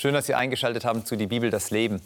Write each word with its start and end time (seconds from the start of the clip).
Schön, 0.00 0.14
dass 0.14 0.24
Sie 0.24 0.34
eingeschaltet 0.34 0.86
haben 0.86 1.04
zu 1.04 1.14
Die 1.14 1.26
Bibel, 1.26 1.50
das 1.50 1.70
Leben. 1.70 2.00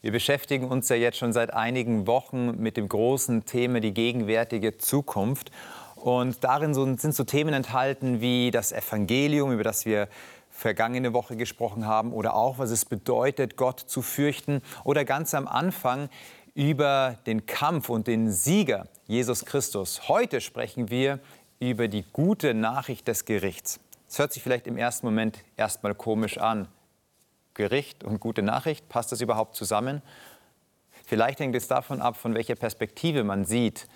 Wir 0.00 0.12
beschäftigen 0.12 0.68
uns 0.68 0.88
ja 0.88 0.94
jetzt 0.94 1.18
schon 1.18 1.32
seit 1.32 1.52
einigen 1.52 2.06
Wochen 2.06 2.56
mit 2.62 2.76
dem 2.76 2.88
großen 2.88 3.46
Thema 3.46 3.80
die 3.80 3.92
gegenwärtige 3.92 4.78
Zukunft. 4.78 5.50
Und 5.96 6.44
darin 6.44 6.72
sind 6.72 7.12
so 7.12 7.24
Themen 7.24 7.52
enthalten 7.52 8.20
wie 8.20 8.52
das 8.52 8.70
Evangelium, 8.70 9.50
über 9.50 9.64
das 9.64 9.86
wir 9.86 10.06
vergangene 10.50 11.14
Woche 11.14 11.34
gesprochen 11.34 11.84
haben, 11.84 12.12
oder 12.12 12.36
auch, 12.36 12.58
was 12.58 12.70
es 12.70 12.84
bedeutet, 12.84 13.56
Gott 13.56 13.80
zu 13.80 14.02
fürchten, 14.02 14.62
oder 14.84 15.04
ganz 15.04 15.34
am 15.34 15.48
Anfang 15.48 16.10
über 16.54 17.18
den 17.26 17.46
Kampf 17.46 17.88
und 17.88 18.06
den 18.06 18.30
Sieger 18.30 18.86
Jesus 19.08 19.44
Christus. 19.44 20.06
Heute 20.06 20.40
sprechen 20.40 20.90
wir 20.90 21.18
über 21.58 21.88
die 21.88 22.04
gute 22.12 22.54
Nachricht 22.54 23.08
des 23.08 23.24
Gerichts. 23.24 23.80
Es 24.08 24.20
hört 24.20 24.32
sich 24.32 24.44
vielleicht 24.44 24.68
im 24.68 24.78
ersten 24.78 25.06
Moment 25.06 25.40
erstmal 25.56 25.96
komisch 25.96 26.38
an. 26.38 26.68
Gericht 27.54 28.04
und 28.04 28.20
gute 28.20 28.42
Nachricht, 28.42 28.88
passt 28.88 29.12
das 29.12 29.20
überhaupt 29.20 29.54
zusammen? 29.56 30.02
Vielleicht 31.06 31.40
hängt 31.40 31.54
es 31.54 31.68
davon 31.68 32.00
ab, 32.00 32.16
von 32.16 32.34
welcher 32.34 32.54
Perspektive 32.54 33.24
man 33.24 33.44
sieht, 33.44 33.88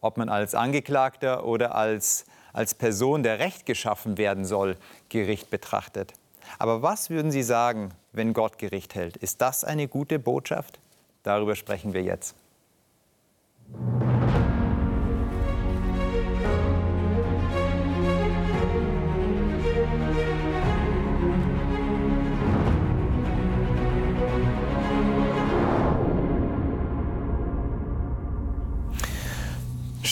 ob 0.00 0.16
man 0.16 0.28
als 0.28 0.54
Angeklagter 0.54 1.44
oder 1.44 1.74
als, 1.74 2.26
als 2.52 2.74
Person, 2.74 3.22
der 3.22 3.38
Recht 3.38 3.66
geschaffen 3.66 4.18
werden 4.18 4.44
soll, 4.44 4.76
Gericht 5.08 5.50
betrachtet. 5.50 6.12
Aber 6.58 6.82
was 6.82 7.10
würden 7.10 7.30
Sie 7.30 7.42
sagen, 7.42 7.92
wenn 8.12 8.32
Gott 8.32 8.58
Gericht 8.58 8.94
hält? 8.94 9.16
Ist 9.16 9.40
das 9.40 9.64
eine 9.64 9.88
gute 9.88 10.18
Botschaft? 10.18 10.78
Darüber 11.22 11.56
sprechen 11.56 11.94
wir 11.94 12.02
jetzt. 12.02 12.34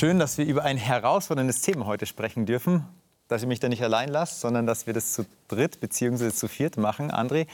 Schön, 0.02 0.18
dass 0.18 0.36
wir 0.36 0.44
über 0.46 0.64
ein 0.64 0.78
herausforderndes 0.78 1.60
Thema 1.60 1.86
heute 1.86 2.06
sprechen 2.06 2.44
dürfen. 2.44 2.84
Dass 3.28 3.42
ihr 3.42 3.46
mich 3.46 3.60
da 3.60 3.68
nicht 3.68 3.84
allein 3.84 4.08
lasst, 4.08 4.40
sondern 4.40 4.66
dass 4.66 4.88
wir 4.88 4.94
das 4.94 5.12
zu 5.12 5.24
dritt 5.46 5.78
bzw. 5.78 6.32
zu 6.32 6.48
viert 6.48 6.76
machen. 6.76 7.12
André, 7.12 7.46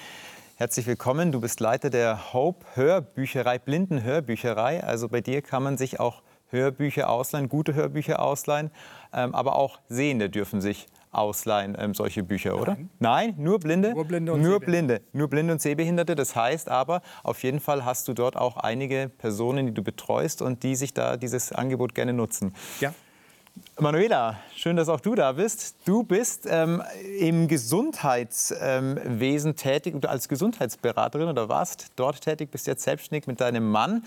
herzlich 0.56 0.86
willkommen. 0.86 1.30
Du 1.30 1.42
bist 1.42 1.60
Leiter 1.60 1.90
der 1.90 2.32
Hope 2.32 2.64
Hörbücherei, 2.72 3.58
Blindenhörbücherei. 3.58 4.82
Also 4.82 5.10
bei 5.10 5.20
dir 5.20 5.42
kann 5.42 5.62
man 5.62 5.77
sich 5.77 6.00
auch 6.00 6.22
Hörbücher 6.48 7.10
ausleihen, 7.10 7.50
gute 7.50 7.74
Hörbücher 7.74 8.22
ausleihen, 8.22 8.70
ähm, 9.12 9.34
aber 9.34 9.55
auch 9.56 9.78
Sehende 9.90 10.30
dürfen 10.30 10.62
sich 10.62 10.86
ausleihen, 11.19 11.77
ähm, 11.78 11.94
solche 11.94 12.22
Bücher, 12.22 12.50
Nein. 12.50 12.61
oder? 12.61 12.77
Nein, 12.98 13.34
nur 13.38 13.58
Blinde? 13.58 13.92
Nur 13.92 14.05
Blinde 14.05 14.33
und 14.33 14.42
nur 14.42 14.61
Blinde, 14.61 15.00
nur 15.12 15.28
Blinde 15.28 15.52
und 15.52 15.61
Sehbehinderte. 15.61 16.14
Das 16.14 16.36
heißt 16.36 16.69
aber, 16.69 17.02
auf 17.22 17.42
jeden 17.42 17.61
Fall 17.61 17.84
hast 17.84 18.08
du 18.08 18.14
dort 18.14 18.36
auch 18.36 18.56
einige 18.56 19.11
Personen, 19.19 19.66
die 19.66 19.74
du 19.74 19.83
betreust 19.83 20.42
und 20.42 20.62
die 20.62 20.77
sich 20.77 20.94
da 20.94 21.16
dieses 21.16 21.52
Angebot 21.52 21.94
gerne 21.94 22.12
nutzen. 22.12 22.55
Ja. 22.80 22.92
Manuela, 23.80 24.39
schön, 24.55 24.77
dass 24.77 24.89
auch 24.89 25.00
du 25.00 25.14
da 25.14 25.33
bist. 25.33 25.77
Du 25.84 26.02
bist 26.02 26.46
ähm, 26.48 26.83
im 27.19 27.48
Gesundheitswesen 27.48 29.50
ähm, 29.50 29.56
tätig, 29.56 29.94
als 30.06 30.28
Gesundheitsberaterin 30.28 31.28
oder 31.28 31.48
warst 31.48 31.89
dort 31.96 32.20
tätig, 32.20 32.50
bist 32.50 32.66
jetzt 32.66 32.84
selbstständig 32.84 33.27
mit 33.27 33.41
deinem 33.41 33.70
Mann. 33.70 34.05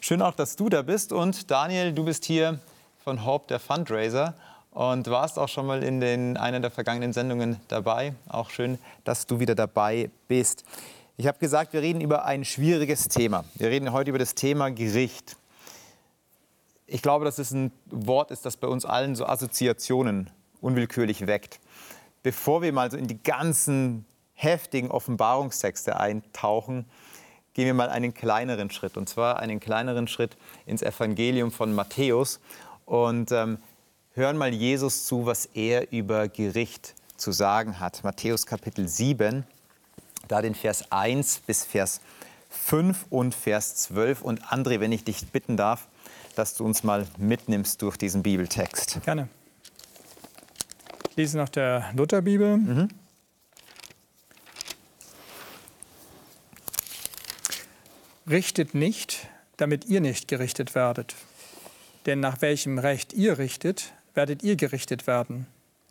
Schön 0.00 0.22
auch, 0.22 0.34
dass 0.34 0.56
du 0.56 0.68
da 0.68 0.82
bist. 0.82 1.12
Und 1.12 1.50
Daniel, 1.50 1.92
du 1.92 2.04
bist 2.04 2.24
hier 2.24 2.58
von 3.02 3.24
Hope, 3.24 3.46
der 3.48 3.58
Fundraiser 3.58 4.34
und 4.76 5.08
warst 5.08 5.38
auch 5.38 5.48
schon 5.48 5.64
mal 5.64 5.82
in 5.82 6.00
den, 6.00 6.36
einer 6.36 6.60
der 6.60 6.70
vergangenen 6.70 7.14
Sendungen 7.14 7.58
dabei. 7.68 8.12
Auch 8.28 8.50
schön, 8.50 8.78
dass 9.04 9.26
du 9.26 9.40
wieder 9.40 9.54
dabei 9.54 10.10
bist. 10.28 10.64
Ich 11.16 11.26
habe 11.26 11.38
gesagt, 11.38 11.72
wir 11.72 11.80
reden 11.80 12.02
über 12.02 12.26
ein 12.26 12.44
schwieriges 12.44 13.08
Thema. 13.08 13.46
Wir 13.54 13.70
reden 13.70 13.90
heute 13.92 14.10
über 14.10 14.18
das 14.18 14.34
Thema 14.34 14.70
Gericht. 14.70 15.38
Ich 16.86 17.00
glaube, 17.00 17.24
dass 17.24 17.38
es 17.38 17.52
ein 17.52 17.72
Wort 17.86 18.30
ist, 18.30 18.44
das 18.44 18.58
bei 18.58 18.68
uns 18.68 18.84
allen 18.84 19.16
so 19.16 19.24
Assoziationen 19.24 20.28
unwillkürlich 20.60 21.26
weckt. 21.26 21.58
Bevor 22.22 22.60
wir 22.60 22.74
mal 22.74 22.90
so 22.90 22.98
in 22.98 23.06
die 23.06 23.22
ganzen 23.22 24.04
heftigen 24.34 24.90
Offenbarungstexte 24.90 25.98
eintauchen, 25.98 26.84
gehen 27.54 27.64
wir 27.64 27.72
mal 27.72 27.88
einen 27.88 28.12
kleineren 28.12 28.68
Schritt. 28.68 28.98
Und 28.98 29.08
zwar 29.08 29.38
einen 29.38 29.58
kleineren 29.58 30.06
Schritt 30.06 30.36
ins 30.66 30.82
Evangelium 30.82 31.50
von 31.50 31.74
Matthäus. 31.74 32.40
Und 32.84 33.32
ähm, 33.32 33.56
hören 34.16 34.38
mal 34.38 34.52
Jesus 34.52 35.04
zu, 35.04 35.26
was 35.26 35.46
er 35.54 35.92
über 35.92 36.28
Gericht 36.28 36.94
zu 37.18 37.32
sagen 37.32 37.78
hat. 37.80 38.02
Matthäus 38.02 38.46
Kapitel 38.46 38.88
7, 38.88 39.44
da 40.26 40.40
den 40.40 40.54
Vers 40.54 40.90
1 40.90 41.40
bis 41.40 41.64
Vers 41.64 42.00
5 42.48 43.06
und 43.10 43.34
Vers 43.34 43.76
12. 43.76 44.22
Und 44.22 44.42
André, 44.44 44.80
wenn 44.80 44.90
ich 44.90 45.04
dich 45.04 45.26
bitten 45.26 45.58
darf, 45.58 45.86
dass 46.34 46.54
du 46.54 46.64
uns 46.64 46.82
mal 46.82 47.06
mitnimmst 47.18 47.82
durch 47.82 47.98
diesen 47.98 48.22
Bibeltext. 48.22 49.00
Gerne. 49.04 49.28
Ich 51.10 51.16
lese 51.16 51.36
nach 51.36 51.50
der 51.50 51.92
Lutherbibel. 51.94 52.56
Mhm. 52.56 52.88
Richtet 58.28 58.74
nicht, 58.74 59.28
damit 59.58 59.84
ihr 59.84 60.00
nicht 60.00 60.26
gerichtet 60.26 60.74
werdet. 60.74 61.14
Denn 62.06 62.20
nach 62.20 62.40
welchem 62.40 62.78
Recht 62.78 63.12
ihr 63.12 63.38
richtet, 63.38 63.92
werdet 64.16 64.42
ihr 64.42 64.56
gerichtet 64.56 65.06
werden. 65.06 65.46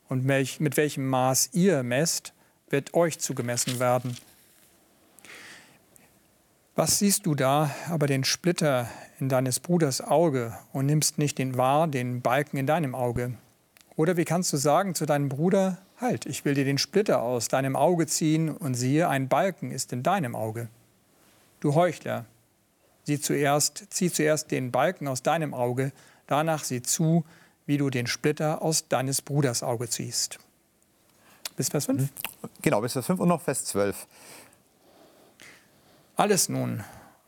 Und 0.09 0.25
mit 0.25 0.77
welchem 0.77 1.07
Maß 1.07 1.51
ihr 1.53 1.83
messt, 1.83 2.33
wird 2.69 2.93
euch 2.93 3.19
zugemessen 3.19 3.79
werden. 3.79 4.17
Was 6.75 6.99
siehst 6.99 7.25
du 7.25 7.35
da 7.35 7.73
aber 7.89 8.05
den 8.05 8.25
Splitter 8.25 8.89
in 9.19 9.29
deines 9.29 9.61
Bruders 9.61 10.01
Auge 10.01 10.57
und 10.73 10.85
nimmst 10.85 11.17
nicht 11.17 11.37
den 11.37 11.57
wahr, 11.57 11.87
den 11.87 12.21
Balken 12.21 12.57
in 12.57 12.67
deinem 12.67 12.95
Auge? 12.95 13.37
Oder 13.95 14.17
wie 14.17 14.25
kannst 14.25 14.51
du 14.51 14.57
sagen 14.57 14.93
zu 14.93 15.05
deinem 15.05 15.29
Bruder, 15.29 15.77
halt, 16.01 16.25
ich 16.25 16.43
will 16.43 16.53
dir 16.53 16.65
den 16.65 16.77
Splitter 16.77 17.21
aus 17.21 17.47
deinem 17.47 17.77
Auge 17.77 18.07
ziehen 18.07 18.49
und 18.49 18.73
siehe, 18.73 19.07
ein 19.07 19.29
Balken 19.29 19.71
ist 19.71 19.93
in 19.93 20.03
deinem 20.03 20.35
Auge. 20.35 20.67
Du 21.61 21.75
Heuchler, 21.75 22.25
sieh 23.03 23.21
zuerst, 23.21 23.85
zieh 23.89 24.11
zuerst 24.11 24.51
den 24.51 24.71
Balken 24.71 25.07
aus 25.07 25.23
deinem 25.23 25.53
Auge, 25.53 25.93
danach 26.27 26.65
sieh 26.65 26.81
zu, 26.81 27.23
wie 27.65 27.77
du 27.77 27.89
den 27.89 28.07
Splitter 28.07 28.61
aus 28.61 28.87
deines 28.87 29.21
Bruders 29.21 29.63
Auge 29.63 29.89
ziehst. 29.89 30.39
Bis 31.55 31.69
Vers 31.69 31.85
5? 31.85 32.01
Mhm. 32.01 32.09
Genau, 32.61 32.81
bis 32.81 32.93
Vers 32.93 33.05
5 33.05 33.19
und 33.19 33.27
noch 33.27 33.41
Vers 33.41 33.65
12. 33.65 34.07
Alles 36.15 36.49
nun, 36.49 36.83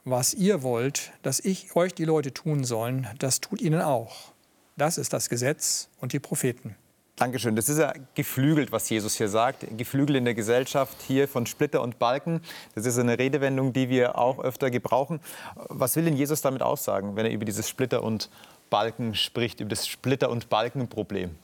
was 0.06 0.34
ihr 0.34 0.64
wollt, 0.64 1.12
dass 1.22 1.40
ich 1.40 1.76
euch 1.76 1.94
die 1.94 2.06
Leute 2.06 2.34
tun 2.34 2.64
sollen, 2.64 3.08
das 3.20 3.42
tut 3.42 3.62
ihnen 3.62 3.82
auch. 3.82 4.32
Das 4.78 4.98
ist 4.98 5.12
das 5.12 5.30
Gesetz 5.30 5.90
und 6.00 6.14
die 6.14 6.20
Propheten. 6.20 6.76
Dankeschön. 7.18 7.56
Das 7.56 7.68
ist 7.68 7.80
ja 7.80 7.94
geflügelt, 8.14 8.72
was 8.72 8.88
Jesus 8.90 9.16
hier 9.16 9.28
sagt. 9.28 9.66
Geflügelt 9.76 10.20
in 10.20 10.26
der 10.26 10.36
Gesellschaft 10.36 10.96
hier 11.02 11.28
von 11.28 11.48
Splitter 11.48 11.82
und 11.82 11.98
Balken. 11.98 12.42
Das 12.76 12.86
ist 12.86 13.00
eine 13.00 13.18
Redewendung, 13.18 13.74
die 13.74 13.90
wir 13.90 14.20
auch 14.20 14.40
öfter 14.40 14.70
gebrauchen. 14.70 15.20
Was 15.56 15.96
will 15.96 16.06
denn 16.06 16.16
Jesus 16.16 16.42
damit 16.42 16.62
aussagen, 16.62 17.16
wenn 17.16 17.26
er 17.26 17.32
über 17.32 17.44
dieses 17.44 17.68
Splitter 17.68 18.04
und 18.04 18.30
Balken 18.70 19.16
spricht, 19.16 19.60
über 19.60 19.70
das 19.70 19.88
Splitter- 19.88 20.30
und 20.30 20.50
Balkenproblem? 20.50 21.36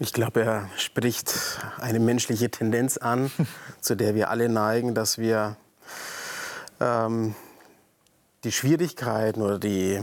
Ich 0.00 0.12
glaube, 0.12 0.42
er 0.42 0.70
spricht 0.76 1.34
eine 1.78 1.98
menschliche 1.98 2.50
Tendenz 2.50 2.98
an, 2.98 3.30
zu 3.80 3.96
der 3.96 4.14
wir 4.14 4.30
alle 4.30 4.48
neigen, 4.48 4.94
dass 4.94 5.18
wir 5.18 5.56
ähm, 6.80 7.34
die 8.44 8.52
Schwierigkeiten 8.52 9.42
oder 9.42 9.58
die 9.58 10.00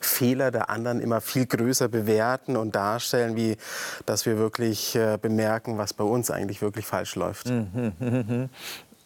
Fehler 0.00 0.50
der 0.50 0.68
anderen 0.68 1.00
immer 1.00 1.20
viel 1.20 1.46
größer 1.46 1.88
bewerten 1.88 2.56
und 2.56 2.74
darstellen, 2.74 3.36
wie 3.36 3.56
dass 4.04 4.26
wir 4.26 4.36
wirklich 4.36 4.96
äh, 4.96 5.18
bemerken, 5.20 5.78
was 5.78 5.94
bei 5.94 6.04
uns 6.04 6.30
eigentlich 6.30 6.60
wirklich 6.60 6.84
falsch 6.84 7.14
läuft. 7.14 7.50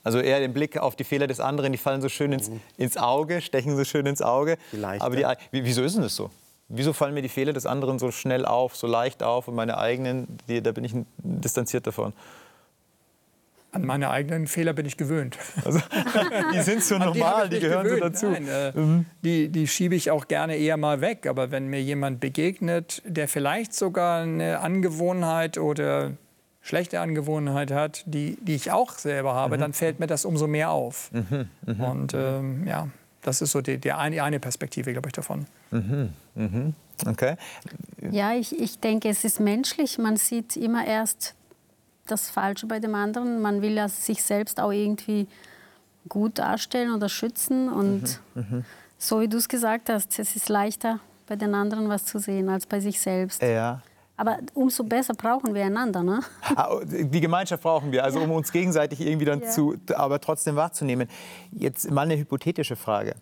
Also 0.04 0.20
eher 0.20 0.38
den 0.38 0.52
Blick 0.52 0.76
auf 0.76 0.96
die 0.96 1.04
Fehler 1.04 1.26
des 1.26 1.40
anderen, 1.40 1.72
die 1.72 1.78
fallen 1.78 2.02
so 2.02 2.10
schön 2.10 2.30
ins, 2.32 2.50
mhm. 2.50 2.60
ins 2.76 2.96
Auge, 2.98 3.40
stechen 3.40 3.74
so 3.74 3.84
schön 3.84 4.04
ins 4.04 4.20
Auge. 4.20 4.58
Vielleicht. 4.70 5.02
Aber 5.02 5.16
die, 5.16 5.24
wieso 5.50 5.82
ist 5.82 5.96
denn 5.96 6.02
das 6.02 6.14
so? 6.14 6.30
Wieso 6.68 6.92
fallen 6.92 7.14
mir 7.14 7.22
die 7.22 7.28
Fehler 7.28 7.52
des 7.52 7.66
anderen 7.66 7.98
so 7.98 8.10
schnell 8.10 8.44
auf, 8.44 8.76
so 8.76 8.86
leicht 8.86 9.22
auf 9.22 9.48
und 9.48 9.54
meine 9.54 9.78
eigenen, 9.78 10.38
die, 10.48 10.62
da 10.62 10.72
bin 10.72 10.84
ich 10.84 10.94
distanziert 11.18 11.86
davon? 11.86 12.12
An 13.72 13.84
meine 13.84 14.10
eigenen 14.10 14.46
Fehler 14.46 14.72
bin 14.72 14.86
ich 14.86 14.96
gewöhnt. 14.96 15.36
Also, 15.64 15.80
die 16.54 16.60
sind 16.60 16.82
so 16.84 16.96
normal, 16.96 17.48
die, 17.48 17.56
die 17.56 17.60
gehören 17.62 17.84
gewöhnt. 17.84 18.18
so 18.18 18.26
dazu. 18.26 18.26
Nein, 18.26 18.48
äh, 18.48 18.72
mhm. 18.78 19.06
die, 19.22 19.48
die 19.48 19.66
schiebe 19.66 19.96
ich 19.96 20.10
auch 20.10 20.28
gerne 20.28 20.56
eher 20.56 20.76
mal 20.76 21.00
weg. 21.00 21.26
Aber 21.26 21.50
wenn 21.50 21.66
mir 21.66 21.82
jemand 21.82 22.20
begegnet, 22.20 23.02
der 23.04 23.26
vielleicht 23.26 23.74
sogar 23.74 24.22
eine 24.22 24.60
Angewohnheit 24.60 25.58
oder 25.58 26.12
schlechte 26.64 27.00
Angewohnheit 27.00 27.70
hat, 27.70 28.02
die, 28.06 28.38
die 28.40 28.54
ich 28.54 28.72
auch 28.72 28.92
selber 28.92 29.34
habe, 29.34 29.56
mhm. 29.56 29.60
dann 29.60 29.72
fällt 29.74 30.00
mir 30.00 30.06
das 30.06 30.24
umso 30.24 30.46
mehr 30.46 30.70
auf. 30.70 31.12
Mhm. 31.12 31.48
Mhm. 31.66 31.80
Und 31.80 32.14
ähm, 32.14 32.66
ja, 32.66 32.88
das 33.20 33.42
ist 33.42 33.52
so 33.52 33.60
die, 33.60 33.76
die 33.76 33.92
eine, 33.92 34.22
eine 34.22 34.40
Perspektive, 34.40 34.92
glaube 34.92 35.10
ich, 35.10 35.12
davon. 35.12 35.44
Mhm. 35.70 36.14
Mhm. 36.34 36.74
Okay. 37.06 37.36
Ja, 38.10 38.32
ich, 38.32 38.58
ich 38.58 38.80
denke, 38.80 39.10
es 39.10 39.24
ist 39.24 39.40
menschlich. 39.40 39.98
Man 39.98 40.16
sieht 40.16 40.56
immer 40.56 40.86
erst 40.86 41.34
das 42.06 42.30
Falsche 42.30 42.66
bei 42.66 42.80
dem 42.80 42.94
anderen. 42.94 43.42
Man 43.42 43.60
will 43.60 43.74
ja 43.74 43.88
sich 43.88 44.22
selbst 44.22 44.58
auch 44.58 44.72
irgendwie 44.72 45.28
gut 46.08 46.38
darstellen 46.38 46.94
oder 46.94 47.10
schützen. 47.10 47.68
Und 47.70 48.20
mhm. 48.34 48.64
so 48.96 49.20
wie 49.20 49.28
du 49.28 49.36
es 49.36 49.50
gesagt 49.50 49.90
hast, 49.90 50.18
es 50.18 50.34
ist 50.34 50.48
leichter 50.48 50.98
bei 51.26 51.36
den 51.36 51.54
anderen 51.54 51.90
was 51.90 52.06
zu 52.06 52.18
sehen 52.18 52.48
als 52.48 52.64
bei 52.64 52.80
sich 52.80 53.00
selbst. 53.00 53.42
Ja. 53.42 53.82
Aber 54.16 54.38
umso 54.54 54.84
besser 54.84 55.14
brauchen 55.14 55.54
wir 55.54 55.64
einander, 55.64 56.02
ne? 56.02 56.20
Ah, 56.56 56.78
die 56.84 57.20
Gemeinschaft 57.20 57.62
brauchen 57.62 57.90
wir, 57.90 58.04
also 58.04 58.20
ja. 58.20 58.24
um 58.24 58.30
uns 58.30 58.52
gegenseitig 58.52 59.00
irgendwie 59.00 59.24
dann 59.24 59.40
ja. 59.40 59.50
zu, 59.50 59.76
aber 59.94 60.20
trotzdem 60.20 60.54
wahrzunehmen. 60.56 61.08
Jetzt 61.50 61.90
mal 61.90 62.02
eine 62.02 62.16
hypothetische 62.16 62.76
Frage. 62.76 63.16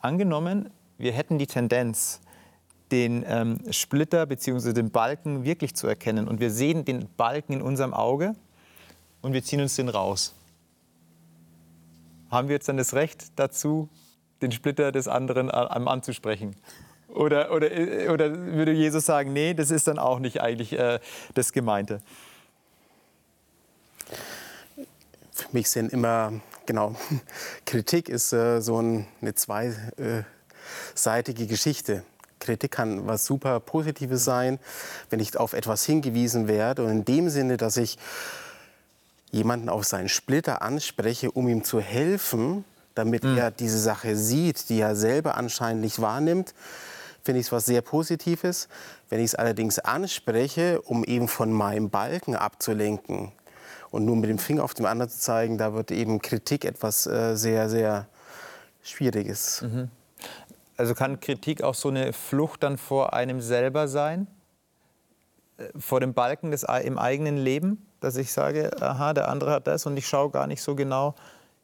Angenommen, 0.00 0.70
wir 0.96 1.12
hätten 1.12 1.38
die 1.38 1.46
Tendenz, 1.46 2.20
den 2.90 3.24
ähm, 3.26 3.58
Splitter 3.70 4.26
bzw. 4.26 4.72
den 4.72 4.90
Balken 4.90 5.44
wirklich 5.44 5.74
zu 5.74 5.86
erkennen 5.86 6.26
und 6.26 6.40
wir 6.40 6.50
sehen 6.50 6.84
den 6.84 7.08
Balken 7.16 7.54
in 7.54 7.62
unserem 7.62 7.94
Auge 7.94 8.34
und 9.22 9.32
wir 9.32 9.42
ziehen 9.42 9.60
uns 9.60 9.76
den 9.76 9.88
raus. 9.88 10.34
Haben 12.30 12.48
wir 12.48 12.54
jetzt 12.54 12.68
dann 12.68 12.76
das 12.76 12.94
Recht 12.94 13.32
dazu, 13.36 13.88
den 14.40 14.52
Splitter 14.52 14.92
des 14.92 15.08
anderen 15.08 15.50
anzusprechen? 15.50 16.56
Oder, 17.20 17.52
oder, 17.52 17.68
oder 18.10 18.34
würde 18.34 18.72
Jesus 18.72 19.04
sagen, 19.04 19.34
nee, 19.34 19.52
das 19.52 19.70
ist 19.70 19.86
dann 19.86 19.98
auch 19.98 20.20
nicht 20.20 20.40
eigentlich 20.40 20.72
äh, 20.72 21.00
das 21.34 21.52
Gemeinte? 21.52 22.00
Für 25.30 25.48
mich 25.52 25.68
sind 25.68 25.92
immer, 25.92 26.32
genau, 26.64 26.96
Kritik 27.66 28.08
ist 28.08 28.32
äh, 28.32 28.62
so 28.62 28.80
ein, 28.80 29.06
eine 29.20 29.34
zweiseitige 29.34 29.76
Geschichte. 31.46 32.04
Kritik 32.38 32.70
kann 32.70 33.06
was 33.06 33.26
super 33.26 33.60
Positives 33.60 34.24
sein, 34.24 34.58
wenn 35.10 35.20
ich 35.20 35.36
auf 35.36 35.52
etwas 35.52 35.84
hingewiesen 35.84 36.48
werde. 36.48 36.84
Und 36.84 36.90
in 36.90 37.04
dem 37.04 37.28
Sinne, 37.28 37.58
dass 37.58 37.76
ich 37.76 37.98
jemanden 39.30 39.68
auf 39.68 39.84
seinen 39.84 40.08
Splitter 40.08 40.62
anspreche, 40.62 41.30
um 41.30 41.48
ihm 41.48 41.64
zu 41.64 41.80
helfen, 41.80 42.64
damit 42.94 43.24
mhm. 43.24 43.36
er 43.36 43.50
diese 43.50 43.78
Sache 43.78 44.16
sieht, 44.16 44.70
die 44.70 44.80
er 44.80 44.96
selber 44.96 45.36
anscheinend 45.36 45.82
nicht 45.82 46.00
wahrnimmt, 46.00 46.54
finde 47.22 47.40
ich 47.40 47.46
es 47.46 47.52
was 47.52 47.66
sehr 47.66 47.82
Positives. 47.82 48.68
Wenn 49.08 49.20
ich 49.20 49.26
es 49.26 49.34
allerdings 49.34 49.78
anspreche, 49.78 50.80
um 50.82 51.04
eben 51.04 51.28
von 51.28 51.52
meinem 51.52 51.90
Balken 51.90 52.34
abzulenken 52.34 53.32
und 53.90 54.04
nur 54.04 54.16
mit 54.16 54.30
dem 54.30 54.38
Finger 54.38 54.64
auf 54.64 54.74
den 54.74 54.86
anderen 54.86 55.10
zu 55.10 55.18
zeigen, 55.18 55.58
da 55.58 55.74
wird 55.74 55.90
eben 55.90 56.20
Kritik 56.22 56.64
etwas 56.64 57.06
äh, 57.06 57.36
sehr, 57.36 57.68
sehr 57.68 58.06
Schwieriges. 58.82 59.62
Mhm. 59.62 59.90
Also 60.76 60.94
kann 60.94 61.20
Kritik 61.20 61.62
auch 61.62 61.74
so 61.74 61.88
eine 61.88 62.12
Flucht 62.12 62.62
dann 62.62 62.78
vor 62.78 63.12
einem 63.12 63.40
selber 63.40 63.88
sein? 63.88 64.26
Äh, 65.58 65.64
vor 65.78 66.00
dem 66.00 66.14
Balken 66.14 66.50
des, 66.50 66.64
im 66.84 66.98
eigenen 66.98 67.36
Leben? 67.36 67.86
Dass 68.00 68.16
ich 68.16 68.32
sage, 68.32 68.70
aha, 68.80 69.12
der 69.12 69.28
andere 69.28 69.52
hat 69.52 69.66
das 69.66 69.84
und 69.84 69.96
ich 69.96 70.08
schaue 70.08 70.30
gar 70.30 70.46
nicht 70.46 70.62
so 70.62 70.74
genau 70.74 71.14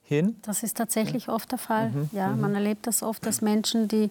hin? 0.02 0.36
Das 0.42 0.62
ist 0.62 0.76
tatsächlich 0.76 1.28
oft 1.28 1.50
der 1.50 1.58
Fall. 1.58 1.90
Mhm. 1.90 2.10
Ja, 2.12 2.28
mhm. 2.28 2.40
man 2.40 2.54
erlebt 2.54 2.86
das 2.86 3.02
oft, 3.02 3.24
dass 3.24 3.40
Menschen, 3.40 3.88
die 3.88 4.10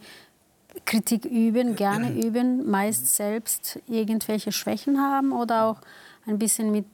Kritik 0.84 1.26
üben, 1.26 1.76
gerne 1.76 2.12
üben, 2.12 2.70
meist 2.70 3.16
selbst 3.16 3.80
irgendwelche 3.88 4.52
Schwächen 4.52 5.00
haben 5.00 5.32
oder 5.32 5.66
auch 5.66 5.82
ein 6.26 6.38
bisschen 6.38 6.72
mit 6.72 6.86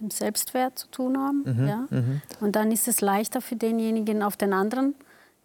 dem 0.00 0.10
Selbstwert 0.10 0.78
zu 0.78 0.88
tun 0.88 1.18
haben. 1.18 1.42
Mhm, 1.44 1.68
ja? 1.68 1.86
Mhm. 1.90 2.22
Und 2.40 2.56
dann 2.56 2.72
ist 2.72 2.88
es 2.88 3.00
leichter 3.00 3.40
für 3.40 3.56
denjenigen 3.56 4.22
auf 4.22 4.36
den 4.36 4.52
anderen 4.52 4.94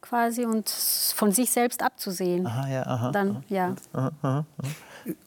quasi 0.01 0.45
und 0.45 0.69
von 0.69 1.31
sich 1.31 1.51
selbst 1.51 1.83
abzusehen. 1.83 2.47
Aha, 2.47 2.69
ja, 2.69 2.85
aha, 2.85 3.11
dann, 3.11 3.43
ja. 3.49 3.75
Aha, 3.93 4.45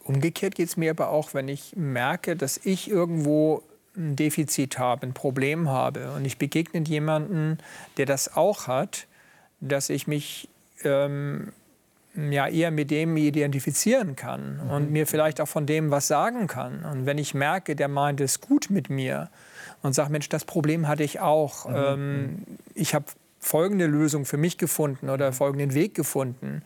Umgekehrt 0.04 0.54
geht 0.54 0.68
es 0.68 0.76
mir 0.76 0.90
aber 0.90 1.10
auch, 1.10 1.34
wenn 1.34 1.48
ich 1.48 1.74
merke, 1.76 2.36
dass 2.36 2.58
ich 2.58 2.90
irgendwo 2.90 3.62
ein 3.96 4.16
Defizit 4.16 4.78
habe, 4.78 5.06
ein 5.06 5.14
Problem 5.14 5.68
habe 5.68 6.12
und 6.12 6.24
ich 6.24 6.38
begegne 6.38 6.80
jemanden, 6.80 7.58
der 7.96 8.06
das 8.06 8.36
auch 8.36 8.66
hat, 8.66 9.06
dass 9.60 9.90
ich 9.90 10.06
mich 10.06 10.48
ähm, 10.84 11.52
ja 12.14 12.46
eher 12.46 12.70
mit 12.70 12.90
dem 12.90 13.16
identifizieren 13.16 14.16
kann 14.16 14.60
mhm. 14.64 14.70
und 14.70 14.90
mir 14.90 15.06
vielleicht 15.06 15.40
auch 15.40 15.48
von 15.48 15.66
dem 15.66 15.90
was 15.90 16.08
sagen 16.08 16.46
kann. 16.46 16.84
Und 16.84 17.06
wenn 17.06 17.18
ich 17.18 17.34
merke, 17.34 17.74
der 17.74 17.88
meint 17.88 18.20
es 18.20 18.40
gut 18.40 18.68
mit 18.70 18.90
mir 18.90 19.30
und 19.82 19.94
sagt, 19.94 20.10
Mensch, 20.10 20.28
das 20.28 20.44
Problem 20.44 20.88
hatte 20.88 21.02
ich 21.02 21.20
auch. 21.20 21.68
Mhm. 21.68 21.74
Ähm, 21.76 22.42
ich 22.74 22.94
habe 22.94 23.06
folgende 23.38 23.86
Lösung 23.86 24.24
für 24.24 24.36
mich 24.36 24.58
gefunden 24.58 25.10
oder 25.10 25.32
folgenden 25.32 25.74
Weg 25.74 25.94
gefunden. 25.94 26.62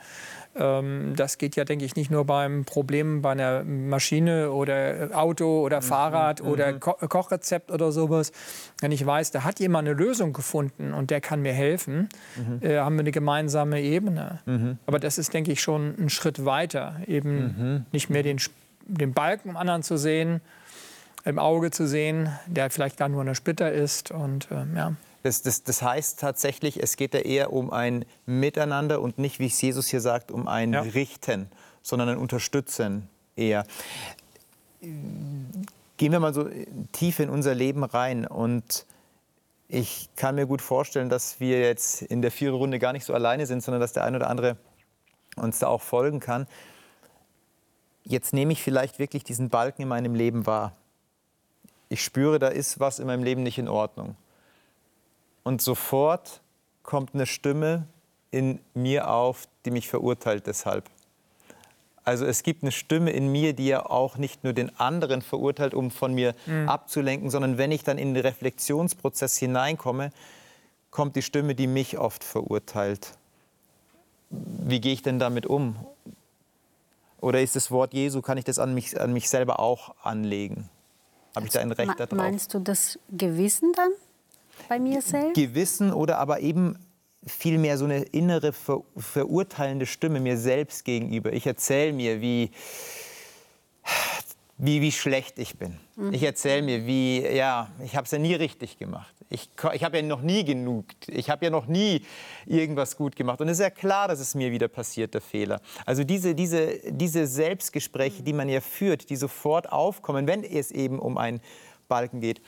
Ähm, 0.58 1.14
das 1.16 1.38
geht 1.38 1.56
ja, 1.56 1.64
denke 1.64 1.84
ich, 1.84 1.96
nicht 1.96 2.10
nur 2.10 2.24
beim 2.24 2.64
Problem 2.64 3.22
bei 3.22 3.32
einer 3.32 3.64
Maschine 3.64 4.50
oder 4.50 5.10
Auto 5.12 5.60
oder 5.60 5.78
mhm. 5.78 5.84
Fahrrad 5.84 6.42
mhm. 6.42 6.48
oder 6.48 6.72
Ko 6.74 6.92
Kochrezept 6.94 7.70
oder 7.70 7.92
sowas. 7.92 8.32
Wenn 8.80 8.92
ich 8.92 9.04
weiß, 9.04 9.30
da 9.30 9.44
hat 9.44 9.60
jemand 9.60 9.88
eine 9.88 9.96
Lösung 9.96 10.32
gefunden 10.32 10.92
und 10.94 11.10
der 11.10 11.20
kann 11.20 11.42
mir 11.42 11.52
helfen, 11.52 12.08
mhm. 12.36 12.66
äh, 12.66 12.78
haben 12.78 12.96
wir 12.96 13.00
eine 13.00 13.12
gemeinsame 13.12 13.82
Ebene. 13.82 14.40
Mhm. 14.46 14.78
Aber 14.86 14.98
das 14.98 15.18
ist, 15.18 15.34
denke 15.34 15.52
ich, 15.52 15.60
schon 15.60 15.94
ein 15.98 16.10
Schritt 16.10 16.44
weiter. 16.44 16.96
Eben 17.06 17.38
mhm. 17.38 17.86
nicht 17.92 18.10
mehr 18.10 18.22
den, 18.22 18.38
den 18.86 19.12
Balken 19.12 19.50
im 19.50 19.56
anderen 19.56 19.82
zu 19.82 19.96
sehen, 19.96 20.40
im 21.24 21.38
Auge 21.38 21.70
zu 21.70 21.86
sehen, 21.86 22.30
der 22.46 22.70
vielleicht 22.70 22.96
gar 22.96 23.08
nur 23.08 23.20
eine 23.20 23.34
Splitter 23.34 23.72
ist. 23.72 24.10
Und, 24.10 24.48
äh, 24.50 24.64
ja. 24.76 24.92
Das, 25.26 25.43
das, 25.43 25.64
das, 25.64 25.82
heißt 25.82 26.20
tatsächlich, 26.20 26.81
es 26.81 26.96
geht 26.96 27.12
da 27.12 27.19
eher 27.19 27.52
um 27.52 27.73
ein 27.73 28.05
Miteinander 28.26 29.00
und 29.00 29.19
nicht, 29.19 29.40
wie 29.40 29.46
es 29.46 29.61
Jesus 29.61 29.88
hier 29.88 30.00
sagt, 30.00 30.31
um 30.31 30.46
ein 30.46 30.73
ja. 30.73 30.82
Richten, 30.82 31.50
sondern 31.82 32.11
ein 32.11 32.17
Unterstützen 32.17 33.08
eher. 33.34 33.67
Gehen 34.81 36.12
wir 36.12 36.20
mal 36.20 36.32
so 36.32 36.49
tief 36.93 37.19
in 37.19 37.28
unser 37.28 37.56
Leben 37.56 37.82
rein 37.82 38.25
und 38.25 38.87
ich 39.67 40.11
kann 40.14 40.37
mir 40.37 40.46
gut 40.46 40.62
vorstellen, 40.62 41.08
dass 41.08 41.40
wir 41.40 41.58
jetzt 41.58 42.02
in 42.02 42.23
der 42.23 42.31
Viererrunde 42.31 42.78
gar 42.78 42.93
nicht 42.93 43.05
so 43.05 43.12
alleine 43.12 43.46
sind, 43.46 43.64
sondern 43.64 43.81
dass 43.81 43.94
der 43.94 44.05
eine 44.05 44.19
oder 44.19 44.31
andere 44.31 44.56
uns 45.34 45.58
da 45.58 45.67
auch 45.67 45.82
folgen 45.82 46.20
kann. 46.20 46.46
Jetzt 48.05 48.32
nehme 48.32 48.52
ich 48.52 48.62
vielleicht 48.62 49.00
wirklich 49.00 49.25
diesen 49.25 49.49
Balken 49.49 49.82
in 49.82 49.88
meinem 49.88 50.14
Leben 50.14 50.46
wahr. 50.46 50.76
Ich 51.88 52.05
spüre, 52.05 52.38
da 52.38 52.46
ist 52.46 52.78
was 52.78 53.00
in 53.00 53.08
meinem 53.08 53.25
Leben 53.25 53.43
nicht 53.43 53.58
in 53.58 53.67
Ordnung. 53.67 54.14
Und 55.46 55.62
sofort 55.62 56.40
kommt 56.82 57.14
eine 57.14 57.25
Stimme 57.25 57.87
in 58.32 58.58
mir 58.75 59.08
auf, 59.08 59.46
die 59.64 59.70
mich 59.70 59.88
verurteilt 59.88 60.48
deshalb. 60.48 60.90
Also 62.02 62.26
es 62.26 62.43
gibt 62.43 62.64
eine 62.64 62.72
Stimme 62.72 63.12
in 63.12 63.31
mir, 63.31 63.52
die 63.52 63.69
ja 63.69 63.87
auch 63.87 64.16
nicht 64.16 64.43
nur 64.43 64.54
den 64.54 64.76
anderen 64.81 65.22
verurteilt, 65.22 65.72
um 65.72 65.93
von 65.93 66.14
mir 66.14 66.34
mhm. 66.46 66.69
abzulenken, 66.69 67.31
sondern 67.31 67.58
wenn 67.58 67.70
ich 67.70 67.84
dann 67.84 67.96
in 67.96 68.12
den 68.12 68.25
Reflexionsprozess 68.25 69.37
hineinkomme, 69.38 70.10
kommt 70.90 71.14
die 71.14 71.22
Stimme, 71.22 71.54
die 71.54 71.68
mich 71.68 71.97
oft 71.97 72.25
verurteilt. 72.25 73.12
Wie 74.30 74.80
gehe 74.80 74.94
ich 74.94 75.02
denn 75.02 75.20
damit 75.20 75.47
um? 75.47 75.76
Oder 77.20 77.40
ist 77.40 77.54
das 77.54 77.70
Wort 77.70 77.94
Jesu, 77.94 78.20
kann 78.20 78.37
ich 78.37 78.44
das 78.44 78.59
an 78.59 78.75
mich, 78.75 79.00
an 79.00 79.12
mich 79.12 79.28
selber 79.28 79.61
auch 79.61 79.94
anlegen? 80.02 80.68
Habe 81.37 81.47
ich 81.47 81.52
da 81.52 81.61
ein 81.61 81.70
Recht 81.70 82.00
darauf? 82.00 82.18
Meinst 82.18 82.52
du 82.52 82.59
das 82.59 82.99
Gewissen 83.11 83.73
dann? 83.76 83.92
Bei 84.68 84.78
mir 84.78 85.02
selbst? 85.02 85.34
Gewissen 85.34 85.92
oder 85.92 86.18
aber 86.18 86.40
eben 86.40 86.78
vielmehr 87.26 87.76
so 87.76 87.84
eine 87.84 88.02
innere 88.02 88.52
ver 88.52 88.82
verurteilende 88.96 89.86
Stimme 89.86 90.20
mir 90.20 90.38
selbst 90.38 90.84
gegenüber. 90.84 91.32
Ich 91.32 91.46
erzähle 91.46 91.92
mir, 91.92 92.20
wie, 92.20 92.50
wie, 94.58 94.80
wie 94.80 94.92
schlecht 94.92 95.38
ich 95.38 95.58
bin. 95.58 95.78
Mhm. 95.96 96.12
Ich 96.12 96.22
erzähle 96.22 96.62
mir, 96.62 96.86
wie, 96.86 97.20
ja, 97.20 97.70
ich 97.84 97.96
habe 97.96 98.04
es 98.04 98.10
ja 98.12 98.18
nie 98.18 98.34
richtig 98.34 98.78
gemacht. 98.78 99.12
Ich, 99.28 99.50
ich 99.72 99.82
habe 99.82 99.96
ja 99.96 100.02
noch 100.04 100.22
nie 100.22 100.44
genug. 100.44 100.84
Ich 101.08 101.30
habe 101.30 101.46
ja 101.46 101.50
noch 101.50 101.66
nie 101.66 102.02
irgendwas 102.46 102.96
gut 102.96 103.16
gemacht. 103.16 103.40
Und 103.40 103.48
es 103.48 103.58
ist 103.58 103.64
ja 103.64 103.70
klar, 103.70 104.06
dass 104.06 104.20
es 104.20 104.36
mir 104.36 104.52
wieder 104.52 104.68
passiert, 104.68 105.14
der 105.14 105.20
Fehler. 105.20 105.60
Also 105.84 106.04
diese, 106.04 106.34
diese, 106.36 106.78
diese 106.92 107.26
Selbstgespräche, 107.26 108.22
die 108.22 108.32
man 108.32 108.48
ja 108.48 108.60
führt, 108.60 109.10
die 109.10 109.16
sofort 109.16 109.72
aufkommen, 109.72 110.28
wenn 110.28 110.44
es 110.44 110.70
eben 110.70 111.00
um 111.00 111.18
einen 111.18 111.40
Balken 111.88 112.20
geht. 112.20 112.40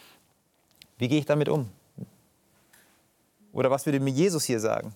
Wie 0.98 1.08
gehe 1.08 1.18
ich 1.18 1.26
damit 1.26 1.48
um? 1.48 1.68
Oder 3.58 3.72
was 3.72 3.86
würde 3.86 3.98
mir 3.98 4.10
Jesus 4.10 4.44
hier 4.44 4.60
sagen? 4.60 4.94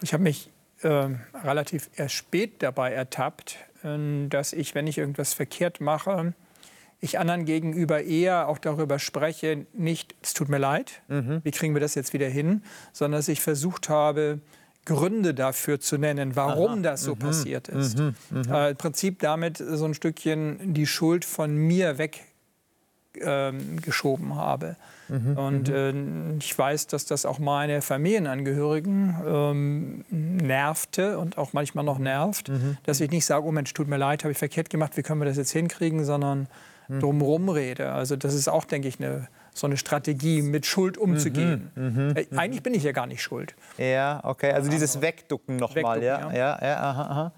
Ich 0.00 0.14
habe 0.14 0.22
mich 0.22 0.50
äh, 0.80 1.10
relativ 1.44 1.90
erst 1.94 2.14
spät 2.14 2.62
dabei 2.62 2.92
ertappt, 2.92 3.58
äh, 3.84 4.28
dass 4.28 4.54
ich, 4.54 4.74
wenn 4.74 4.86
ich 4.86 4.96
irgendwas 4.96 5.34
verkehrt 5.34 5.82
mache, 5.82 6.32
ich 7.00 7.18
anderen 7.18 7.44
gegenüber 7.44 8.02
eher 8.02 8.48
auch 8.48 8.58
darüber 8.58 8.98
spreche, 8.98 9.66
nicht, 9.74 10.14
es 10.22 10.32
tut 10.32 10.48
mir 10.48 10.58
leid, 10.58 11.02
mhm. 11.08 11.42
wie 11.44 11.50
kriegen 11.50 11.74
wir 11.74 11.80
das 11.80 11.94
jetzt 11.94 12.14
wieder 12.14 12.28
hin, 12.28 12.62
sondern 12.92 13.18
dass 13.18 13.28
ich 13.28 13.42
versucht 13.42 13.90
habe, 13.90 14.40
Gründe 14.86 15.34
dafür 15.34 15.80
zu 15.80 15.98
nennen, 15.98 16.34
warum 16.34 16.72
Aha. 16.72 16.80
das 16.80 17.02
so 17.02 17.14
mhm. 17.14 17.18
passiert 17.18 17.68
ist. 17.68 17.98
Mhm. 17.98 18.14
Mhm. 18.30 18.52
Äh, 18.52 18.70
Im 18.70 18.76
Prinzip 18.76 19.18
damit 19.18 19.58
so 19.58 19.84
ein 19.84 19.92
Stückchen 19.94 20.72
die 20.72 20.86
Schuld 20.86 21.26
von 21.26 21.54
mir 21.54 21.98
weg 21.98 22.31
ähm, 23.20 23.80
geschoben 23.80 24.36
habe. 24.36 24.76
Mhm, 25.08 25.36
und 25.36 25.68
äh, 25.68 25.92
ich 26.38 26.56
weiß, 26.56 26.86
dass 26.86 27.04
das 27.04 27.26
auch 27.26 27.38
meine 27.38 27.82
Familienangehörigen 27.82 29.16
ähm, 29.26 30.04
nervte 30.10 31.18
und 31.18 31.38
auch 31.38 31.52
manchmal 31.52 31.84
noch 31.84 31.98
nervt, 31.98 32.48
mhm. 32.48 32.78
dass 32.84 33.00
ich 33.00 33.10
nicht 33.10 33.26
sage, 33.26 33.44
oh 33.44 33.52
Mensch, 33.52 33.74
tut 33.74 33.88
mir 33.88 33.98
leid, 33.98 34.24
habe 34.24 34.32
ich 34.32 34.38
verkehrt 34.38 34.70
gemacht, 34.70 34.96
wie 34.96 35.02
können 35.02 35.20
wir 35.20 35.26
das 35.26 35.36
jetzt 35.36 35.50
hinkriegen, 35.50 36.04
sondern 36.04 36.48
mhm. 36.88 37.00
drumherum 37.00 37.48
rede. 37.48 37.92
Also 37.92 38.16
das 38.16 38.34
ist 38.34 38.48
auch, 38.48 38.64
denke 38.64 38.88
ich, 38.88 38.98
eine, 39.00 39.28
so 39.52 39.66
eine 39.66 39.76
Strategie, 39.76 40.40
mit 40.40 40.64
Schuld 40.64 40.96
umzugehen. 40.96 41.70
Mhm, 41.74 41.82
mhm, 41.82 42.16
äh, 42.16 42.26
Eigentlich 42.36 42.62
bin 42.62 42.74
ich 42.74 42.82
ja 42.82 42.92
gar 42.92 43.06
nicht 43.06 43.22
schuld. 43.22 43.54
Ja, 43.76 44.20
okay, 44.24 44.52
also 44.52 44.70
dieses 44.70 45.02
Wegducken 45.02 45.56
nochmal. 45.56 46.02
Ja? 46.02 46.20
Ja. 46.20 46.32
Ja, 46.32 46.58
ja, 46.62 46.76
aha, 46.80 47.02
aha. 47.02 47.32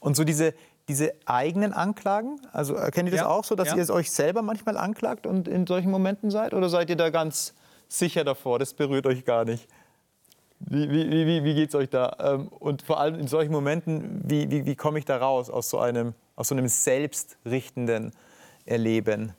Und 0.00 0.16
so 0.16 0.24
diese, 0.24 0.54
diese 0.90 1.12
eigenen 1.24 1.72
Anklagen? 1.72 2.40
Also 2.52 2.74
erkennt 2.74 3.08
ihr 3.08 3.12
das 3.12 3.20
ja, 3.20 3.28
auch 3.28 3.44
so, 3.44 3.54
dass 3.54 3.68
ja. 3.68 3.76
ihr 3.76 3.82
es 3.82 3.90
euch 3.90 4.10
selber 4.10 4.42
manchmal 4.42 4.76
anklagt 4.76 5.24
und 5.24 5.46
in 5.46 5.64
solchen 5.64 5.88
Momenten 5.88 6.32
seid? 6.32 6.52
Oder 6.52 6.68
seid 6.68 6.90
ihr 6.90 6.96
da 6.96 7.10
ganz 7.10 7.54
sicher 7.86 8.24
davor, 8.24 8.58
das 8.58 8.74
berührt 8.74 9.06
euch 9.06 9.24
gar 9.24 9.44
nicht? 9.44 9.68
Wie, 10.58 10.90
wie, 10.90 11.26
wie, 11.26 11.44
wie 11.44 11.54
geht 11.54 11.68
es 11.68 11.74
euch 11.76 11.88
da? 11.88 12.16
Ähm, 12.18 12.48
und 12.48 12.82
vor 12.82 12.98
allem 12.98 13.20
in 13.20 13.28
solchen 13.28 13.52
Momenten, 13.52 14.20
wie, 14.24 14.50
wie, 14.50 14.66
wie 14.66 14.74
komme 14.74 14.98
ich 14.98 15.04
da 15.04 15.16
raus 15.16 15.48
aus 15.48 15.70
so 15.70 15.78
einem, 15.78 16.14
aus 16.34 16.48
so 16.48 16.56
einem 16.56 16.66
selbstrichtenden 16.66 18.12
Erleben? 18.66 19.32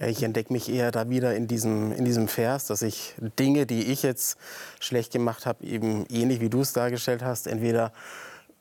Ich 0.00 0.24
entdecke 0.24 0.52
mich 0.52 0.68
eher 0.68 0.90
da 0.90 1.08
wieder 1.08 1.34
in 1.36 1.46
diesem, 1.46 1.92
in 1.92 2.04
diesem 2.04 2.26
Vers, 2.26 2.66
dass 2.66 2.82
ich 2.82 3.14
Dinge, 3.38 3.66
die 3.66 3.84
ich 3.92 4.02
jetzt 4.02 4.36
schlecht 4.80 5.12
gemacht 5.12 5.46
habe, 5.46 5.64
eben 5.64 6.06
ähnlich 6.10 6.40
wie 6.40 6.50
du 6.50 6.60
es 6.60 6.72
dargestellt 6.72 7.22
hast, 7.22 7.46
entweder 7.46 7.92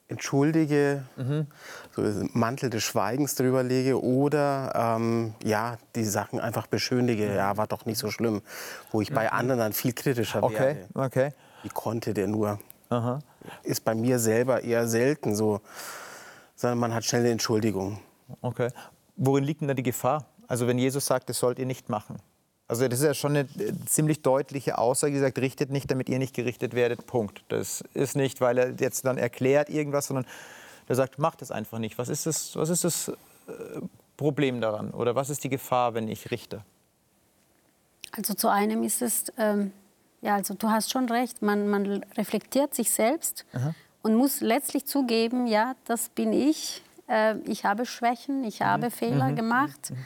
entschuldige, 0.09 1.03
mhm. 1.17 1.47
so 1.95 2.01
Mantel 2.33 2.69
des 2.69 2.83
Schweigens 2.83 3.35
drüber 3.35 3.63
lege 3.63 4.01
oder 4.01 4.71
ähm, 4.75 5.33
ja, 5.43 5.77
die 5.95 6.05
Sachen 6.05 6.39
einfach 6.39 6.67
beschönige. 6.67 7.33
Ja, 7.35 7.57
war 7.57 7.67
doch 7.67 7.85
nicht 7.85 7.97
so 7.97 8.09
schlimm. 8.09 8.41
Wo 8.91 9.01
ich 9.01 9.13
bei 9.13 9.25
mhm. 9.25 9.33
anderen 9.33 9.59
dann 9.59 9.73
viel 9.73 9.93
kritischer 9.93 10.43
okay. 10.43 10.59
werde. 10.59 10.87
Okay. 10.93 11.33
Wie 11.63 11.69
konnte 11.69 12.13
der 12.13 12.27
nur? 12.27 12.59
Aha. 12.89 13.19
Ist 13.63 13.83
bei 13.83 13.95
mir 13.95 14.19
selber 14.19 14.63
eher 14.63 14.87
selten 14.87 15.35
so, 15.35 15.61
sondern 16.55 16.79
man 16.79 16.93
hat 16.93 17.03
schnell 17.03 17.21
eine 17.21 17.31
Entschuldigung. 17.31 17.99
Okay. 18.41 18.69
Worin 19.15 19.43
liegt 19.43 19.61
denn 19.61 19.67
da 19.67 19.73
die 19.73 19.83
Gefahr? 19.83 20.25
Also 20.47 20.67
wenn 20.67 20.77
Jesus 20.77 21.05
sagt, 21.05 21.29
das 21.29 21.39
sollt 21.39 21.59
ihr 21.59 21.65
nicht 21.65 21.89
machen. 21.89 22.17
Also 22.67 22.87
das 22.87 22.99
ist 22.99 23.05
ja 23.05 23.13
schon 23.13 23.37
eine 23.37 23.47
äh, 23.59 23.73
ziemlich 23.85 24.21
deutliche 24.21 24.77
Aussage, 24.77 25.13
die 25.13 25.19
sagt, 25.19 25.37
richtet 25.39 25.69
nicht, 25.69 25.89
damit 25.89 26.09
ihr 26.09 26.19
nicht 26.19 26.35
gerichtet 26.35 26.73
werdet, 26.73 27.07
Punkt. 27.07 27.43
Das 27.47 27.83
ist 27.93 28.15
nicht, 28.15 28.41
weil 28.41 28.57
er 28.57 28.71
jetzt 28.77 29.05
dann 29.05 29.17
erklärt 29.17 29.69
irgendwas, 29.69 30.07
sondern 30.07 30.25
er 30.87 30.95
sagt, 30.95 31.17
macht 31.17 31.41
es 31.41 31.51
einfach 31.51 31.79
nicht. 31.79 31.97
Was 31.97 32.09
ist 32.09 32.25
das, 32.25 32.55
was 32.55 32.69
ist 32.69 32.83
das 32.83 33.09
äh, 33.09 33.13
Problem 34.17 34.59
daran 34.59 34.91
oder 34.91 35.15
was 35.15 35.29
ist 35.29 35.43
die 35.43 35.49
Gefahr, 35.49 35.93
wenn 35.93 36.09
ich 36.09 36.29
richte? 36.29 36.61
Also 38.11 38.33
zu 38.33 38.49
einem 38.49 38.83
ist 38.83 39.01
es, 39.01 39.25
ähm, 39.37 39.71
ja, 40.21 40.35
also 40.35 40.53
du 40.53 40.69
hast 40.69 40.91
schon 40.91 41.07
recht, 41.09 41.41
man, 41.41 41.69
man 41.69 42.03
reflektiert 42.17 42.73
sich 42.73 42.91
selbst 42.91 43.45
Aha. 43.53 43.75
und 44.01 44.15
muss 44.15 44.41
letztlich 44.41 44.85
zugeben, 44.85 45.47
ja, 45.47 45.75
das 45.85 46.09
bin 46.09 46.33
ich, 46.33 46.81
äh, 47.07 47.37
ich 47.45 47.63
habe 47.63 47.85
Schwächen, 47.85 48.43
ich 48.43 48.61
habe 48.61 48.87
mhm. 48.87 48.91
Fehler 48.91 49.29
mhm. 49.29 49.35
gemacht. 49.35 49.91
Mhm. 49.91 50.05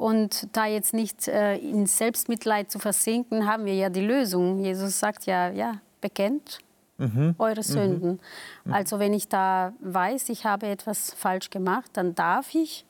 Und 0.00 0.48
da 0.56 0.64
jetzt 0.64 0.94
nicht 0.94 1.28
äh, 1.28 1.56
in 1.56 1.84
Selbstmitleid 1.84 2.70
zu 2.70 2.78
versinken, 2.78 3.46
haben 3.46 3.66
wir 3.66 3.74
ja 3.74 3.90
die 3.90 4.00
Lösung. 4.00 4.58
Jesus 4.58 4.98
sagt 4.98 5.26
ja, 5.26 5.50
ja, 5.50 5.82
bekennt 6.00 6.60
mhm. 6.96 7.34
eure 7.36 7.62
Sünden. 7.62 8.18
Mhm. 8.64 8.72
Also 8.72 8.98
wenn 8.98 9.12
ich 9.12 9.28
da 9.28 9.74
weiß, 9.80 10.30
ich 10.30 10.46
habe 10.46 10.68
etwas 10.68 11.12
falsch 11.12 11.50
gemacht, 11.50 11.90
dann 11.92 12.14
darf 12.14 12.54
ich 12.54 12.86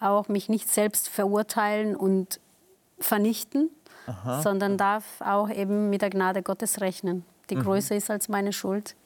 auch 0.00 0.26
mich 0.26 0.48
nicht 0.48 0.68
selbst 0.68 1.08
verurteilen 1.08 1.94
und 1.94 2.40
vernichten, 2.98 3.70
Aha. 4.08 4.42
sondern 4.42 4.76
darf 4.76 5.04
auch 5.20 5.50
eben 5.50 5.88
mit 5.88 6.02
der 6.02 6.10
Gnade 6.10 6.42
Gottes 6.42 6.80
rechnen, 6.80 7.24
die 7.48 7.54
mhm. 7.54 7.62
größer 7.62 7.94
ist 7.94 8.10
als 8.10 8.28
meine 8.28 8.52
Schuld. 8.52 8.96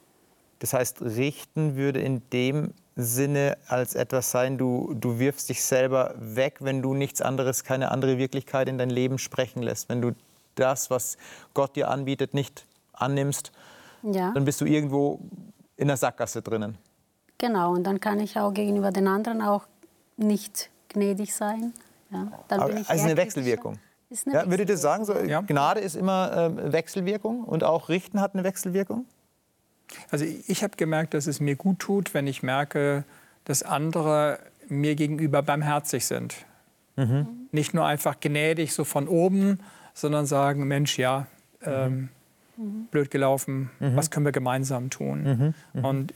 Das 0.60 0.72
heißt, 0.72 1.02
richten 1.02 1.76
würde 1.76 2.00
in 2.00 2.22
dem 2.32 2.72
Sinne 2.96 3.56
als 3.66 3.94
etwas 3.94 4.30
sein, 4.30 4.56
du, 4.56 4.94
du 4.94 5.18
wirfst 5.18 5.48
dich 5.48 5.64
selber 5.64 6.14
weg, 6.16 6.58
wenn 6.60 6.80
du 6.80 6.94
nichts 6.94 7.20
anderes, 7.20 7.64
keine 7.64 7.90
andere 7.90 8.18
Wirklichkeit 8.18 8.68
in 8.68 8.78
dein 8.78 8.90
Leben 8.90 9.18
sprechen 9.18 9.62
lässt. 9.62 9.88
Wenn 9.88 10.00
du 10.00 10.12
das, 10.54 10.90
was 10.90 11.16
Gott 11.54 11.74
dir 11.74 11.90
anbietet, 11.90 12.34
nicht 12.34 12.66
annimmst, 12.92 13.50
ja. 14.02 14.30
dann 14.32 14.44
bist 14.44 14.60
du 14.60 14.64
irgendwo 14.64 15.20
in 15.76 15.88
der 15.88 15.96
Sackgasse 15.96 16.42
drinnen. 16.42 16.78
Genau, 17.38 17.72
und 17.72 17.84
dann 17.84 17.98
kann 17.98 18.20
ich 18.20 18.38
auch 18.38 18.52
gegenüber 18.52 18.92
den 18.92 19.08
anderen 19.08 19.42
auch 19.42 19.66
nicht 20.16 20.70
gnädig 20.88 21.34
sein. 21.34 21.72
Ja, 22.10 22.28
dann 22.48 22.66
bin 22.68 22.76
ich 22.78 22.88
also 22.88 23.04
eine 23.04 23.16
Wechselwirkung. 23.16 23.78
Ist 24.08 24.28
eine 24.28 24.36
ja, 24.36 24.48
würdet 24.48 24.68
ihr 24.68 24.76
sagen, 24.76 25.04
so. 25.04 25.14
Gnade 25.14 25.80
ist 25.80 25.96
immer 25.96 26.32
äh, 26.32 26.72
Wechselwirkung 26.72 27.42
und 27.42 27.64
auch 27.64 27.88
Richten 27.88 28.20
hat 28.20 28.34
eine 28.34 28.44
Wechselwirkung? 28.44 29.06
Also 30.10 30.24
ich 30.24 30.62
habe 30.62 30.76
gemerkt, 30.76 31.14
dass 31.14 31.26
es 31.26 31.40
mir 31.40 31.56
gut 31.56 31.78
tut, 31.78 32.14
wenn 32.14 32.26
ich 32.26 32.42
merke, 32.42 33.04
dass 33.44 33.62
andere 33.62 34.38
mir 34.68 34.94
gegenüber 34.94 35.42
barmherzig 35.42 36.06
sind. 36.06 36.34
Mhm. 36.96 37.48
Nicht 37.52 37.74
nur 37.74 37.86
einfach 37.86 38.20
gnädig 38.20 38.72
so 38.72 38.84
von 38.84 39.08
oben, 39.08 39.60
sondern 39.94 40.26
sagen, 40.26 40.66
Mensch, 40.66 40.98
ja, 40.98 41.26
ähm, 41.62 42.08
mhm. 42.56 42.86
blöd 42.90 43.10
gelaufen, 43.10 43.70
mhm. 43.80 43.96
was 43.96 44.10
können 44.10 44.24
wir 44.24 44.32
gemeinsam 44.32 44.90
tun? 44.90 45.22
Mhm. 45.22 45.54
Mhm. 45.80 45.84
Und 45.84 46.14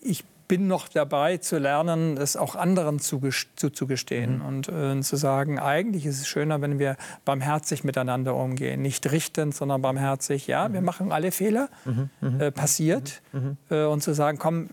ich 0.00 0.24
bin 0.48 0.66
noch 0.66 0.88
dabei 0.88 1.38
zu 1.38 1.58
lernen, 1.58 2.16
es 2.16 2.36
auch 2.36 2.56
anderen 2.56 2.98
zuzugestehen 2.98 4.38
mhm. 4.38 4.44
und 4.44 4.68
äh, 4.68 5.00
zu 5.00 5.16
sagen, 5.16 5.58
eigentlich 5.58 6.06
ist 6.06 6.20
es 6.20 6.28
schöner, 6.28 6.60
wenn 6.60 6.78
wir 6.78 6.96
barmherzig 7.24 7.84
miteinander 7.84 8.34
umgehen. 8.34 8.82
Nicht 8.82 9.10
richtend, 9.10 9.54
sondern 9.54 9.82
barmherzig. 9.82 10.46
Ja, 10.46 10.68
mhm. 10.68 10.74
wir 10.74 10.80
machen 10.82 11.12
alle 11.12 11.32
Fehler, 11.32 11.68
mhm. 11.84 12.10
mhm. 12.20 12.40
äh, 12.40 12.50
passiert. 12.50 13.22
Mhm. 13.32 13.40
Mhm. 13.40 13.56
Äh, 13.70 13.84
und 13.84 14.02
zu 14.02 14.14
sagen, 14.14 14.38
komm, 14.38 14.68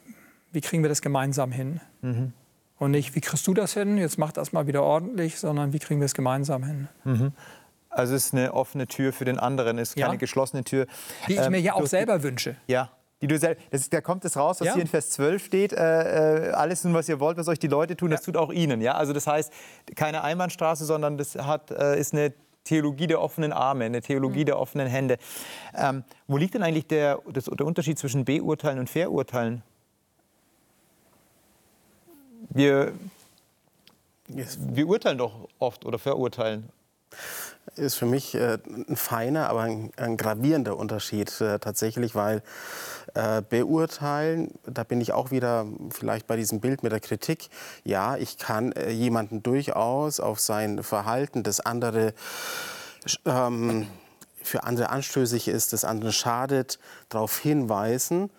wie 0.51 0.61
kriegen 0.61 0.83
wir 0.83 0.89
das 0.89 1.01
gemeinsam 1.01 1.51
hin? 1.51 1.79
Und 2.77 2.91
nicht, 2.91 3.15
wie 3.15 3.21
kriegst 3.21 3.47
du 3.47 3.53
das 3.53 3.73
hin? 3.73 3.97
Jetzt 3.97 4.19
mach 4.19 4.31
das 4.31 4.51
mal 4.51 4.67
wieder 4.67 4.83
ordentlich, 4.83 5.39
sondern 5.39 5.73
wie 5.73 5.79
kriegen 5.79 5.99
wir 5.99 6.05
es 6.05 6.13
gemeinsam 6.13 6.63
hin? 6.63 6.87
Also 7.89 8.15
es 8.15 8.27
ist 8.27 8.33
eine 8.33 8.53
offene 8.53 8.87
Tür 8.87 9.13
für 9.13 9.25
den 9.25 9.39
anderen, 9.39 9.77
es 9.77 9.89
ist 9.89 9.95
keine 9.95 10.13
ja. 10.13 10.19
geschlossene 10.19 10.63
Tür. 10.63 10.85
Die 11.27 11.33
ich 11.33 11.39
ähm, 11.39 11.51
mir 11.51 11.59
ja 11.59 11.73
auch 11.73 11.85
selber 11.85 12.23
wünsche. 12.23 12.55
Ja, 12.67 12.91
die 13.23 13.27
du 13.27 13.39
das 13.39 13.55
ist, 13.71 13.93
da 13.93 14.01
kommt 14.01 14.25
es 14.25 14.35
raus, 14.35 14.59
was 14.59 14.67
ja. 14.67 14.73
hier 14.73 14.81
in 14.81 14.87
Vers 14.87 15.11
12 15.11 15.45
steht. 15.45 15.71
Äh, 15.71 16.49
äh, 16.49 16.51
alles 16.51 16.83
nun, 16.83 16.93
was 16.93 17.07
ihr 17.07 17.21
wollt, 17.21 17.37
was 17.37 17.47
euch 17.47 17.57
die 17.57 17.67
Leute 17.67 17.95
tun, 17.95 18.11
ja. 18.11 18.17
das 18.17 18.25
tut 18.25 18.35
auch 18.35 18.51
ihnen. 18.51 18.81
Ja? 18.81 18.95
Also 18.95 19.13
das 19.13 19.27
heißt, 19.27 19.53
keine 19.95 20.25
Einbahnstraße, 20.25 20.83
sondern 20.83 21.17
das 21.17 21.35
hat, 21.35 21.71
äh, 21.71 21.97
ist 21.97 22.13
eine 22.13 22.33
Theologie 22.65 23.07
der 23.07 23.21
offenen 23.21 23.53
Arme, 23.53 23.85
eine 23.85 24.01
Theologie 24.01 24.41
mhm. 24.41 24.45
der 24.47 24.59
offenen 24.59 24.87
Hände. 24.87 25.19
Ähm, 25.73 26.03
wo 26.27 26.35
liegt 26.35 26.53
denn 26.53 26.63
eigentlich 26.63 26.87
der, 26.87 27.19
das, 27.31 27.45
der 27.45 27.65
Unterschied 27.65 27.97
zwischen 27.97 28.25
Beurteilen 28.25 28.77
und 28.77 28.89
Verurteilen? 28.89 29.63
Wir, 32.49 32.91
wir 34.27 34.85
urteilen 34.85 35.17
doch 35.17 35.47
oft 35.59 35.85
oder 35.85 35.97
verurteilen 35.97 36.69
ist 37.75 37.95
für 37.95 38.05
mich 38.05 38.35
äh, 38.35 38.57
ein 38.65 38.95
feiner, 38.95 39.49
aber 39.49 39.61
ein, 39.61 39.91
ein 39.97 40.17
gravierender 40.17 40.77
Unterschied 40.77 41.39
äh, 41.41 41.59
tatsächlich, 41.59 42.15
weil 42.15 42.43
äh, 43.13 43.41
beurteilen, 43.41 44.51
da 44.65 44.83
bin 44.83 45.01
ich 45.01 45.13
auch 45.13 45.31
wieder 45.31 45.67
vielleicht 45.91 46.27
bei 46.27 46.35
diesem 46.35 46.59
Bild 46.59 46.83
mit 46.83 46.91
der 46.91 46.99
Kritik. 46.99 47.49
Ja, 47.83 48.17
ich 48.17 48.37
kann 48.37 48.71
äh, 48.71 48.89
jemanden 48.89 49.43
durchaus 49.43 50.19
auf 50.19 50.39
sein 50.39 50.83
Verhalten, 50.83 51.43
das 51.43 51.59
andere 51.59 52.13
ähm, 53.25 53.87
für 54.41 54.63
andere 54.63 54.89
anstößig 54.89 55.47
ist, 55.47 55.73
das 55.73 55.85
andere 55.85 56.11
schadet, 56.11 56.79
darauf 57.09 57.37
hinweisen. 57.39 58.29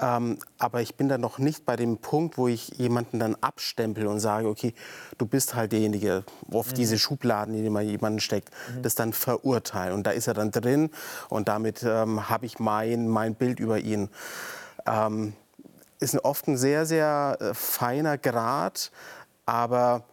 Ähm, 0.00 0.38
aber 0.58 0.80
ich 0.80 0.94
bin 0.94 1.08
da 1.08 1.18
noch 1.18 1.38
nicht 1.38 1.66
bei 1.66 1.76
dem 1.76 1.98
Punkt, 1.98 2.38
wo 2.38 2.48
ich 2.48 2.68
jemanden 2.78 3.18
dann 3.18 3.36
abstempel 3.40 4.06
und 4.06 4.18
sage, 4.18 4.48
okay, 4.48 4.74
du 5.18 5.26
bist 5.26 5.54
halt 5.54 5.72
derjenige, 5.72 6.24
oft 6.50 6.72
mhm. 6.72 6.76
diese 6.76 6.98
Schubladen, 6.98 7.54
in 7.54 7.62
die 7.62 7.70
man 7.70 7.86
jemanden 7.86 8.20
steckt, 8.20 8.50
mhm. 8.74 8.82
das 8.82 8.94
dann 8.94 9.12
verurteilen. 9.12 9.92
Und 9.92 10.06
da 10.06 10.12
ist 10.12 10.26
er 10.26 10.34
dann 10.34 10.50
drin 10.50 10.90
und 11.28 11.48
damit 11.48 11.82
ähm, 11.82 12.30
habe 12.30 12.46
ich 12.46 12.58
mein, 12.58 13.08
mein 13.08 13.34
Bild 13.34 13.60
über 13.60 13.78
ihn. 13.78 14.08
Ähm, 14.86 15.34
ist 15.98 16.24
oft 16.24 16.48
ein 16.48 16.56
sehr, 16.56 16.86
sehr 16.86 17.36
äh, 17.40 17.54
feiner 17.54 18.16
Grad, 18.16 18.90
aber 19.44 20.04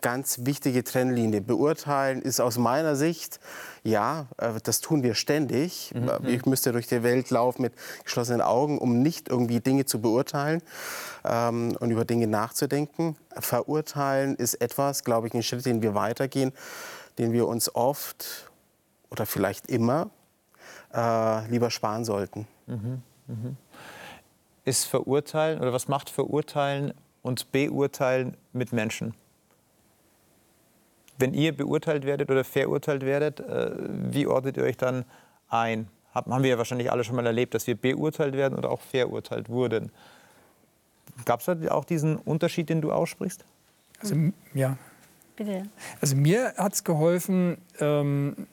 ganz 0.00 0.40
wichtige 0.44 0.82
Trennlinie. 0.82 1.40
Beurteilen 1.42 2.22
ist 2.22 2.40
aus 2.40 2.56
meiner 2.56 2.96
Sicht, 2.96 3.38
ja, 3.82 4.28
äh, 4.38 4.52
das 4.62 4.80
tun 4.80 5.02
wir 5.02 5.14
ständig. 5.14 5.92
Mhm. 5.94 6.08
Äh, 6.08 6.30
ich 6.30 6.46
müsste 6.46 6.72
durch 6.72 6.86
die 6.86 7.02
Welt 7.02 7.30
laufen 7.30 7.62
mit 7.62 7.74
geschlossenen 8.02 8.40
Augen, 8.40 8.78
um 8.78 9.02
nicht 9.02 9.28
irgendwie 9.28 9.60
Dinge 9.60 9.84
zu 9.84 10.00
beurteilen 10.00 10.62
ähm, 11.24 11.76
und 11.78 11.90
über 11.90 12.04
Dinge 12.04 12.26
nachzudenken. 12.26 13.16
Verurteilen 13.38 14.36
ist 14.36 14.54
etwas, 14.54 15.04
glaube 15.04 15.28
ich, 15.28 15.34
ein 15.34 15.42
Schritt, 15.42 15.66
den 15.66 15.82
wir 15.82 15.94
weitergehen, 15.94 16.52
den 17.18 17.32
wir 17.32 17.46
uns 17.46 17.74
oft 17.74 18.50
oder 19.10 19.26
vielleicht 19.26 19.66
immer 19.68 20.10
äh, 20.94 21.46
lieber 21.48 21.70
sparen 21.70 22.04
sollten. 22.04 22.46
Mhm. 22.66 23.02
Mhm. 23.26 23.56
Ist 24.64 24.86
Verurteilen 24.86 25.60
oder 25.60 25.74
was 25.74 25.88
macht 25.88 26.08
Verurteilen 26.08 26.94
und 27.20 27.52
Beurteilen 27.52 28.38
mit 28.52 28.72
Menschen? 28.72 29.14
Wenn 31.18 31.34
ihr 31.34 31.56
beurteilt 31.56 32.04
werdet 32.04 32.30
oder 32.30 32.44
verurteilt 32.44 33.04
werdet, 33.04 33.40
äh, 33.40 33.70
wie 34.10 34.26
ordnet 34.26 34.56
ihr 34.56 34.64
euch 34.64 34.76
dann 34.76 35.04
ein? 35.48 35.88
Haben 36.14 36.42
wir 36.42 36.50
ja 36.50 36.58
wahrscheinlich 36.58 36.92
alle 36.92 37.02
schon 37.02 37.16
mal 37.16 37.26
erlebt, 37.26 37.54
dass 37.54 37.66
wir 37.66 37.76
beurteilt 37.76 38.34
werden 38.34 38.56
oder 38.56 38.70
auch 38.70 38.80
verurteilt 38.80 39.48
wurden. 39.48 39.90
Gab 41.24 41.40
es 41.40 41.46
da 41.46 41.56
auch 41.70 41.84
diesen 41.84 42.16
Unterschied, 42.16 42.68
den 42.68 42.80
du 42.80 42.92
aussprichst? 42.92 43.44
Also, 44.00 44.14
ja. 44.54 44.76
Bitte. 45.36 45.64
Also 46.00 46.14
mir 46.14 46.54
hat 46.56 46.74
es 46.74 46.84
geholfen, 46.84 47.58
ähm, 47.80 48.46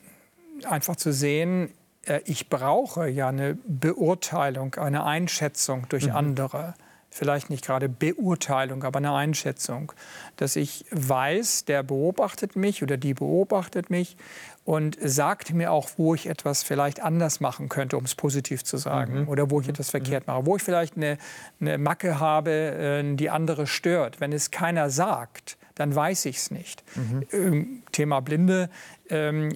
einfach 0.64 0.96
zu 0.96 1.12
sehen, 1.12 1.70
äh, 2.06 2.20
ich 2.24 2.48
brauche 2.48 3.08
ja 3.08 3.28
eine 3.28 3.56
Beurteilung, 3.66 4.74
eine 4.74 5.04
Einschätzung 5.04 5.86
durch 5.88 6.06
mhm. 6.06 6.16
andere 6.16 6.74
vielleicht 7.12 7.50
nicht 7.50 7.64
gerade 7.64 7.88
Beurteilung, 7.88 8.82
aber 8.84 8.96
eine 8.96 9.12
Einschätzung, 9.12 9.92
dass 10.36 10.56
ich 10.56 10.86
weiß, 10.90 11.66
der 11.66 11.82
beobachtet 11.82 12.56
mich 12.56 12.82
oder 12.82 12.96
die 12.96 13.14
beobachtet 13.14 13.90
mich 13.90 14.16
und 14.64 14.96
sagt 15.00 15.52
mir 15.52 15.72
auch, 15.72 15.90
wo 15.96 16.14
ich 16.14 16.26
etwas 16.26 16.62
vielleicht 16.62 17.02
anders 17.02 17.40
machen 17.40 17.68
könnte, 17.68 17.96
um 17.96 18.04
es 18.04 18.14
positiv 18.14 18.64
zu 18.64 18.78
sagen, 18.78 19.22
mhm. 19.22 19.28
oder 19.28 19.50
wo 19.50 19.60
ich 19.60 19.68
etwas 19.68 19.88
mhm. 19.88 19.98
verkehrt 19.98 20.26
mache, 20.26 20.46
wo 20.46 20.56
ich 20.56 20.62
vielleicht 20.62 20.96
eine, 20.96 21.18
eine 21.60 21.78
Macke 21.78 22.18
habe, 22.18 22.50
äh, 22.50 23.14
die 23.14 23.28
andere 23.28 23.66
stört. 23.66 24.20
Wenn 24.20 24.32
es 24.32 24.50
keiner 24.50 24.88
sagt, 24.88 25.58
dann 25.74 25.94
weiß 25.94 26.24
ich 26.26 26.38
es 26.38 26.50
nicht. 26.50 26.82
Mhm. 26.96 27.26
Ähm, 27.32 27.82
Thema 27.92 28.20
Blinde. 28.20 28.70
Ähm, 29.10 29.50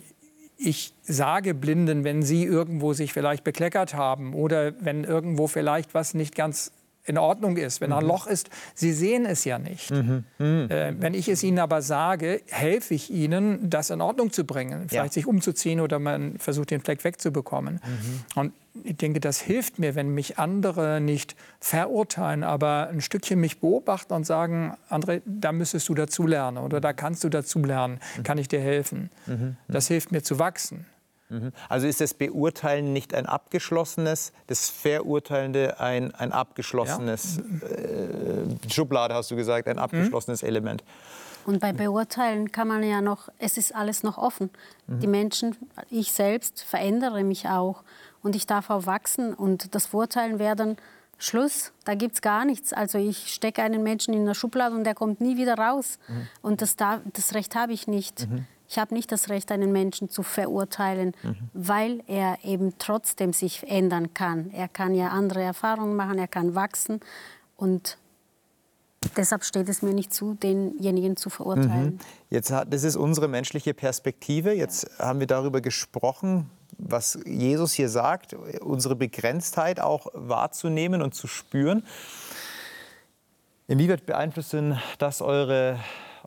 ich 0.59 0.95
sage 1.03 1.55
Blinden, 1.55 2.05
wenn 2.05 2.23
sie 2.23 2.45
irgendwo 2.45 2.93
sich 2.95 3.13
vielleicht 3.13 3.45
bekleckert 3.45 3.95
haben 3.95 4.35
oder 4.35 4.73
wenn 4.81 5.05
irgendwo 5.05 5.47
vielleicht 5.47 5.95
was 5.95 6.15
nicht 6.15 6.35
ganz 6.35 6.73
in 7.07 7.19
Ordnung 7.19 7.57
ist, 7.57 7.81
wenn 7.81 7.91
mhm. 7.91 7.97
ein 7.97 8.05
Loch 8.05 8.27
ist. 8.27 8.51
Sie 8.75 8.93
sehen 8.93 9.27
es 9.27 9.45
ja 9.45 9.59
nicht. 9.59 9.91
Mhm. 9.91 10.25
Mhm. 10.39 10.67
Äh, 10.71 10.95
wenn 11.01 11.15
ich 11.15 11.29
es 11.29 11.43
Ihnen 11.43 11.59
aber 11.59 11.83
sage, 11.83 12.43
helfe 12.49 12.95
ich 12.95 13.11
Ihnen, 13.11 13.71
das 13.71 13.91
in 13.91 14.01
Ordnung 14.01 14.33
zu 14.33 14.45
bringen, 14.45 14.89
vielleicht 14.89 15.15
ja. 15.17 15.23
sich 15.23 15.27
umzuziehen 15.27 15.81
oder 15.81 15.99
man 15.99 16.39
versucht, 16.39 16.71
den 16.71 16.81
Fleck 16.81 17.05
wegzubekommen. 17.05 17.75
Mhm. 17.75 18.41
Und 18.41 18.53
ich 18.85 18.97
denke, 18.97 19.21
das 19.21 19.41
hilft 19.41 19.79
mir, 19.79 19.95
wenn 19.95 20.11
mich 20.11 20.39
andere 20.39 21.01
nicht 21.01 21.35
verurteilen, 21.61 22.45
aber 22.45 22.89
ein 22.89 23.01
Stückchen 23.01 23.41
mich 23.41 23.61
beobachten 23.61 24.13
und 24.13 24.27
sagen, 24.27 24.77
André, 24.91 25.23
da 25.25 25.53
müsstest 25.53 25.89
du 25.89 25.95
dazulernen 25.95 26.63
oder 26.63 26.81
da 26.81 26.93
kannst 26.93 27.25
du 27.25 27.29
dazulernen, 27.29 28.01
mhm. 28.19 28.23
kann 28.23 28.39
ich 28.39 28.49
dir 28.49 28.61
helfen. 28.61 29.11
Mhm. 29.27 29.57
Das 29.69 29.89
hilft 29.89 30.13
mir 30.13 30.23
zu 30.23 30.39
wachsen. 30.39 30.87
Mhm. 31.29 31.53
Also 31.69 31.87
ist 31.87 32.01
das 32.01 32.15
Beurteilen 32.15 32.93
nicht 32.93 33.15
ein 33.15 33.27
abgeschlossenes, 33.27 34.33
das 34.47 34.71
Verurteilende 34.71 35.81
ein, 35.81 36.15
ein 36.15 36.33
abgeschlossenes, 36.33 37.41
ja. 37.63 37.69
äh, 37.69 38.73
Schublade 38.73 39.15
hast 39.15 39.31
du 39.31 39.37
gesagt, 39.37 39.69
ein 39.69 39.79
abgeschlossenes 39.79 40.43
mhm. 40.43 40.49
Element. 40.49 40.85
Und 41.45 41.61
bei 41.61 41.73
Beurteilen 41.73 42.51
kann 42.51 42.67
man 42.67 42.83
ja 42.83 43.01
noch, 43.01 43.29
es 43.39 43.57
ist 43.57 43.75
alles 43.75 44.03
noch 44.03 44.19
offen. 44.19 44.51
Mhm. 44.87 45.01
Die 45.01 45.07
Menschen, 45.07 45.57
ich 45.91 46.13
selbst 46.13 46.63
verändere 46.63 47.23
mich 47.23 47.49
auch 47.49 47.85
und 48.23 48.35
ich 48.35 48.47
darf 48.47 48.71
auch 48.71 48.87
wachsen 48.87 49.33
und 49.33 49.75
das 49.75 49.87
Verurteilen 49.87 50.39
wäre 50.39 50.57
dann 50.57 50.77
Schluss, 51.19 51.73
da 51.85 51.95
gibt 51.95 52.17
es 52.17 52.21
gar 52.21 52.45
nichts. 52.45 52.73
Also 52.73 52.99
ich 52.99 53.33
stecke 53.33 53.63
einen 53.63 53.83
Menschen 53.83 54.13
in 54.13 54.27
der 54.27 54.35
Schublade 54.35 54.75
und 54.75 54.85
der 54.85 54.95
kommt 54.95 55.21
nie 55.21 55.37
wieder 55.37 55.55
raus. 55.55 55.99
Mhm. 56.09 56.29
Und 56.43 56.63
das, 56.63 56.77
darf, 56.77 57.01
das 57.13 57.35
Recht 57.35 57.55
habe 57.55 57.73
ich 57.73 57.87
nicht. 57.87 58.29
Ich 58.69 58.79
habe 58.79 58.95
nicht 58.95 59.13
das 59.13 59.29
Recht, 59.29 59.53
einen 59.53 59.73
Menschen 59.73 60.09
zu 60.09 60.23
verurteilen, 60.23 61.13
mhm. 61.23 61.37
weil 61.53 62.03
er 62.07 62.39
eben 62.45 62.75
trotzdem 62.79 63.33
sich 63.33 63.69
ändern 63.69 64.15
kann. 64.15 64.51
Er 64.51 64.69
kann 64.69 64.95
ja 64.95 65.09
andere 65.09 65.43
Erfahrungen 65.43 65.97
machen, 65.97 66.19
er 66.19 66.29
kann 66.29 66.55
wachsen 66.55 67.01
und 67.57 67.99
deshalb 69.17 69.45
steht 69.45 69.69
es 69.69 69.83
mir 69.83 69.95
nicht 69.95 70.13
zu, 70.13 70.35
denjenigen 70.35 71.17
zu 71.17 71.31
verurteilen. 71.31 71.95
Mhm. 71.95 71.99
Jetzt 72.31 72.51
das 72.51 72.85
ist 72.85 72.97
unsere 72.97 73.29
menschliche 73.29 73.75
Perspektive. 73.75 74.53
Jetzt 74.53 74.89
ja. 74.99 75.07
haben 75.07 75.21
wir 75.21 75.27
darüber 75.27 75.61
gesprochen, 75.61 76.51
was 76.79 77.19
Jesus 77.25 77.73
hier 77.73 77.89
sagt, 77.89 78.35
unsere 78.61 78.97
Begrenztheit 78.97 79.81
auch 79.81 80.09
wahrzunehmen 80.13 81.03
und 81.03 81.15
zu 81.15 81.27
spüren. 81.27 81.85
Inwieweit 83.69 84.07
beeinflusst 84.07 84.53
denn 84.53 84.79
das 84.99 85.23
eure 85.23 85.81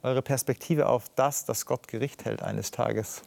eure 0.04 0.22
Perspektive 0.22 0.88
auf 0.88 1.10
das, 1.16 1.46
dass 1.46 1.66
Gott 1.66 1.88
Gericht 1.88 2.26
hält 2.26 2.42
eines 2.42 2.72
Tages. 2.72 3.22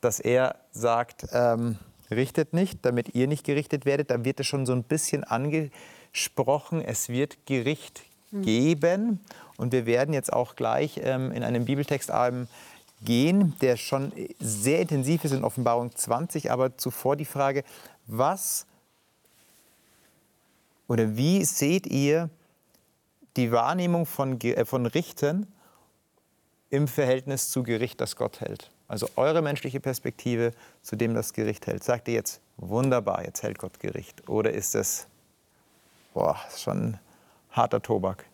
Dass 0.00 0.20
er 0.20 0.56
sagt, 0.72 1.26
ähm, 1.32 1.78
richtet 2.10 2.52
nicht, 2.52 2.78
damit 2.82 3.14
ihr 3.14 3.26
nicht 3.26 3.44
gerichtet 3.44 3.84
werdet. 3.84 4.10
Da 4.10 4.24
wird 4.24 4.40
es 4.40 4.46
schon 4.46 4.66
so 4.66 4.72
ein 4.72 4.82
bisschen 4.82 5.24
angesprochen, 5.24 6.82
es 6.82 7.08
wird 7.08 7.46
Gericht 7.46 8.02
hm. 8.30 8.42
geben. 8.42 9.20
Und 9.56 9.72
wir 9.72 9.86
werden 9.86 10.14
jetzt 10.14 10.32
auch 10.32 10.56
gleich 10.56 11.00
ähm, 11.02 11.32
in 11.32 11.42
einem 11.42 11.66
Bibeltext 11.66 12.10
ähm, 12.12 12.48
gehen, 13.02 13.54
der 13.60 13.76
schon 13.76 14.12
sehr 14.38 14.80
intensiv 14.80 15.24
ist 15.24 15.32
in 15.32 15.44
Offenbarung 15.44 15.94
20. 15.94 16.50
Aber 16.50 16.76
zuvor 16.76 17.16
die 17.16 17.24
Frage, 17.24 17.64
was 18.06 18.66
oder 20.88 21.16
wie 21.16 21.44
seht 21.44 21.86
ihr 21.86 22.30
die 23.36 23.52
Wahrnehmung 23.52 24.06
von, 24.06 24.40
äh, 24.40 24.64
von 24.64 24.86
Richtern 24.86 25.46
im 26.70 26.88
Verhältnis 26.88 27.50
zu 27.50 27.62
Gericht, 27.62 28.00
das 28.00 28.16
Gott 28.16 28.40
hält. 28.40 28.70
Also 28.88 29.08
eure 29.16 29.42
menschliche 29.42 29.80
Perspektive 29.80 30.52
zu 30.82 30.96
dem, 30.96 31.14
das 31.14 31.32
Gericht 31.32 31.66
hält. 31.66 31.84
Sagt 31.84 32.08
ihr 32.08 32.14
jetzt, 32.14 32.40
wunderbar, 32.56 33.24
jetzt 33.24 33.42
hält 33.42 33.58
Gott 33.58 33.78
Gericht? 33.80 34.28
Oder 34.28 34.52
ist 34.52 34.74
es, 34.74 35.06
boah, 36.12 36.36
schon 36.56 36.98
harter 37.50 37.82
Tobak, 37.82 38.24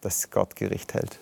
dass 0.00 0.30
Gott 0.30 0.56
Gericht 0.56 0.94
hält? 0.94 1.18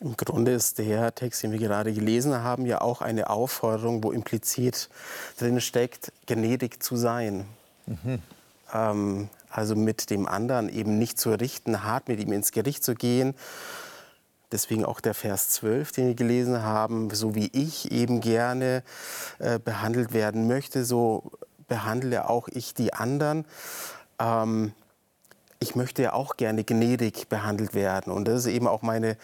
Im 0.00 0.16
Grunde 0.16 0.52
ist 0.52 0.78
der 0.78 1.14
Text, 1.14 1.42
den 1.42 1.50
wir 1.50 1.58
gerade 1.58 1.92
gelesen 1.92 2.42
haben, 2.42 2.66
ja 2.66 2.80
auch 2.80 3.00
eine 3.00 3.30
Aufforderung, 3.30 4.04
wo 4.04 4.12
implizit 4.12 4.88
drin 5.38 5.60
steckt, 5.60 6.12
gnädig 6.26 6.82
zu 6.82 6.96
sein. 6.96 7.46
Mhm. 7.86 8.22
Ähm, 8.72 9.28
also 9.50 9.74
mit 9.76 10.10
dem 10.10 10.26
anderen 10.26 10.68
eben 10.68 10.98
nicht 10.98 11.18
zu 11.18 11.30
richten, 11.30 11.82
hart 11.82 12.08
mit 12.08 12.20
ihm 12.20 12.32
ins 12.32 12.52
Gericht 12.52 12.84
zu 12.84 12.94
gehen. 12.94 13.34
Deswegen 14.50 14.84
auch 14.84 15.00
der 15.00 15.14
Vers 15.14 15.50
12, 15.50 15.92
den 15.92 16.06
wir 16.08 16.14
gelesen 16.14 16.62
haben, 16.62 17.10
so 17.10 17.34
wie 17.34 17.50
ich 17.52 17.92
eben 17.92 18.20
gerne 18.20 18.82
äh, 19.38 19.58
behandelt 19.58 20.12
werden 20.14 20.46
möchte, 20.48 20.84
so 20.84 21.32
behandle 21.66 22.30
auch 22.30 22.48
ich 22.48 22.72
die 22.72 22.94
anderen. 22.94 23.44
Ähm, 24.18 24.72
ich 25.60 25.74
möchte 25.74 26.02
ja 26.02 26.12
auch 26.12 26.36
gerne 26.36 26.64
gnädig 26.64 27.28
behandelt 27.28 27.74
werden. 27.74 28.12
Und 28.12 28.26
das 28.26 28.40
ist 28.40 28.52
eben 28.52 28.68
auch 28.68 28.82
meine, 28.82 29.16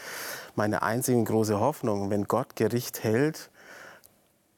meine 0.57 0.83
einzige 0.83 1.23
große 1.23 1.59
Hoffnung. 1.59 2.11
Wenn 2.11 2.25
Gott 2.25 2.57
Gericht 2.57 3.03
hält, 3.03 3.51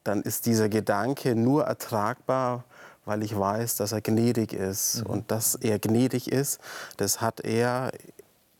dann 0.03 0.21
ist 0.21 0.45
dieser 0.45 0.69
Gedanke 0.69 1.35
nur 1.35 1.65
ertragbar, 1.65 2.63
weil 3.07 3.23
ich 3.23 3.37
weiß, 3.37 3.77
dass 3.77 3.91
er 3.91 4.01
gnädig 4.01 4.53
ist. 4.53 5.03
Mhm. 5.03 5.05
Und 5.07 5.31
dass 5.31 5.55
er 5.55 5.79
gnädig 5.79 6.31
ist, 6.31 6.59
das 6.97 7.21
hat 7.21 7.39
er 7.39 7.91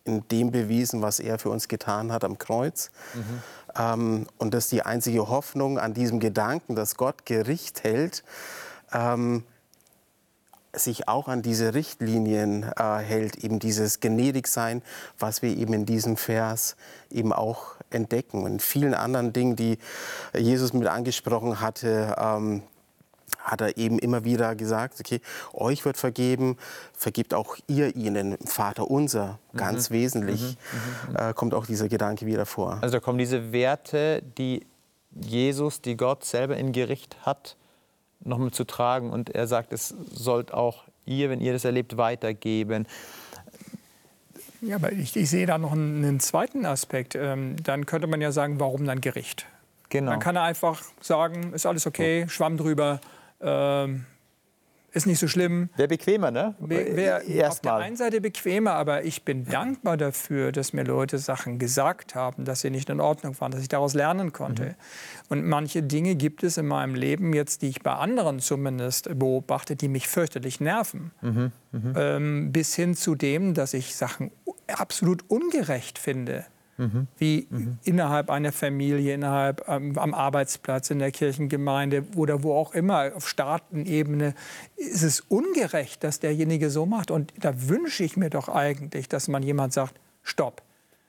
in 0.06 0.28
dem 0.30 0.52
bewiesen, 0.52 1.02
was 1.02 1.20
er 1.20 1.38
für 1.38 1.50
uns 1.50 1.68
getan 1.68 2.12
hat 2.12 2.24
am 2.24 2.38
Kreuz. 2.38 2.90
Mhm. 3.14 3.42
Ähm, 3.78 4.28
und 4.38 4.54
das 4.54 4.66
ist 4.66 4.72
die 4.72 4.84
einzige 4.84 5.28
Hoffnung 5.28 5.78
an 5.78 5.94
diesem 5.94 6.20
Gedanken, 6.20 6.76
dass 6.76 6.96
Gott 6.96 7.26
Gericht 7.26 7.84
hält, 7.84 8.24
ähm, 8.94 9.44
sich 10.74 11.08
auch 11.08 11.28
an 11.28 11.42
diese 11.42 11.74
Richtlinien 11.74 12.64
äh, 12.64 12.98
hält, 12.98 13.38
eben 13.38 13.60
dieses 13.60 14.00
Gnädigsein, 14.00 14.82
was 15.20 15.42
wir 15.42 15.56
eben 15.56 15.74
in 15.74 15.86
diesem 15.86 16.18
Vers 16.18 16.76
eben 17.10 17.34
auch 17.34 17.76
entdecken. 17.90 18.44
Und 18.44 18.54
in 18.54 18.60
vielen 18.60 18.94
anderen 18.94 19.34
Dingen, 19.34 19.56
die 19.56 19.78
Jesus 20.36 20.74
mit 20.74 20.88
angesprochen 20.88 21.60
hatte, 21.62 22.16
ähm, 22.18 22.64
hat 23.48 23.62
er 23.62 23.78
eben 23.78 23.98
immer 23.98 24.26
wieder 24.26 24.56
gesagt, 24.56 25.00
okay, 25.00 25.22
euch 25.54 25.86
wird 25.86 25.98
vergeben, 25.98 26.58
vergibt 26.94 27.34
auch 27.34 27.58
ihr 27.68 27.96
ihnen, 27.96 28.38
Vater 28.46 28.92
unser, 28.92 29.40
ganz 29.56 29.90
mhm. 29.90 29.94
wesentlich, 29.94 30.42
mhm. 30.42 31.12
mhm. 31.12 31.16
Äh, 31.16 31.34
kommt 31.34 31.54
auch 31.54 31.66
dieser 31.66 31.88
Gedanke 31.88 32.26
wieder 32.26 32.46
vor. 32.46 32.78
Also 32.82 32.98
da 32.98 33.00
kommen 33.00 33.18
diese 33.18 33.52
Werte, 33.52 34.22
die 34.38 34.66
Jesus, 35.12 35.82
die 35.82 35.96
Gott 35.96 36.26
selber 36.26 36.58
im 36.58 36.74
Gericht 36.74 37.18
hat, 37.22 37.56
nochmal 38.20 38.52
zu 38.52 38.66
tragen. 38.66 39.12
Und 39.12 39.30
er 39.30 39.48
sagt, 39.48 39.72
es 39.72 39.96
sollt 40.12 40.54
auch 40.54 40.84
ihr, 41.06 41.30
wenn 41.30 41.40
ihr 41.40 41.54
das 41.54 41.66
erlebt, 41.66 41.98
weitergeben. 41.98 42.86
Ja, 44.62 44.76
aber 44.76 44.92
ich, 44.92 45.16
ich 45.16 45.30
sehe 45.30 45.46
da 45.46 45.58
noch 45.58 45.72
einen, 45.72 46.04
einen 46.04 46.20
zweiten 46.20 46.66
Aspekt. 46.66 47.16
Ähm, 47.16 47.56
dann 47.64 47.86
könnte 47.86 48.08
man 48.08 48.20
ja 48.22 48.32
sagen, 48.32 48.60
warum 48.60 48.86
dann 48.86 49.02
Gericht? 49.02 49.46
Genau. 49.90 50.12
Dann 50.12 50.20
kann 50.20 50.36
er 50.36 50.44
einfach 50.44 50.82
sagen, 51.00 51.54
ist 51.54 51.66
alles 51.66 51.88
okay, 51.88 52.26
Schwamm 52.28 52.58
drüber, 52.58 53.00
ähm, 53.42 54.06
ist 54.98 55.06
nicht 55.06 55.20
so 55.20 55.28
schlimm. 55.28 55.70
Wäre 55.76 55.90
bequemer, 55.90 56.32
ne? 56.32 56.56
Wäre 56.60 57.22
auf 57.48 57.60
der 57.60 57.76
einen 57.76 57.96
Seite 57.96 58.20
bequemer, 58.20 58.74
aber 58.74 59.04
ich 59.04 59.24
bin 59.24 59.46
dankbar 59.46 59.96
dafür, 59.98 60.52
dass 60.52 60.74
mir 60.74 60.84
Leute 60.84 61.18
Sachen 61.20 61.60
gesagt 61.60 62.16
haben, 62.16 62.46
dass 62.46 62.62
sie 62.62 62.70
nicht 62.70 62.90
in 62.90 63.00
Ordnung 63.00 63.40
waren, 63.40 63.52
dass 63.52 63.62
ich 63.62 63.68
daraus 63.68 63.94
lernen 63.94 64.34
konnte. 64.34 64.64
Mhm. 64.64 64.76
Und 65.30 65.46
manche 65.46 65.84
Dinge 65.84 66.16
gibt 66.16 66.44
es 66.44 66.58
in 66.58 66.68
meinem 66.68 66.96
Leben 66.96 67.34
jetzt, 67.34 67.62
die 67.62 67.68
ich 67.68 67.82
bei 67.84 67.94
anderen 67.94 68.40
zumindest 68.40 69.20
beobachte, 69.20 69.76
die 69.76 69.88
mich 69.88 70.08
fürchterlich 70.08 70.62
nerven. 70.62 71.12
Mhm. 71.22 71.52
Mhm. 71.74 71.94
Ähm, 71.96 72.52
bis 72.52 72.74
hin 72.74 72.96
zu 72.96 73.16
dem, 73.16 73.54
dass 73.54 73.74
ich 73.74 73.96
Sachen 73.96 74.32
absolut 74.68 75.30
ungerecht 75.30 76.00
finde. 76.00 76.46
Mhm. 76.78 77.08
Wie 77.18 77.48
mhm. 77.50 77.80
innerhalb 77.84 78.30
einer 78.30 78.52
Familie, 78.52 79.14
innerhalb 79.14 79.68
ähm, 79.68 79.98
am 79.98 80.14
Arbeitsplatz, 80.14 80.92
in 80.92 81.00
der 81.00 81.12
Kirchengemeinde 81.12 82.06
oder 82.16 82.44
wo 82.44 82.54
auch 82.54 82.74
immer, 82.74 83.12
auf 83.16 83.28
Staatenebene, 83.28 84.36
ist 84.76 85.04
es 85.04 85.22
ungerecht, 85.22 86.04
dass 86.04 86.20
derjenige 86.20 86.70
so 86.70 86.86
macht. 86.86 87.10
Und 87.10 87.34
da 87.40 87.68
wünsche 87.68 88.04
ich 88.04 88.16
mir 88.16 88.30
doch 88.30 88.48
eigentlich, 88.48 89.10
dass 89.10 89.28
man 89.28 89.42
jemand 89.42 89.74
sagt, 89.74 90.00
stopp. 90.22 90.62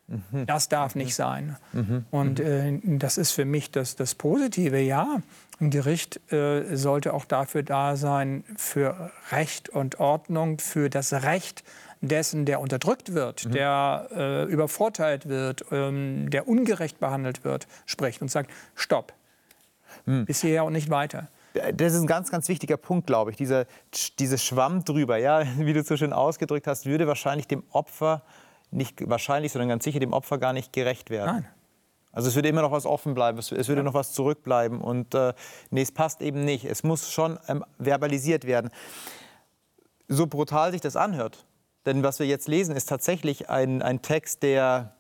Mhm. 0.09 0.47
Das 0.47 0.71
darf 0.71 0.95
nicht 0.95 1.15
sein. 1.15 1.57
Mhm. 1.73 2.07
Und 2.11 2.41
äh, 2.41 2.79
das 2.83 3.19
ist 3.19 3.33
für 3.33 3.45
mich 3.45 3.71
das, 3.71 3.95
das 3.95 4.15
Positive. 4.15 4.79
Ja, 4.81 5.21
ein 5.61 5.71
Gericht 5.71 6.33
äh, 6.33 6.77
sollte 6.77 7.13
auch 7.13 7.27
dafür 7.27 7.63
da 7.63 7.97
sein, 7.97 8.45
für 8.57 9.11
Recht 9.33 9.69
und 9.69 10.01
Ordnung, 10.01 10.61
für 10.61 10.89
das 10.89 11.13
Recht 11.13 11.63
dessen, 12.01 12.45
der 12.45 12.61
unterdrückt 12.61 13.15
wird, 13.15 13.47
mhm. 13.47 13.53
der 13.53 14.09
äh, 14.15 14.45
übervorteilt 14.45 15.29
wird, 15.29 15.65
ähm, 15.71 16.31
der 16.31 16.49
ungerecht 16.49 17.01
behandelt 17.01 17.45
wird, 17.45 17.67
spricht 17.87 18.23
und 18.23 18.31
sagt, 18.31 18.51
stopp, 18.75 19.13
mhm. 20.07 20.25
bis 20.25 20.41
hierher 20.41 20.65
und 20.65 20.73
nicht 20.73 20.91
weiter. 20.91 21.29
Das 21.75 21.95
ist 21.95 22.01
ein 22.01 22.07
ganz, 22.07 22.31
ganz 22.31 22.49
wichtiger 22.49 22.77
Punkt, 22.77 23.07
glaube 23.07 23.31
ich. 23.31 23.37
Dieser, 23.37 23.67
diese 24.19 24.39
Schwamm 24.39 24.85
drüber, 24.85 25.17
ja, 25.17 25.43
wie 25.59 25.73
du 25.73 25.83
so 25.83 25.97
schön 25.97 26.13
ausgedrückt 26.13 26.67
hast, 26.67 26.87
würde 26.87 27.07
wahrscheinlich 27.07 27.49
dem 27.49 27.65
Opfer 27.71 28.23
nicht 28.71 29.09
wahrscheinlich, 29.09 29.53
sondern 29.53 29.69
ganz 29.69 29.85
sicher 29.85 29.99
dem 29.99 30.13
Opfer 30.13 30.39
gar 30.39 30.53
nicht 30.53 30.73
gerecht 30.73 31.11
werden. 31.11 31.37
Nein. 31.37 31.49
Also 32.13 32.29
es 32.29 32.35
würde 32.35 32.49
immer 32.49 32.63
noch 32.63 32.73
was 32.73 32.87
offen 32.87 33.15
bleiben, 33.15 33.39
es, 33.39 33.51
würde 33.51 33.77
ja. 33.77 33.83
noch 33.83 33.95
was 33.95 34.13
zurückbleiben 34.13 34.81
und 34.81 35.15
äh, 35.15 35.35
nee, 35.71 35.83
es 35.83 35.93
passt 35.93 36.21
eben 36.21 36.45
nicht. 36.45 36.65
Es 36.65 36.83
muss 36.83 37.11
schon 37.11 37.39
ähm, 37.49 37.65
verbalisiert 37.79 38.45
werden. 38.45 38.71
So 40.09 40.27
brutal 40.27 40.73
sich 40.73 40.81
das 40.81 40.97
anhört, 40.97 41.45
denn 41.89 42.03
was 42.03 42.19
wir 42.19 42.27
jetzt 42.27 42.49
lesen, 42.49 42.77
ist 42.77 42.89
tatsächlich 42.89 43.49
ein, 43.49 43.81
ein 43.81 44.03
Text, 44.03 44.43
der, 44.43 44.93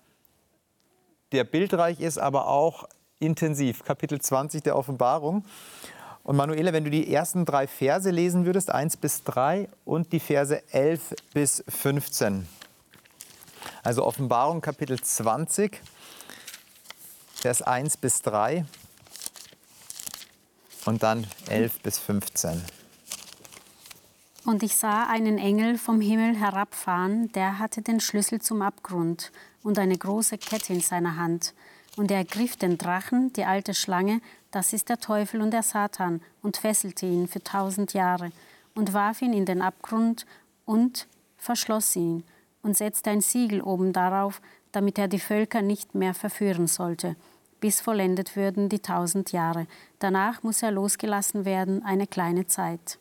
der 1.32 1.44
bildreich 1.44 2.00
ist, 2.00 2.18
aber 2.18 2.48
auch 2.48 2.88
intensiv. 3.18 3.84
Kapitel 3.84 4.20
20 4.20 4.62
der 4.62 4.74
Offenbarung. 4.74 5.44
Und 6.22 6.36
Manuela, 6.36 6.72
wenn 6.72 6.84
du 6.84 6.90
die 6.90 7.12
ersten 7.12 7.44
drei 7.44 7.66
Verse 7.66 8.10
lesen 8.10 8.46
würdest, 8.46 8.70
1 8.70 8.96
bis 8.96 9.22
3 9.24 9.68
und 9.84 10.12
die 10.12 10.20
Verse 10.20 10.62
11 10.72 11.14
bis 11.34 11.62
15. 11.68 12.48
Also 13.82 14.04
Offenbarung 14.04 14.60
Kapitel 14.60 15.00
20, 15.00 15.80
Vers 17.34 17.62
1 17.62 17.98
bis 17.98 18.22
3 18.22 18.64
und 20.86 21.02
dann 21.02 21.26
11 21.48 21.80
bis 21.80 21.98
15. 21.98 22.77
Und 24.44 24.62
ich 24.62 24.76
sah 24.76 25.06
einen 25.06 25.38
Engel 25.38 25.78
vom 25.78 26.00
Himmel 26.00 26.36
herabfahren, 26.36 27.30
der 27.32 27.58
hatte 27.58 27.82
den 27.82 28.00
Schlüssel 28.00 28.40
zum 28.40 28.62
Abgrund 28.62 29.32
und 29.62 29.78
eine 29.78 29.98
große 29.98 30.38
Kette 30.38 30.72
in 30.72 30.80
seiner 30.80 31.16
Hand. 31.16 31.54
Und 31.96 32.10
er 32.10 32.18
ergriff 32.18 32.56
den 32.56 32.78
Drachen, 32.78 33.32
die 33.32 33.44
alte 33.44 33.74
Schlange, 33.74 34.20
das 34.50 34.72
ist 34.72 34.88
der 34.88 34.98
Teufel 34.98 35.40
und 35.40 35.50
der 35.50 35.64
Satan, 35.64 36.22
und 36.42 36.56
fesselte 36.56 37.06
ihn 37.06 37.26
für 37.26 37.42
tausend 37.42 37.92
Jahre 37.92 38.30
und 38.74 38.94
warf 38.94 39.20
ihn 39.20 39.32
in 39.32 39.44
den 39.44 39.60
Abgrund 39.60 40.24
und 40.64 41.08
verschloss 41.36 41.96
ihn 41.96 42.22
und 42.62 42.76
setzte 42.76 43.10
ein 43.10 43.20
Siegel 43.20 43.60
oben 43.60 43.92
darauf, 43.92 44.40
damit 44.72 44.98
er 44.98 45.08
die 45.08 45.18
Völker 45.18 45.62
nicht 45.62 45.94
mehr 45.94 46.14
verführen 46.14 46.68
sollte, 46.68 47.16
bis 47.60 47.80
vollendet 47.80 48.36
würden 48.36 48.68
die 48.68 48.78
tausend 48.78 49.32
Jahre. 49.32 49.66
Danach 49.98 50.42
muss 50.42 50.62
er 50.62 50.70
losgelassen 50.70 51.44
werden, 51.44 51.84
eine 51.84 52.06
kleine 52.06 52.46
Zeit. 52.46 52.98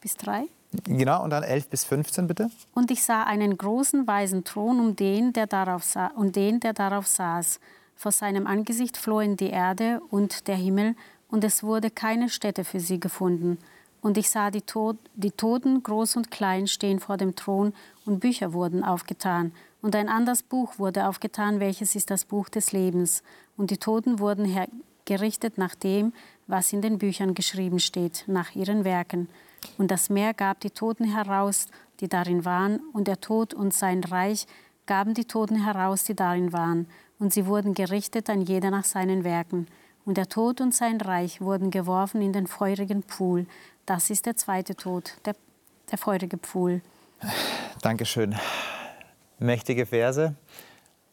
Bis 0.00 0.16
drei? 0.16 0.48
Genau, 0.84 1.24
und 1.24 1.30
dann 1.30 1.42
11 1.42 1.68
bis 1.68 1.84
15 1.84 2.26
bitte. 2.26 2.50
Und 2.74 2.90
ich 2.90 3.02
sah 3.02 3.22
einen 3.22 3.56
großen 3.56 4.06
weißen 4.06 4.44
Thron 4.44 4.80
um 4.80 4.96
den, 4.96 5.32
der 5.32 5.46
darauf, 5.46 5.84
sa 5.84 6.08
und 6.08 6.36
den, 6.36 6.60
der 6.60 6.74
darauf 6.74 7.06
saß. 7.06 7.58
Vor 7.96 8.12
seinem 8.12 8.46
Angesicht 8.46 8.96
flohen 8.96 9.36
die 9.36 9.50
Erde 9.50 10.00
und 10.10 10.46
der 10.46 10.56
Himmel, 10.56 10.94
und 11.30 11.44
es 11.44 11.62
wurde 11.62 11.90
keine 11.90 12.28
Stätte 12.28 12.64
für 12.64 12.80
sie 12.80 13.00
gefunden. 13.00 13.58
Und 14.00 14.16
ich 14.16 14.30
sah 14.30 14.50
die, 14.50 14.62
Tod 14.62 14.96
die 15.14 15.32
Toten, 15.32 15.82
groß 15.82 16.16
und 16.16 16.30
klein, 16.30 16.66
stehen 16.66 17.00
vor 17.00 17.16
dem 17.16 17.34
Thron, 17.34 17.74
und 18.06 18.20
Bücher 18.20 18.52
wurden 18.52 18.84
aufgetan. 18.84 19.52
Und 19.82 19.94
ein 19.96 20.08
anderes 20.08 20.42
Buch 20.42 20.78
wurde 20.78 21.08
aufgetan, 21.08 21.60
welches 21.60 21.94
ist 21.94 22.10
das 22.10 22.24
Buch 22.24 22.48
des 22.48 22.72
Lebens. 22.72 23.22
Und 23.56 23.70
die 23.70 23.78
Toten 23.78 24.18
wurden 24.18 24.48
gerichtet 25.04 25.58
nach 25.58 25.74
dem, 25.74 26.12
was 26.46 26.72
in 26.72 26.82
den 26.82 26.98
Büchern 26.98 27.34
geschrieben 27.34 27.78
steht, 27.78 28.24
nach 28.26 28.54
ihren 28.54 28.84
Werken. 28.84 29.28
Und 29.76 29.90
das 29.90 30.10
Meer 30.10 30.34
gab 30.34 30.60
die 30.60 30.70
Toten 30.70 31.04
heraus, 31.04 31.66
die 32.00 32.08
darin 32.08 32.44
waren, 32.44 32.80
und 32.92 33.08
der 33.08 33.20
Tod 33.20 33.54
und 33.54 33.74
sein 33.74 34.04
Reich 34.04 34.46
gaben 34.86 35.14
die 35.14 35.24
Toten 35.26 35.64
heraus, 35.64 36.04
die 36.04 36.14
darin 36.14 36.52
waren. 36.52 36.88
Und 37.18 37.32
sie 37.32 37.46
wurden 37.46 37.74
gerichtet, 37.74 38.30
ein 38.30 38.42
jeder 38.42 38.70
nach 38.70 38.84
seinen 38.84 39.24
Werken. 39.24 39.66
Und 40.04 40.16
der 40.16 40.28
Tod 40.28 40.60
und 40.60 40.74
sein 40.74 41.00
Reich 41.00 41.40
wurden 41.40 41.70
geworfen 41.70 42.22
in 42.22 42.32
den 42.32 42.46
feurigen 42.46 43.02
Pool. 43.02 43.46
Das 43.84 44.10
ist 44.10 44.26
der 44.26 44.36
zweite 44.36 44.74
Tod, 44.74 45.16
der, 45.24 45.34
der 45.90 45.98
feurige 45.98 46.38
Pfuhl. 46.38 46.80
Dankeschön. 47.82 48.34
Mächtige 49.38 49.86
Verse. 49.86 50.34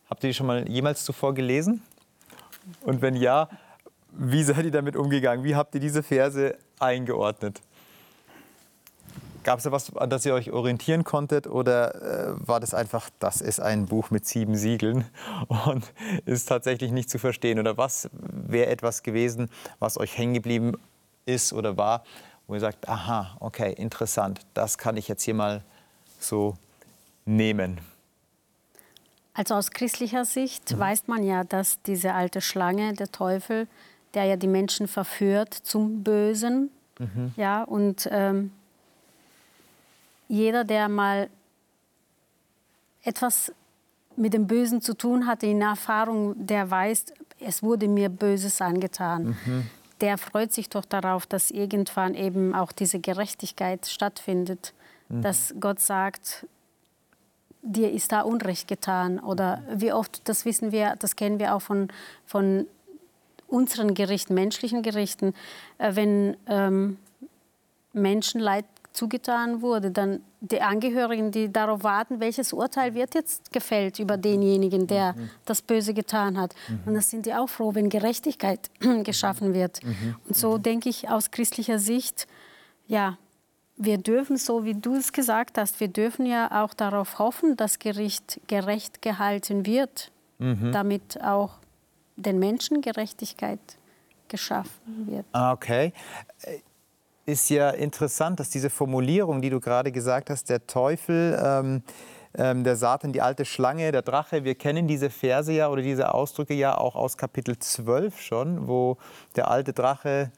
Habt 0.10 0.24
ihr 0.24 0.30
die 0.30 0.34
schon 0.34 0.48
mal 0.48 0.68
jemals 0.70 1.04
zuvor 1.04 1.34
gelesen? 1.34 1.82
Und 2.82 3.02
wenn 3.02 3.16
ja, 3.16 3.50
wie 4.12 4.44
seid 4.44 4.66
ihr 4.66 4.72
damit 4.72 4.96
umgegangen? 4.96 5.44
Wie 5.44 5.56
habt 5.56 5.76
ihr 5.76 5.82
diese 5.82 6.02
Verse 6.02 6.58
eingeordnet? 6.80 7.62
Gab 9.46 9.60
es 9.60 9.64
da 9.66 9.72
was, 9.72 9.96
an 9.96 10.10
das 10.10 10.26
ihr 10.26 10.34
euch 10.34 10.52
orientieren 10.52 11.04
konntet? 11.04 11.46
Oder 11.46 11.94
äh, 12.02 12.48
war 12.48 12.60
das 12.60 12.74
einfach, 12.74 13.12
das 13.20 13.42
ist 13.42 13.60
ein 13.60 13.86
Buch 13.86 14.10
mit 14.10 14.26
sieben 14.26 14.56
Siegeln 14.56 15.06
und 15.68 15.86
ist 16.26 16.50
tatsächlich 16.50 16.92
nicht 16.92 17.12
zu 17.12 17.20
verstehen? 17.20 17.60
Oder 17.60 17.78
was 17.78 18.10
wäre 18.12 18.72
etwas 18.72 19.04
gewesen, 19.04 19.52
was 19.78 20.00
euch 20.00 20.18
hängen 20.18 20.34
geblieben 20.34 20.74
ist 21.28 21.54
oder 21.54 21.78
war, 21.78 22.04
wo 22.48 22.56
ihr 22.56 22.60
sagt, 22.60 22.90
aha, 22.90 23.38
okay, 23.40 23.72
interessant, 23.74 24.42
das 24.56 24.80
kann 24.80 24.98
ich 24.98 25.08
jetzt 25.08 25.22
hier 25.22 25.36
mal 25.36 25.62
so 26.20 26.56
nehmen? 27.26 27.80
Also 29.36 29.54
aus 29.54 29.70
christlicher 29.70 30.26
Sicht 30.26 30.72
mhm. 30.72 30.80
weiß 30.80 31.08
man 31.08 31.24
ja, 31.24 31.44
dass 31.44 31.80
diese 31.84 32.16
alte 32.16 32.42
Schlange, 32.42 32.94
der 32.94 33.12
Teufel, 33.12 33.68
der 34.16 34.24
ja 34.24 34.38
die 34.38 34.48
Menschen 34.48 34.88
verführt 34.88 35.54
zum 35.54 36.02
Bösen, 36.02 36.72
mhm. 36.98 37.32
ja, 37.38 37.62
und 37.62 38.10
ähm, 38.12 38.50
jeder, 40.28 40.64
der 40.64 40.90
mal 40.90 41.30
etwas 43.04 43.54
mit 44.16 44.34
dem 44.34 44.48
Bösen 44.48 44.82
zu 44.82 44.96
tun 44.96 45.28
hatte, 45.28 45.46
in 45.46 45.62
Erfahrung, 45.62 46.34
der 46.48 46.70
weiß, 46.70 47.06
es 47.40 47.62
wurde 47.62 47.88
mir 47.88 48.10
Böses 48.10 48.62
angetan. 48.62 49.36
Mhm 49.46 49.70
der 50.02 50.18
freut 50.18 50.54
sich 50.54 50.70
doch 50.70 50.86
darauf, 50.86 51.26
dass 51.26 51.52
irgendwann 51.52 52.16
eben 52.16 52.54
auch 52.54 52.72
diese 52.72 53.00
Gerechtigkeit 53.00 53.86
stattfindet, 53.86 54.74
mhm. 55.10 55.22
dass 55.22 55.56
Gott 55.60 55.80
sagt, 55.80 56.46
dir 57.62 57.92
ist 57.92 58.12
da 58.12 58.22
Unrecht 58.22 58.68
getan. 58.68 59.20
Oder 59.20 59.64
wie 59.74 59.94
oft, 59.94 60.28
das 60.28 60.46
wissen 60.46 60.72
wir, 60.72 60.96
das 61.00 61.16
kennen 61.16 61.40
wir 61.40 61.56
auch 61.56 61.62
von, 61.62 61.88
von 62.26 62.68
unseren 63.48 63.94
Gerichten, 63.94 64.34
menschlichen 64.34 64.84
Gerichten, 64.84 65.34
äh, 65.78 65.96
wenn 65.96 66.36
ähm, 66.48 66.98
Menschen 67.94 68.42
Leid 68.42 68.66
zugetan 68.96 69.62
wurde, 69.62 69.92
dann 69.92 70.22
die 70.40 70.62
Angehörigen, 70.62 71.32
die 71.32 71.52
darauf 71.52 71.84
warten, 71.84 72.20
welches 72.20 72.54
Urteil 72.54 72.94
wird 72.94 73.14
jetzt 73.16 73.52
gefällt 73.52 74.00
über 74.00 74.18
denjenigen, 74.18 74.88
der 74.88 75.14
mhm. 75.14 75.30
das 75.46 75.62
Böse 75.62 75.94
getan 75.94 76.40
hat. 76.40 76.56
Mhm. 76.68 76.80
Und 76.86 76.94
das 76.96 77.10
sind 77.10 77.26
die 77.26 77.34
auch 77.34 77.50
froh, 77.50 77.76
wenn 77.76 77.90
Gerechtigkeit 77.90 78.70
geschaffen 79.04 79.54
wird. 79.54 79.84
Mhm. 79.84 80.16
Und 80.28 80.38
so 80.38 80.58
denke 80.58 80.90
ich 80.90 81.10
aus 81.10 81.32
christlicher 81.32 81.80
Sicht, 81.80 82.28
ja, 82.88 83.18
wir 83.78 83.98
dürfen, 83.98 84.38
so 84.38 84.64
wie 84.64 84.74
du 84.74 84.96
es 84.96 85.12
gesagt 85.12 85.58
hast, 85.58 85.80
wir 85.80 85.90
dürfen 85.90 86.26
ja 86.26 86.64
auch 86.64 86.74
darauf 86.74 87.20
hoffen, 87.20 87.58
dass 87.58 87.80
Gericht 87.80 88.40
gerecht 88.48 89.02
gehalten 89.02 89.66
wird, 89.66 90.12
mhm. 90.38 90.72
damit 90.72 91.22
auch 91.22 91.56
den 92.16 92.40
Menschen 92.40 92.82
Gerechtigkeit 92.82 93.60
geschaffen 94.30 95.08
wird. 95.08 95.26
Ah, 95.34 95.52
okay 95.52 95.92
ist 97.26 97.50
ja 97.50 97.72
interessant, 97.72 98.40
dass 98.40 98.50
diese 98.50 98.70
Formulierung, 98.70 99.42
die 99.42 99.50
du 99.50 99.60
gerade 99.60 99.92
gesagt 99.92 100.30
hast, 100.30 100.50
der 100.50 100.68
Teufel, 100.68 101.40
ähm, 101.44 101.84
ähm, 102.38 102.64
der 102.64 102.76
Satan, 102.76 103.14
die 103.14 103.22
alte 103.22 103.46
Schlange, 103.46 103.92
der 103.92 104.02
Drache, 104.02 104.44
wir 104.44 104.56
kennen 104.56 104.88
diese 104.88 105.10
Verse 105.10 105.52
ja 105.52 105.70
oder 105.70 105.82
diese 105.82 106.14
Ausdrücke 106.14 106.54
ja 106.54 106.78
auch 106.78 106.96
aus 106.96 107.18
Kapitel 107.18 107.58
12 107.58 108.22
schon, 108.22 108.68
wo 108.68 108.98
der 109.36 109.50
alte 109.50 109.74
Drache, 109.74 110.32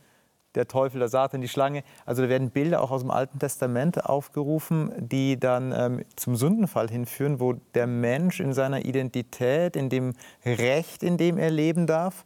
der 0.55 0.67
Teufel, 0.67 0.99
der 0.99 1.09
Satan, 1.09 1.41
die 1.41 1.47
Schlange, 1.47 1.83
also 2.05 2.23
da 2.23 2.29
werden 2.29 2.49
Bilder 2.49 2.81
auch 2.81 2.91
aus 2.91 3.01
dem 3.01 3.11
Alten 3.11 3.37
Testament 3.37 4.05
aufgerufen, 4.05 4.91
die 4.97 5.39
dann 5.39 5.71
ähm, 5.71 6.03
zum 6.15 6.35
Sündenfall 6.35 6.89
hinführen, 6.89 7.39
wo 7.39 7.53
der 7.75 7.85
Mensch 7.85 8.39
in 8.39 8.53
seiner 8.53 8.85
Identität, 8.85 9.75
in 9.75 9.89
dem 9.89 10.13
Recht, 10.45 11.03
in 11.03 11.17
dem 11.17 11.37
er 11.37 11.51
leben 11.51 11.85
darf, 11.85 12.23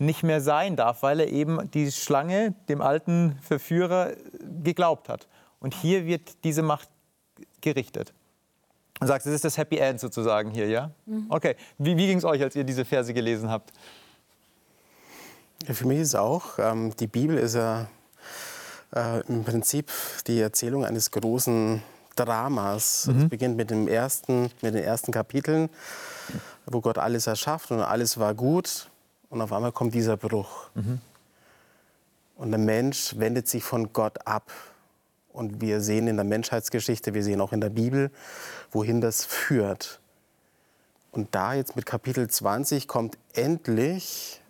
nicht 0.00 0.22
mehr 0.22 0.40
sein 0.40 0.76
darf, 0.76 1.02
weil 1.02 1.20
er 1.20 1.28
eben 1.28 1.70
die 1.70 1.92
Schlange, 1.92 2.54
dem 2.68 2.80
alten 2.80 3.38
Verführer, 3.42 4.12
geglaubt 4.62 5.08
hat. 5.08 5.28
Und 5.60 5.74
hier 5.74 6.06
wird 6.06 6.42
diese 6.44 6.62
Macht 6.62 6.88
gerichtet. 7.60 8.12
Und 9.00 9.06
sagst, 9.06 9.26
das 9.26 9.34
ist 9.34 9.44
das 9.44 9.56
Happy 9.56 9.76
End 9.78 10.00
sozusagen 10.00 10.50
hier, 10.50 10.68
ja? 10.68 10.90
Okay. 11.28 11.56
Wie, 11.78 11.96
wie 11.96 12.06
ging 12.06 12.18
es 12.18 12.24
euch, 12.24 12.42
als 12.42 12.56
ihr 12.56 12.64
diese 12.64 12.84
Verse 12.84 13.12
gelesen 13.14 13.50
habt? 13.50 13.72
Ja, 15.66 15.74
für 15.74 15.86
mich 15.86 15.98
ist 15.98 16.14
auch, 16.14 16.58
ähm, 16.58 16.94
die 16.96 17.06
Bibel 17.06 17.36
ist 17.36 17.54
ja 17.54 17.86
äh, 18.94 19.20
im 19.26 19.44
Prinzip 19.44 19.90
die 20.26 20.40
Erzählung 20.40 20.84
eines 20.84 21.10
großen 21.10 21.82
Dramas. 22.16 23.08
Es 23.08 23.28
beginnt 23.28 23.56
mit, 23.56 23.70
dem 23.70 23.88
ersten, 23.88 24.50
mit 24.62 24.74
den 24.74 24.82
ersten 24.82 25.12
Kapiteln, 25.12 25.70
wo 26.66 26.80
Gott 26.80 26.98
alles 26.98 27.26
erschafft 27.26 27.70
und 27.70 27.80
alles 27.80 28.18
war 28.18 28.34
gut. 28.34 28.89
Und 29.30 29.40
auf 29.40 29.52
einmal 29.52 29.72
kommt 29.72 29.94
dieser 29.94 30.16
Bruch. 30.16 30.68
Und 32.36 32.50
der 32.50 32.58
Mensch 32.58 33.16
wendet 33.16 33.48
sich 33.48 33.64
von 33.64 33.92
Gott 33.92 34.26
ab. 34.26 34.50
Und 35.32 35.60
wir 35.60 35.80
sehen 35.80 36.08
in 36.08 36.16
der 36.16 36.24
Menschheitsgeschichte, 36.24 37.14
wir 37.14 37.22
sehen 37.22 37.40
auch 37.40 37.52
in 37.52 37.60
der 37.60 37.70
Bibel, 37.70 38.10
wohin 38.72 39.00
das 39.00 39.24
führt. 39.24 40.00
Und 41.12 41.34
da 41.34 41.54
jetzt 41.54 41.76
mit 41.76 41.86
Kapitel 41.86 42.28
20 42.28 42.88
kommt 42.88 43.16
endlich 43.32 44.42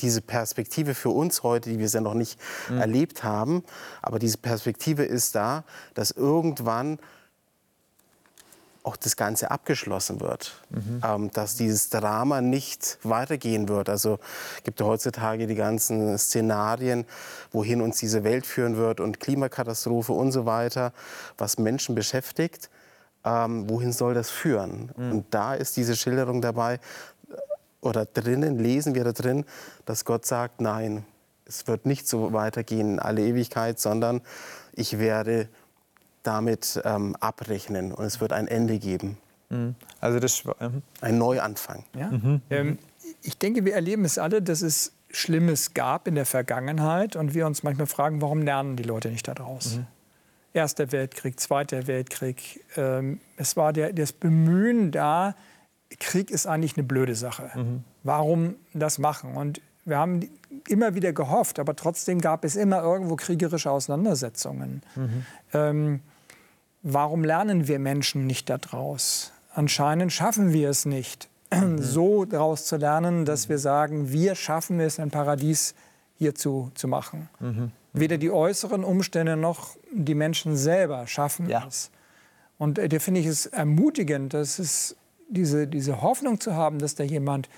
diese 0.00 0.20
Perspektive 0.20 0.94
für 0.94 1.10
uns 1.10 1.42
heute, 1.42 1.70
die 1.70 1.78
wir 1.78 1.86
ja 1.86 2.00
noch 2.00 2.14
nicht 2.14 2.38
erlebt 2.70 3.22
haben, 3.24 3.62
aber 4.02 4.18
diese 4.18 4.38
Perspektive 4.38 5.04
ist 5.04 5.34
da, 5.34 5.64
dass 5.94 6.10
irgendwann 6.10 6.98
auch 8.84 8.96
das 8.96 9.16
Ganze 9.16 9.50
abgeschlossen 9.50 10.20
wird, 10.20 10.62
ähm, 11.02 11.30
dass 11.32 11.56
dieses 11.56 11.88
Drama 11.88 12.40
nicht 12.40 12.98
weitergehen 13.02 13.68
wird. 13.68 13.88
Also 13.88 14.18
gibt 14.62 14.80
es 14.80 14.86
heutzutage 14.86 15.46
die 15.46 15.54
ganzen 15.54 16.16
Szenarien, 16.18 17.06
wohin 17.50 17.80
uns 17.80 17.98
diese 17.98 18.24
Welt 18.24 18.46
führen 18.46 18.76
wird 18.76 19.00
und 19.00 19.20
Klimakatastrophe 19.20 20.12
und 20.12 20.32
so 20.32 20.44
weiter, 20.46 20.92
was 21.38 21.58
Menschen 21.58 21.94
beschäftigt. 21.94 22.70
Ähm, 23.24 23.70
wohin 23.70 23.92
soll 23.92 24.12
das 24.12 24.28
führen? 24.28 24.90
Und 24.96 25.26
da 25.30 25.54
ist 25.54 25.78
diese 25.78 25.96
Schilderung 25.96 26.42
dabei, 26.42 26.78
oder 27.80 28.06
drinnen 28.06 28.58
lesen 28.58 28.94
wir 28.94 29.04
da 29.04 29.12
drin, 29.12 29.44
dass 29.84 30.04
Gott 30.04 30.26
sagt, 30.26 30.60
nein, 30.60 31.04
es 31.46 31.66
wird 31.66 31.86
nicht 31.86 32.08
so 32.08 32.32
weitergehen 32.32 32.94
in 32.94 32.98
alle 32.98 33.22
Ewigkeit, 33.22 33.78
sondern 33.78 34.22
ich 34.72 34.98
werde 34.98 35.48
damit 36.24 36.80
ähm, 36.84 37.14
abrechnen 37.20 37.92
und 37.92 38.04
es 38.04 38.20
wird 38.20 38.32
ein 38.32 38.48
Ende 38.48 38.78
geben, 38.78 39.16
Also 40.00 40.18
das, 40.18 40.38
Schwa- 40.38 40.68
mhm. 40.68 40.82
ein 41.00 41.18
Neuanfang. 41.18 41.84
Ja? 41.96 42.10
Ähm, 42.50 42.78
ich 43.22 43.38
denke, 43.38 43.64
wir 43.64 43.74
erleben 43.74 44.04
es 44.04 44.18
alle, 44.18 44.42
dass 44.42 44.62
es 44.62 44.92
Schlimmes 45.10 45.74
gab 45.74 46.08
in 46.08 46.16
der 46.16 46.26
Vergangenheit 46.26 47.14
und 47.14 47.34
wir 47.34 47.46
uns 47.46 47.62
manchmal 47.62 47.86
fragen, 47.86 48.20
warum 48.20 48.42
lernen 48.42 48.76
die 48.76 48.82
Leute 48.82 49.10
nicht 49.10 49.28
daraus? 49.28 49.78
Erster 50.52 50.90
Weltkrieg, 50.90 51.38
Zweiter 51.38 51.86
Weltkrieg. 51.86 52.64
Ähm, 52.76 53.20
es 53.36 53.56
war 53.56 53.72
der, 53.72 53.92
das 53.92 54.12
Bemühen 54.12 54.90
da, 54.90 55.34
Krieg 56.00 56.30
ist 56.30 56.46
eigentlich 56.46 56.76
eine 56.76 56.84
blöde 56.84 57.14
Sache. 57.14 57.50
Warum 58.02 58.56
das 58.72 58.98
machen? 58.98 59.36
Und 59.36 59.60
wir 59.84 59.98
haben 59.98 60.28
immer 60.66 60.94
wieder 60.94 61.12
gehofft, 61.12 61.58
aber 61.60 61.76
trotzdem 61.76 62.20
gab 62.20 62.44
es 62.44 62.56
immer 62.56 62.82
irgendwo 62.82 63.14
kriegerische 63.16 63.70
Auseinandersetzungen. 63.70 64.82
Ähm, 65.52 66.00
warum 66.84 67.24
lernen 67.24 67.66
wir 67.66 67.80
Menschen 67.80 68.26
nicht 68.28 68.48
daraus? 68.48 69.32
Anscheinend 69.52 70.12
schaffen 70.12 70.52
wir 70.52 70.70
es 70.70 70.84
nicht, 70.84 71.28
so 71.78 72.24
daraus 72.24 72.66
zu 72.66 72.76
lernen, 72.76 73.24
dass 73.24 73.48
wir 73.48 73.58
sagen, 73.58 74.12
wir 74.12 74.36
schaffen 74.36 74.78
es, 74.78 75.00
ein 75.00 75.10
Paradies 75.10 75.74
hier 76.16 76.34
zu, 76.34 76.70
zu 76.74 76.86
machen. 76.86 77.28
Weder 77.92 78.18
die 78.18 78.30
äußeren 78.30 78.84
Umstände 78.84 79.36
noch 79.36 79.76
die 79.92 80.14
Menschen 80.14 80.56
selber 80.56 81.06
schaffen 81.06 81.48
Ja. 81.48 81.64
es. 81.66 81.90
Und 82.58 82.78
äh, 82.78 82.88
da 82.88 82.98
finde 82.98 83.20
ich 83.20 83.26
es 83.26 83.46
ermutigend, 83.46 84.34
dass 84.34 84.58
es 84.58 84.96
diese, 85.28 85.66
diese 85.66 86.02
Hoffnung 86.02 86.40
zu 86.40 86.54
haben, 86.54 86.78
dass 86.78 86.94
da 86.94 87.04
jemand 87.04 87.48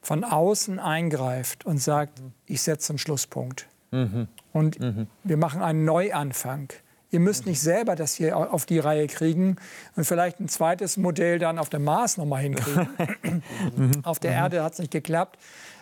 von 0.00 0.24
außen 0.24 0.78
eingreift 0.78 1.66
und 1.66 1.78
sagt, 1.78 2.22
ich 2.46 2.62
setze 2.62 2.92
einen 2.92 2.98
Schlusspunkt. 2.98 3.66
Und 4.52 4.78
wir 5.24 5.36
machen 5.38 5.62
einen 5.62 5.84
Neuanfang. 5.84 6.68
Ihr 7.10 7.20
müsst 7.20 7.46
nicht 7.46 7.60
selber 7.60 7.96
das 7.96 8.14
hier 8.14 8.36
au- 8.36 8.44
auf 8.44 8.66
die 8.66 8.78
Reihe 8.78 9.06
kriegen 9.06 9.56
und 9.96 10.04
vielleicht 10.04 10.40
ein 10.40 10.48
zweites 10.48 10.96
Modell 10.98 11.38
dann 11.38 11.58
auf 11.58 11.70
dem 11.70 11.84
Mars 11.84 12.16
nochmal 12.18 12.42
hinkriegen. 12.42 13.42
auf 14.02 14.18
der 14.18 14.32
Erde 14.32 14.62
hat 14.62 14.74
es 14.74 14.78
nicht 14.78 14.90
geklappt, 14.90 15.38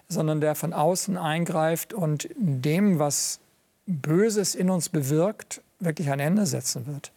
sondern 0.09 0.41
der 0.41 0.55
von 0.55 0.73
außen 0.73 1.17
eingreift 1.17 1.93
und 1.95 2.29
dem, 2.37 2.99
was 3.01 3.41
Böses 3.87 4.55
in 4.55 4.71
uns 4.71 4.89
bewirkt, 4.89 5.62
wirklich 5.81 6.11
ein 6.11 6.21
Ende 6.21 6.47
setzen 6.47 6.87
wird. 6.87 7.12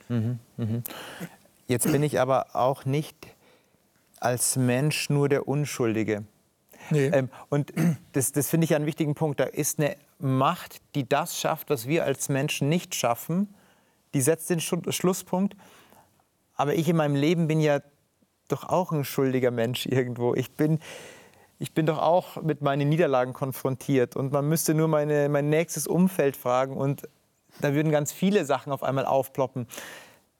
Jetzt 1.68 1.92
bin 1.92 2.02
ich 2.04 2.20
aber 2.20 2.56
auch 2.56 2.86
nicht 2.86 3.16
als 4.20 4.56
Mensch 4.56 5.10
nur 5.10 5.30
der 5.30 5.48
Unschuldige. 5.48 6.24
Nee. 6.90 7.08
Ähm, 7.14 7.30
und 7.50 7.72
das, 8.14 8.32
das 8.32 8.50
finde 8.50 8.66
ich 8.66 8.74
einen 8.76 8.86
wichtigen 8.88 9.14
Punkt. 9.14 9.40
Da 9.40 9.44
ist 9.46 9.80
eine 9.80 9.96
Macht, 10.18 10.82
die 10.96 11.08
das 11.08 11.40
schafft, 11.40 11.70
was 11.70 11.88
wir 11.88 12.04
als 12.04 12.28
Menschen 12.30 12.68
nicht 12.70 12.96
schaffen. 12.96 13.54
Die 14.14 14.22
setzt 14.22 14.50
den 14.50 14.60
Schlusspunkt. 14.60 15.56
Aber 16.56 16.76
ich 16.76 16.90
in 16.90 16.98
meinem 16.98 17.16
Leben 17.16 17.48
bin 17.48 17.62
ja 17.62 17.80
doch 18.48 18.68
auch 18.68 18.92
ein 18.92 19.06
schuldiger 19.06 19.52
Mensch 19.52 19.86
irgendwo. 19.86 20.34
Ich 20.36 20.52
bin, 20.52 20.80
ich 21.60 21.74
bin 21.74 21.86
doch 21.86 22.00
auch 22.00 22.42
mit 22.42 22.62
meinen 22.62 22.90
Niederlagen 22.90 23.34
konfrontiert. 23.34 24.16
Und 24.16 24.32
man 24.32 24.48
müsste 24.48 24.74
nur 24.74 24.88
meine, 24.88 25.30
mein 25.30 25.50
nächstes 25.50 25.88
Umfeld 25.88 26.36
fragen 26.36 26.76
und 26.76 27.08
da 27.62 27.74
würden 27.74 27.92
ganz 27.92 28.12
viele 28.12 28.46
Sachen 28.46 28.72
auf 28.72 28.84
einmal 28.84 29.06
aufploppen. 29.06 29.68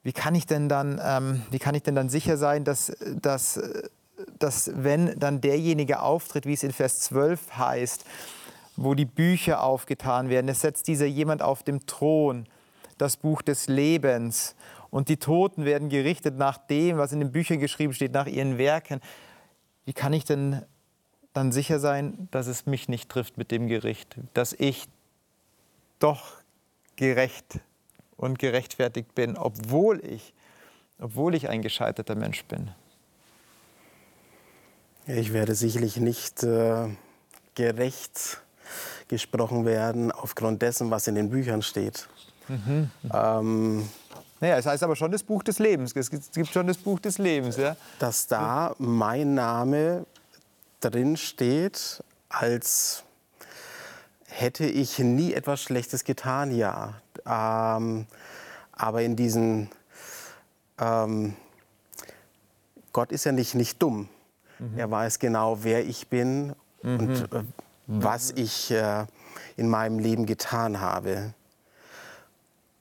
Wie 0.04 0.14
kann 0.14 0.36
ich 0.36 0.46
denn 0.46 0.70
dann, 0.70 1.00
ähm, 1.04 1.44
wie 1.52 1.60
kann 1.60 1.76
ich 1.76 1.84
denn 1.84 1.96
dann 1.96 2.10
sicher 2.10 2.38
sein, 2.38 2.64
dass, 2.64 2.96
dass, 3.22 3.60
dass 4.38 4.72
wenn 4.74 5.20
dann 5.20 5.42
derjenige 5.42 6.02
auftritt, 6.02 6.46
wie 6.46 6.54
es 6.54 6.64
in 6.64 6.72
Vers 6.72 7.02
12 7.02 7.58
heißt, 7.58 8.06
wo 8.78 8.94
die 8.94 9.06
Bücher 9.06 9.62
aufgetan 9.62 10.30
werden, 10.30 10.48
es 10.48 10.62
setzt 10.62 10.88
dieser 10.88 11.06
jemand 11.06 11.42
auf 11.42 11.64
dem 11.64 11.86
Thron, 11.86 12.48
das 13.00 13.18
Buch 13.18 13.42
des 13.42 13.68
Lebens 13.68 14.56
und 14.92 15.10
die 15.10 15.18
Toten 15.18 15.66
werden 15.66 15.90
gerichtet 15.90 16.38
nach 16.38 16.58
dem, 16.58 16.98
was 16.98 17.12
in 17.12 17.20
den 17.20 17.32
Büchern 17.32 17.60
geschrieben 17.60 17.94
steht, 17.94 18.12
nach 18.14 18.28
ihren 18.28 18.58
Werken. 18.58 19.02
Wie 19.86 19.94
kann 19.94 20.14
ich 20.14 20.26
denn 20.26 20.64
dann 21.34 21.52
sicher 21.52 21.80
sein, 21.80 22.28
dass 22.32 22.48
es 22.48 22.66
mich 22.66 22.90
nicht 22.90 23.10
trifft 23.10 23.38
mit 23.38 23.52
dem 23.52 23.68
Gericht, 23.68 24.16
dass 24.34 24.54
ich 24.54 24.88
doch 26.00 26.34
gerecht 26.96 27.60
und 28.18 28.40
gerechtfertigt 28.40 29.16
bin, 29.16 29.38
obwohl 29.38 30.04
ich, 30.06 30.34
obwohl 31.00 31.36
ich 31.36 31.50
ein 31.50 31.62
gescheiterter 31.62 32.16
Mensch 32.16 32.44
bin? 32.46 32.72
Ich 35.06 35.34
werde 35.34 35.56
sicherlich 35.56 35.98
nicht 35.98 36.44
äh, 36.44 36.90
gerecht 37.56 38.42
gesprochen 39.08 39.66
werden 39.66 40.12
aufgrund 40.12 40.62
dessen, 40.62 40.92
was 40.92 41.08
in 41.08 41.16
den 41.16 41.30
Büchern 41.30 41.62
steht. 41.62 42.08
Ähm, 43.14 43.88
Naja, 44.42 44.58
es 44.58 44.66
heißt 44.66 44.84
aber 44.84 44.96
schon 44.96 45.12
das 45.12 45.24
Buch 45.24 45.44
des 45.44 45.60
Lebens. 45.60 45.94
Es 45.96 46.10
gibt 46.10 46.54
schon 46.54 46.68
das 46.68 46.78
Buch 46.78 47.00
des 47.00 47.18
Lebens. 47.18 47.58
Ja? 47.58 47.76
dass 48.00 48.28
da 48.28 48.74
mein 48.78 49.34
Name 49.34 50.06
drin 50.80 51.18
steht, 51.18 52.02
als 52.30 53.04
hätte 54.28 54.66
ich 54.66 55.00
nie 55.00 55.34
etwas 55.34 55.62
Schlechtes 55.62 56.04
getan, 56.06 56.56
ja. 56.56 56.94
Ähm, 57.26 58.06
aber 58.72 59.02
in 59.02 59.16
diesen, 59.18 59.70
ähm, 60.80 61.36
Gott 62.94 63.12
ist 63.12 63.26
ja 63.26 63.34
nicht, 63.34 63.56
nicht 63.56 63.82
dumm. 63.82 64.08
Er 64.76 64.90
weiß 64.92 65.20
genau, 65.20 65.64
wer 65.64 65.86
ich 65.86 66.08
bin 66.10 66.54
und 66.84 67.32
äh, 67.34 67.44
was 67.88 68.32
ich 68.32 68.72
äh, 68.72 69.06
in 69.58 69.70
meinem 69.70 70.00
Leben 70.00 70.26
getan 70.26 70.80
habe. 70.82 71.34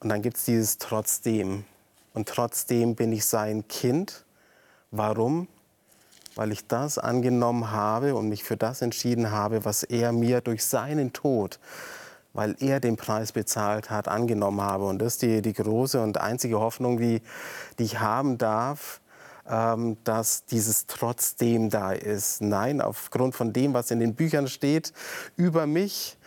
Und 0.01 0.11
dann 0.11 0.23
gibt 0.23 0.37
es 0.37 0.45
dieses 0.45 0.79
trotzdem. 0.79 1.65
Und 2.15 2.29
trotzdem 2.29 2.95
bin 2.95 3.13
ich 3.13 3.25
sein 3.25 3.67
Kind. 3.69 4.25
Warum? 4.91 5.49
Weil 6.35 6.53
ich 6.53 6.67
das 6.67 6.99
angenommen 6.99 7.73
habe 7.73 8.15
und 8.15 8.29
mich 8.29 8.45
für 8.45 8.57
das 8.57 8.81
entschieden 8.83 9.31
habe, 9.31 9.65
was 9.65 9.83
er 9.83 10.13
mir 10.13 10.41
durch 10.41 10.65
seinen 10.65 11.13
Tod, 11.13 11.59
weil 12.33 12.55
er 12.61 12.79
den 12.79 12.97
Preis 12.97 13.33
bezahlt 13.33 13.91
hat, 13.91 14.07
angenommen 14.07 14.61
habe. 14.61 14.87
Und 14.87 15.01
das 15.01 15.15
ist 15.15 15.23
die, 15.23 15.43
die 15.43 15.53
große 15.53 16.01
und 16.01 16.19
einzige 16.19 16.61
Hoffnung, 16.61 16.99
die, 16.99 17.23
die 17.79 17.85
ich 17.85 17.99
haben 17.99 18.39
darf, 18.39 19.01
ähm, 19.49 19.97
dass 20.05 20.45
dieses 20.45 20.87
trotzdem 20.87 21.71
da 21.71 21.93
ist. 21.93 22.41
Nein, 22.41 22.81
aufgrund 22.81 23.35
von 23.35 23.53
dem, 23.53 23.75
was 23.75 23.91
in 23.91 23.99
den 23.99 24.15
Büchern 24.15 24.47
steht 24.47 24.93
über 25.37 25.67
mich, 25.67 26.19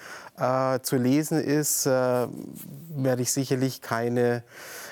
äh, 0.41 0.82
zu 0.82 0.97
lesen 0.97 1.39
ist, 1.39 1.86
äh, 1.86 1.89
werde 1.89 3.21
ich 3.21 3.32
sicherlich 3.32 3.82
keine, 3.82 4.43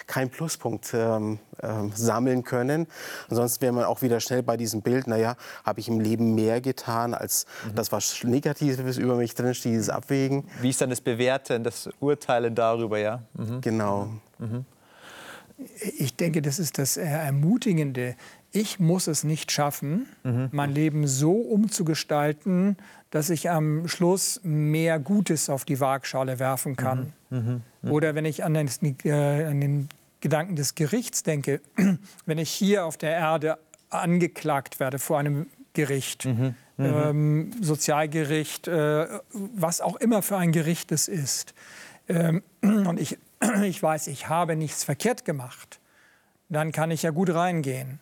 keinen 0.06 0.30
Pluspunkt 0.30 0.92
ähm, 0.94 1.40
ähm, 1.62 1.92
sammeln 1.96 2.44
können. 2.44 2.88
Ansonsten 3.30 3.62
wäre 3.62 3.74
man 3.74 3.86
auch 3.86 4.02
wieder 4.02 4.20
schnell 4.20 4.44
bei 4.44 4.58
diesem 4.58 4.82
Bild, 4.82 5.08
naja, 5.08 5.36
habe 5.66 5.80
ich 5.80 5.88
im 5.88 6.00
Leben 6.00 6.36
mehr 6.36 6.62
getan, 6.62 7.14
als 7.14 7.46
das, 7.74 7.92
was 7.92 8.24
Negatives 8.24 8.98
über 8.98 9.16
mich 9.16 9.34
drin 9.34 9.54
steht, 9.54 9.74
dieses 9.74 9.90
Abwägen. 9.90 10.48
Wie 10.62 10.70
ist 10.70 10.82
dann 10.82 10.92
das 10.92 11.02
Bewerten, 11.02 11.64
das 11.64 11.90
Urteilen 12.00 12.54
darüber? 12.54 13.00
Ja? 13.00 13.24
Mhm. 13.34 13.62
Genau. 13.62 14.10
ich 15.98 16.16
denke, 16.16 16.42
das 16.42 16.60
ist 16.60 16.78
das 16.78 16.96
Ermutigende. 16.96 18.16
Ich 18.52 18.80
muss 18.80 19.08
es 19.08 19.24
nicht 19.24 19.52
schaffen, 19.52 20.08
mhm. 20.24 20.50
mein 20.52 20.74
Leben 20.74 21.08
so 21.08 21.34
umzugestalten, 21.34 22.78
dass 23.12 23.30
ich 23.30 23.50
am 23.50 23.88
Schluss 23.88 24.40
mehr 24.44 25.00
Gutes 25.00 25.50
auf 25.50 25.66
die 25.66 25.80
Waagschale 25.80 26.40
werfen 26.40 26.76
kann. 26.76 27.14
Mhm. 27.30 27.38
Mhm. 27.38 27.62
mhm. 27.82 27.92
Oder 27.92 28.16
wenn 28.16 28.26
ich 28.26 28.44
an 28.44 28.54
den, 28.54 28.70
äh, 29.04 29.46
an 29.46 29.62
den 29.62 29.90
Gedanken 30.22 30.56
des 30.56 30.76
Gerichts 30.76 31.24
denke, 31.24 31.62
wenn 32.26 32.38
ich 32.38 32.50
hier 32.50 32.86
auf 32.86 32.98
der 32.98 33.12
Erde 33.12 33.58
angeklagt 33.90 34.80
werde 34.80 35.00
vor 35.00 35.20
einem 35.20 35.48
Gericht, 35.74 36.26
mhm. 36.26 36.56
Mhm. 36.78 36.86
Ähm, 36.86 37.52
Sozialgericht, 37.62 38.68
äh, 38.68 39.08
was 39.34 39.82
auch 39.82 39.98
immer 39.98 40.22
für 40.22 40.38
ein 40.38 40.54
Gericht 40.54 40.92
es 40.92 41.08
ist, 41.08 41.54
ähm, 42.08 42.42
und 42.62 43.00
ich, 43.00 43.18
ich 43.64 43.84
weiß, 43.84 44.08
ich 44.08 44.30
habe 44.30 44.56
nichts 44.56 44.84
verkehrt 44.84 45.26
gemacht, 45.26 45.80
dann 46.48 46.72
kann 46.72 46.90
ich 46.90 47.04
ja 47.04 47.12
gut 47.12 47.34
reingehen. 47.34 48.00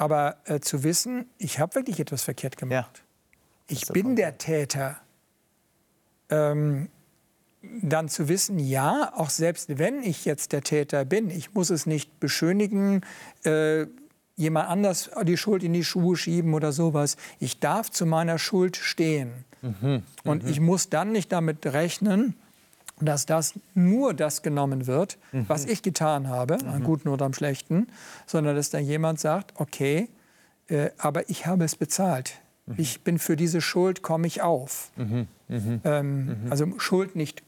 Aber 0.00 0.38
äh, 0.46 0.60
zu 0.60 0.82
wissen, 0.82 1.26
ich 1.36 1.58
habe 1.58 1.74
wirklich 1.74 2.00
etwas 2.00 2.22
verkehrt 2.22 2.56
gemacht. 2.56 3.02
Ja. 3.02 3.76
Ich 3.76 3.86
bin 3.88 4.16
der 4.16 4.38
Täter. 4.38 4.98
Ähm, 6.30 6.88
dann 7.82 8.08
zu 8.08 8.28
wissen, 8.28 8.58
ja, 8.58 9.12
auch 9.14 9.28
selbst 9.28 9.78
wenn 9.78 10.02
ich 10.02 10.24
jetzt 10.24 10.52
der 10.52 10.62
Täter 10.62 11.04
bin, 11.04 11.28
ich 11.28 11.52
muss 11.52 11.68
es 11.68 11.84
nicht 11.84 12.18
beschönigen, 12.18 13.02
äh, 13.44 13.86
jemand 14.36 14.70
anders 14.70 15.10
die 15.24 15.36
Schuld 15.36 15.62
in 15.62 15.74
die 15.74 15.84
Schuhe 15.84 16.16
schieben 16.16 16.54
oder 16.54 16.72
sowas. 16.72 17.18
Ich 17.38 17.60
darf 17.60 17.90
zu 17.90 18.06
meiner 18.06 18.38
Schuld 18.38 18.78
stehen. 18.78 19.44
Mhm, 19.60 20.02
und 20.24 20.44
mhm. 20.44 20.48
ich 20.48 20.60
muss 20.60 20.88
dann 20.88 21.12
nicht 21.12 21.30
damit 21.30 21.66
rechnen, 21.66 22.36
dass 23.00 23.26
das 23.26 23.54
nur 23.74 24.14
das 24.14 24.42
genommen 24.42 24.86
wird, 24.86 25.18
mhm. 25.32 25.44
was 25.48 25.64
ich 25.64 25.82
getan 25.82 26.28
habe, 26.28 26.58
mhm. 26.62 26.68
am 26.68 26.84
Guten 26.84 27.08
oder 27.08 27.24
am 27.24 27.32
Schlechten, 27.32 27.88
sondern 28.26 28.56
dass 28.56 28.70
dann 28.70 28.84
jemand 28.84 29.20
sagt, 29.20 29.52
okay, 29.56 30.08
äh, 30.68 30.90
aber 30.98 31.28
ich 31.28 31.46
habe 31.46 31.64
es 31.64 31.76
bezahlt. 31.76 32.34
Mhm. 32.66 32.74
Ich 32.78 33.00
bin 33.02 33.18
für 33.18 33.36
diese 33.36 33.60
Schuld, 33.60 34.02
komme 34.02 34.26
ich 34.26 34.42
auf. 34.42 34.90
Mhm. 34.96 35.26
Mhm. 35.48 35.80
Ähm, 35.84 36.26
mhm. 36.26 36.36
also 36.50 36.66
Schuld 36.78 37.16
nicht 37.16 37.42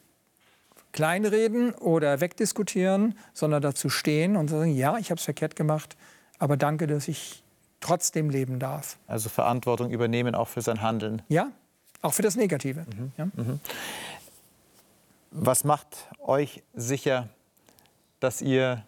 kleinreden 0.92 1.72
oder 1.72 2.20
wegdiskutieren, 2.20 3.14
sondern 3.32 3.62
dazu 3.62 3.88
stehen 3.88 4.36
und 4.36 4.48
sagen, 4.48 4.74
ja, 4.74 4.98
ich 4.98 5.10
habe 5.10 5.18
es 5.18 5.24
verkehrt 5.24 5.56
gemacht, 5.56 5.96
aber 6.38 6.56
danke, 6.56 6.86
dass 6.86 7.08
ich 7.08 7.42
trotzdem 7.80 8.30
leben 8.30 8.58
darf. 8.58 8.98
Also 9.06 9.28
Verantwortung 9.28 9.90
übernehmen 9.90 10.34
auch 10.34 10.48
für 10.48 10.60
sein 10.60 10.82
Handeln. 10.82 11.22
Ja, 11.28 11.50
auch 12.02 12.12
für 12.12 12.22
das 12.22 12.36
Negative. 12.36 12.84
Ja. 13.16 13.28
Was 15.34 15.64
macht 15.64 16.10
euch 16.18 16.62
sicher, 16.74 17.30
dass 18.20 18.42
ihr, 18.42 18.84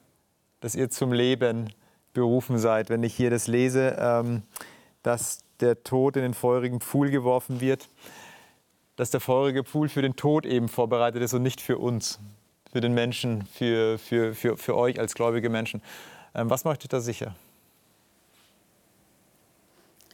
dass 0.60 0.74
ihr 0.74 0.90
zum 0.90 1.10
Leben 1.10 1.72
berufen 2.12 2.58
seid? 2.58 2.90
Wenn 2.90 3.02
ich 3.02 3.14
hier 3.14 3.30
das 3.30 3.46
lese, 3.46 3.96
ähm, 3.98 4.42
dass 5.02 5.42
der 5.60 5.82
Tod 5.84 6.16
in 6.16 6.22
den 6.22 6.34
feurigen 6.34 6.82
Pfuhl 6.82 7.10
geworfen 7.10 7.62
wird, 7.62 7.88
dass 8.96 9.10
der 9.10 9.20
feurige 9.20 9.64
Pfuhl 9.64 9.88
für 9.88 10.02
den 10.02 10.16
Tod 10.16 10.44
eben 10.44 10.68
vorbereitet 10.68 11.22
ist 11.22 11.32
und 11.32 11.42
nicht 11.42 11.62
für 11.62 11.78
uns, 11.78 12.18
für 12.70 12.82
den 12.82 12.92
Menschen, 12.92 13.46
für, 13.46 13.98
für, 13.98 14.34
für, 14.34 14.58
für 14.58 14.76
euch 14.76 15.00
als 15.00 15.14
gläubige 15.14 15.48
Menschen. 15.48 15.80
Ähm, 16.34 16.50
was 16.50 16.64
macht 16.64 16.82
euch 16.82 16.88
da 16.88 17.00
sicher? 17.00 17.34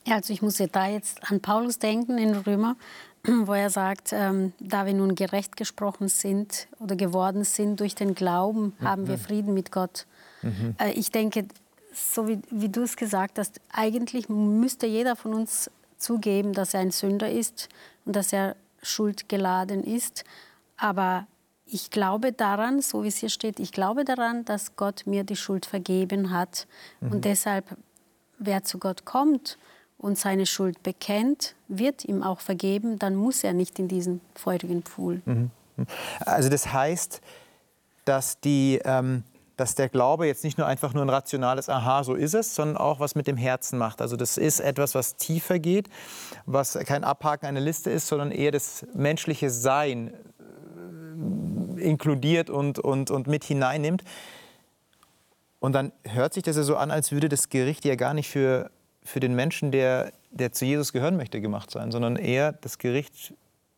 Ja, 0.06 0.14
also 0.14 0.32
ich 0.32 0.42
muss 0.42 0.58
ja 0.58 0.66
da 0.68 0.86
jetzt 0.88 1.28
an 1.30 1.40
Paulus 1.40 1.78
denken 1.78 2.18
in 2.18 2.34
Römer, 2.34 2.76
wo 3.24 3.52
er 3.52 3.70
sagt, 3.70 4.12
ähm, 4.12 4.52
da 4.58 4.86
wir 4.86 4.94
nun 4.94 5.14
gerecht 5.14 5.56
gesprochen 5.56 6.08
sind 6.08 6.68
oder 6.78 6.96
geworden 6.96 7.44
sind 7.44 7.80
durch 7.80 7.94
den 7.94 8.14
Glauben, 8.14 8.74
mhm. 8.78 8.84
haben 8.86 9.08
wir 9.08 9.18
Frieden 9.18 9.54
mit 9.54 9.72
Gott. 9.72 10.06
Mhm. 10.42 10.74
Äh, 10.78 10.92
ich 10.92 11.10
denke, 11.10 11.46
so 11.92 12.28
wie, 12.28 12.40
wie 12.50 12.68
du 12.68 12.82
es 12.82 12.96
gesagt 12.96 13.38
hast, 13.38 13.60
eigentlich 13.72 14.28
müsste 14.28 14.86
jeder 14.86 15.16
von 15.16 15.34
uns 15.34 15.70
zugeben, 15.98 16.52
dass 16.52 16.74
er 16.74 16.80
ein 16.80 16.90
Sünder 16.90 17.30
ist 17.30 17.68
und 18.04 18.16
dass 18.16 18.32
er 18.32 18.56
schuldgeladen 18.82 19.84
ist. 19.84 20.24
Aber 20.76 21.26
ich 21.66 21.90
glaube 21.90 22.32
daran, 22.32 22.80
so 22.80 23.04
wie 23.04 23.08
es 23.08 23.18
hier 23.18 23.28
steht, 23.28 23.60
ich 23.60 23.72
glaube 23.72 24.04
daran, 24.04 24.44
dass 24.44 24.76
Gott 24.76 25.02
mir 25.06 25.24
die 25.24 25.36
Schuld 25.36 25.66
vergeben 25.66 26.30
hat. 26.30 26.66
Mhm. 27.00 27.12
Und 27.12 27.24
deshalb, 27.24 27.64
wer 28.38 28.64
zu 28.64 28.78
Gott 28.78 29.04
kommt, 29.04 29.58
und 30.00 30.18
seine 30.18 30.46
Schuld 30.46 30.82
bekennt, 30.82 31.54
wird 31.68 32.04
ihm 32.04 32.22
auch 32.22 32.40
vergeben, 32.40 32.98
dann 32.98 33.14
muss 33.14 33.44
er 33.44 33.52
nicht 33.52 33.78
in 33.78 33.86
diesen 33.86 34.20
feurigen 34.34 34.82
Pfuhl. 34.82 35.20
Mhm. 35.26 35.50
Also 36.20 36.48
das 36.48 36.72
heißt, 36.72 37.20
dass, 38.06 38.40
die, 38.40 38.80
ähm, 38.84 39.24
dass 39.56 39.74
der 39.74 39.88
Glaube 39.88 40.26
jetzt 40.26 40.42
nicht 40.42 40.56
nur 40.56 40.66
einfach 40.66 40.94
nur 40.94 41.04
ein 41.04 41.10
rationales 41.10 41.68
Aha, 41.68 42.02
so 42.02 42.14
ist 42.14 42.34
es, 42.34 42.54
sondern 42.54 42.78
auch 42.78 42.98
was 42.98 43.14
mit 43.14 43.26
dem 43.26 43.36
Herzen 43.36 43.78
macht. 43.78 44.00
Also 44.00 44.16
das 44.16 44.38
ist 44.38 44.60
etwas, 44.60 44.94
was 44.94 45.16
tiefer 45.16 45.58
geht, 45.58 45.88
was 46.46 46.78
kein 46.86 47.04
Abhaken 47.04 47.46
einer 47.46 47.60
Liste 47.60 47.90
ist, 47.90 48.06
sondern 48.06 48.30
eher 48.30 48.52
das 48.52 48.86
menschliche 48.94 49.50
Sein 49.50 50.14
äh, 51.78 51.82
inkludiert 51.82 52.48
und, 52.48 52.78
und, 52.78 53.10
und 53.10 53.26
mit 53.26 53.44
hineinnimmt. 53.44 54.02
Und 55.58 55.74
dann 55.74 55.92
hört 56.04 56.32
sich 56.32 56.42
das 56.42 56.56
ja 56.56 56.62
so 56.62 56.76
an, 56.76 56.90
als 56.90 57.12
würde 57.12 57.28
das 57.28 57.50
Gericht 57.50 57.84
ja 57.84 57.94
gar 57.96 58.14
nicht 58.14 58.30
für 58.30 58.70
für 59.02 59.20
den 59.20 59.34
Menschen, 59.34 59.70
der, 59.72 60.12
der 60.30 60.52
zu 60.52 60.64
Jesus 60.64 60.92
gehören 60.92 61.16
möchte, 61.16 61.40
gemacht 61.40 61.70
sein, 61.70 61.90
sondern 61.90 62.16
eher 62.16 62.52
das 62.52 62.78
Gericht, 62.78 63.34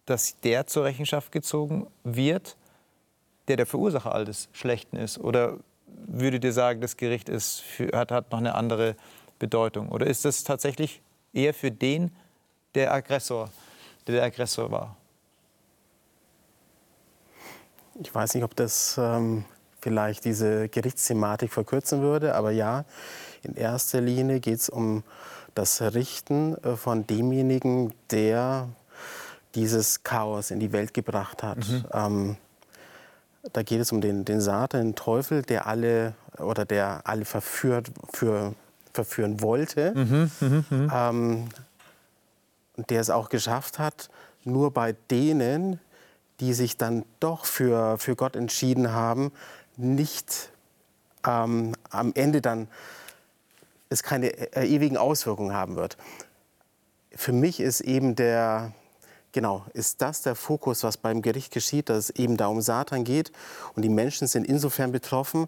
dass 0.06 0.40
der 0.40 0.66
zur 0.66 0.84
Rechenschaft 0.84 1.32
gezogen 1.32 1.86
wird, 2.04 2.56
der 3.48 3.56
der 3.56 3.66
Verursacher 3.66 4.14
all 4.14 4.24
des 4.24 4.48
Schlechten 4.52 4.96
ist? 4.96 5.18
Oder 5.18 5.58
würdet 5.86 6.44
ihr 6.44 6.52
sagen, 6.52 6.80
das 6.80 6.96
Gericht 6.96 7.28
ist 7.28 7.60
für, 7.60 7.96
hat, 7.96 8.10
hat 8.10 8.30
noch 8.32 8.38
eine 8.38 8.54
andere 8.54 8.96
Bedeutung? 9.38 9.88
Oder 9.90 10.06
ist 10.06 10.24
das 10.24 10.44
tatsächlich 10.44 11.02
eher 11.32 11.54
für 11.54 11.70
den, 11.70 12.10
der 12.74 12.92
Aggressor, 12.92 13.50
der 14.06 14.16
der 14.16 14.24
Aggressor 14.24 14.70
war? 14.70 14.96
Ich 18.00 18.14
weiß 18.14 18.34
nicht, 18.34 18.44
ob 18.44 18.56
das 18.56 18.96
ähm, 18.98 19.44
vielleicht 19.80 20.24
diese 20.24 20.68
Gerichtsthematik 20.68 21.52
verkürzen 21.52 22.00
würde, 22.00 22.34
aber 22.34 22.50
ja, 22.50 22.84
in 23.42 23.54
erster 23.54 24.00
Linie 24.00 24.40
geht 24.40 24.60
es 24.60 24.68
um 24.68 25.02
das 25.54 25.80
Richten 25.82 26.56
äh, 26.64 26.76
von 26.76 27.06
demjenigen, 27.06 27.92
der 28.10 28.68
dieses 29.54 30.02
Chaos 30.02 30.50
in 30.50 30.60
die 30.60 30.72
Welt 30.72 30.94
gebracht 30.94 31.42
hat. 31.42 31.58
Mhm. 31.58 31.84
Ähm, 31.92 32.36
da 33.52 33.62
geht 33.62 33.80
es 33.80 33.92
um 33.92 34.00
den, 34.00 34.24
den 34.24 34.40
Satan, 34.40 34.80
den 34.80 34.94
Teufel, 34.94 35.42
der 35.42 35.66
alle 35.66 36.14
oder 36.38 36.64
der 36.64 37.02
alle 37.04 37.24
verführt, 37.24 37.90
für, 38.12 38.54
verführen 38.92 39.40
wollte. 39.42 39.92
Mhm, 39.94 40.30
mh, 40.40 40.64
mh. 40.70 41.10
Ähm, 41.10 41.48
der 42.88 43.00
es 43.00 43.10
auch 43.10 43.28
geschafft 43.28 43.78
hat, 43.78 44.08
nur 44.44 44.70
bei 44.70 44.94
denen, 45.10 45.78
die 46.40 46.54
sich 46.54 46.76
dann 46.76 47.04
doch 47.20 47.44
für, 47.44 47.98
für 47.98 48.16
Gott 48.16 48.34
entschieden 48.34 48.92
haben, 48.92 49.30
nicht 49.76 50.50
ähm, 51.26 51.74
am 51.90 52.12
Ende 52.14 52.40
dann 52.40 52.68
es 53.92 54.02
keine 54.02 54.28
äh, 54.56 54.66
ewigen 54.66 54.96
Auswirkungen 54.96 55.52
haben 55.52 55.76
wird. 55.76 55.96
Für 57.14 57.32
mich 57.32 57.60
ist 57.60 57.80
eben 57.80 58.16
der, 58.16 58.72
genau, 59.32 59.64
ist 59.74 60.02
das 60.02 60.22
der 60.22 60.34
Fokus, 60.34 60.82
was 60.82 60.96
beim 60.96 61.22
Gericht 61.22 61.52
geschieht, 61.52 61.88
dass 61.88 61.98
es 61.98 62.10
eben 62.10 62.36
da 62.36 62.46
um 62.46 62.60
Satan 62.60 63.04
geht 63.04 63.32
und 63.74 63.82
die 63.82 63.88
Menschen 63.88 64.26
sind 64.26 64.46
insofern 64.46 64.92
betroffen, 64.92 65.46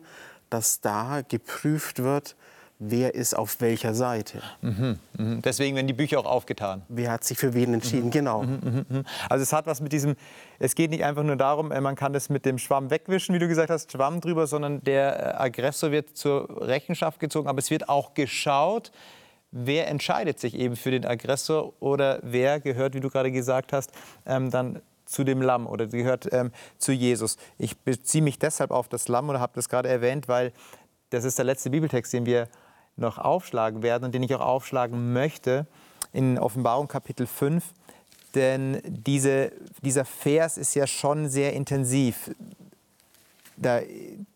dass 0.51 0.81
da 0.81 1.23
geprüft 1.27 2.03
wird, 2.03 2.37
wer 2.79 3.15
ist 3.15 3.35
auf 3.35 3.61
welcher 3.61 3.95
Seite. 3.95 4.43
Mhm, 4.61 4.99
mh. 5.17 5.41
Deswegen 5.45 5.77
werden 5.77 5.87
die 5.87 5.95
Bücher 5.95 6.19
auch 6.19 6.27
aufgetan. 6.27 6.83
Wer 6.89 7.13
hat 7.13 7.25
sich 7.25 7.39
für 7.39 7.55
wen 7.55 7.75
entschieden, 7.75 8.07
mhm. 8.07 8.11
genau. 8.11 8.43
Mhm, 8.43 8.61
mhm, 8.63 8.87
mhm, 8.89 9.05
also 9.29 9.43
es 9.43 9.53
hat 9.53 9.67
was 9.67 9.81
mit 9.81 9.93
diesem, 9.93 10.17
es 10.59 10.75
geht 10.75 10.91
nicht 10.91 11.05
einfach 11.05 11.23
nur 11.23 11.37
darum, 11.37 11.71
äh, 11.73 11.81
man 11.81 11.95
kann 11.95 12.13
das 12.13 12.29
mit 12.29 12.45
dem 12.45 12.59
Schwamm 12.59 12.91
wegwischen, 12.91 13.35
wie 13.35 13.39
du 13.39 13.49
gesagt 13.49 13.71
hast, 13.71 13.93
Schwamm 13.93 14.21
drüber, 14.21 14.47
sondern 14.47 14.83
der 14.83 15.35
äh, 15.35 15.43
Aggressor 15.43 15.91
wird 15.91 16.17
zur 16.17 16.67
Rechenschaft 16.67 17.21
gezogen, 17.21 17.49
aber 17.49 17.59
es 17.59 17.71
wird 17.71 17.89
auch 17.89 18.15
geschaut, 18.15 18.91
wer 19.51 19.89
entscheidet 19.89 20.41
sich 20.41 20.55
eben 20.55 20.75
für 20.77 20.91
den 20.91 21.07
Aggressor 21.07 21.73
oder 21.81 22.19
wer 22.23 22.61
gehört, 22.61 22.95
wie 22.95 23.01
du 23.01 23.09
gerade 23.09 23.31
gesagt 23.31 23.73
hast, 23.73 23.93
ähm, 24.27 24.51
dann 24.51 24.83
zu 25.07 25.23
dem 25.23 25.43
Lamm 25.43 25.67
oder 25.67 25.87
gehört 25.87 26.33
ähm, 26.33 26.51
zu 26.79 26.93
Jesus. 26.93 27.37
Ich 27.59 27.79
beziehe 27.79 28.25
mich 28.25 28.39
deshalb 28.39 28.71
auf 28.71 28.88
das 28.88 29.07
Lamm 29.07 29.29
oder 29.29 29.38
habe 29.38 29.53
das 29.55 29.69
gerade 29.69 29.88
erwähnt, 29.88 30.29
weil 30.29 30.53
das 31.11 31.25
ist 31.25 31.38
der 31.38 31.44
letzte 31.44 31.71
Bibeltext, 31.71 32.13
den 32.13 32.27
wir 32.27 32.48
noch 32.97 33.19
aufschlagen 33.19 33.83
werden 33.83 34.05
und 34.05 34.15
den 34.15 34.23
ich 34.23 34.35
auch 34.35 34.40
aufschlagen 34.40 35.13
möchte 35.13 35.67
in 36.13 36.38
Offenbarung 36.38 36.88
Kapitel 36.88 37.27
5. 37.27 37.65
Denn 38.35 38.81
diese, 38.85 39.53
dieser 39.83 40.05
Vers 40.05 40.59
ist 40.59 40.75
ja 40.75 40.87
schon 40.87 41.29
sehr 41.29 41.53
intensiv. 41.53 42.31
Da 43.57 43.81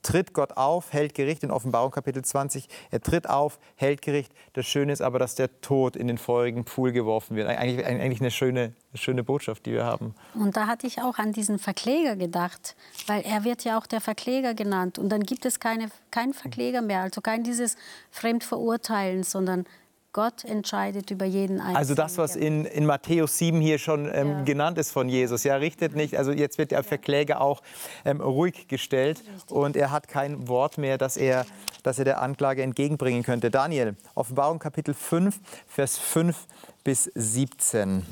tritt 0.02 0.32
Gott 0.32 0.56
auf, 0.56 0.92
hält 0.92 1.14
Gericht 1.14 1.42
in 1.42 1.50
Offenbarung 1.50 1.90
Kapitel 1.90 2.24
20. 2.24 2.68
Er 2.90 3.00
tritt 3.00 3.28
auf, 3.28 3.58
hält 3.76 4.02
Gericht. 4.02 4.32
Das 4.52 4.66
Schöne 4.66 4.92
ist 4.92 5.00
aber, 5.00 5.18
dass 5.18 5.34
der 5.34 5.60
Tod 5.60 5.96
in 5.96 6.06
den 6.06 6.18
feurigen 6.18 6.64
Pool 6.64 6.92
geworfen 6.92 7.36
wird. 7.36 7.48
Eigentlich, 7.48 7.84
eigentlich 7.84 8.20
eine 8.20 8.30
schöne, 8.30 8.72
schöne 8.94 9.24
Botschaft, 9.24 9.66
die 9.66 9.72
wir 9.72 9.84
haben. 9.84 10.14
Und 10.34 10.56
da 10.56 10.66
hatte 10.66 10.86
ich 10.86 11.00
auch 11.02 11.18
an 11.18 11.32
diesen 11.32 11.58
Verkläger 11.58 12.16
gedacht, 12.16 12.76
weil 13.06 13.22
er 13.22 13.44
wird 13.44 13.64
ja 13.64 13.78
auch 13.78 13.86
der 13.86 14.00
Verkläger 14.00 14.54
genannt. 14.54 14.98
Und 14.98 15.08
dann 15.10 15.22
gibt 15.22 15.44
es 15.44 15.60
keine, 15.60 15.88
keinen 16.10 16.34
Verkläger 16.34 16.82
mehr, 16.82 17.00
also 17.00 17.20
kein 17.20 17.42
dieses 17.42 17.76
Fremdverurteilen, 18.10 19.22
sondern 19.22 19.66
Gott 20.12 20.44
entscheidet 20.44 21.10
über 21.10 21.26
jeden 21.26 21.58
Einzelnen. 21.60 21.76
Also 21.76 21.94
das, 21.94 22.16
was 22.16 22.34
in, 22.34 22.64
in 22.64 22.86
Matthäus 22.86 23.36
7 23.38 23.60
hier 23.60 23.78
schon 23.78 24.10
ähm, 24.12 24.30
ja. 24.30 24.42
genannt 24.42 24.78
ist 24.78 24.90
von 24.90 25.08
Jesus. 25.08 25.44
Ja, 25.44 25.56
richtet 25.56 25.94
nicht. 25.94 26.16
Also 26.16 26.32
jetzt 26.32 26.56
wird 26.56 26.70
der 26.70 26.82
Verkläger 26.82 27.40
auch 27.40 27.62
ähm, 28.04 28.20
ruhig 28.20 28.68
gestellt 28.68 29.18
Richtig. 29.18 29.50
und 29.50 29.76
er 29.76 29.90
hat 29.90 30.08
kein 30.08 30.48
Wort 30.48 30.78
mehr, 30.78 30.96
das 30.96 31.16
er, 31.16 31.44
das 31.82 31.98
er 31.98 32.06
der 32.06 32.22
Anklage 32.22 32.62
entgegenbringen 32.62 33.22
könnte. 33.22 33.50
Daniel, 33.50 33.96
Offenbarung 34.14 34.58
Kapitel 34.58 34.94
5, 34.94 35.38
Vers 35.66 35.98
5 35.98 36.46
bis 36.84 37.10
17. 37.14 38.06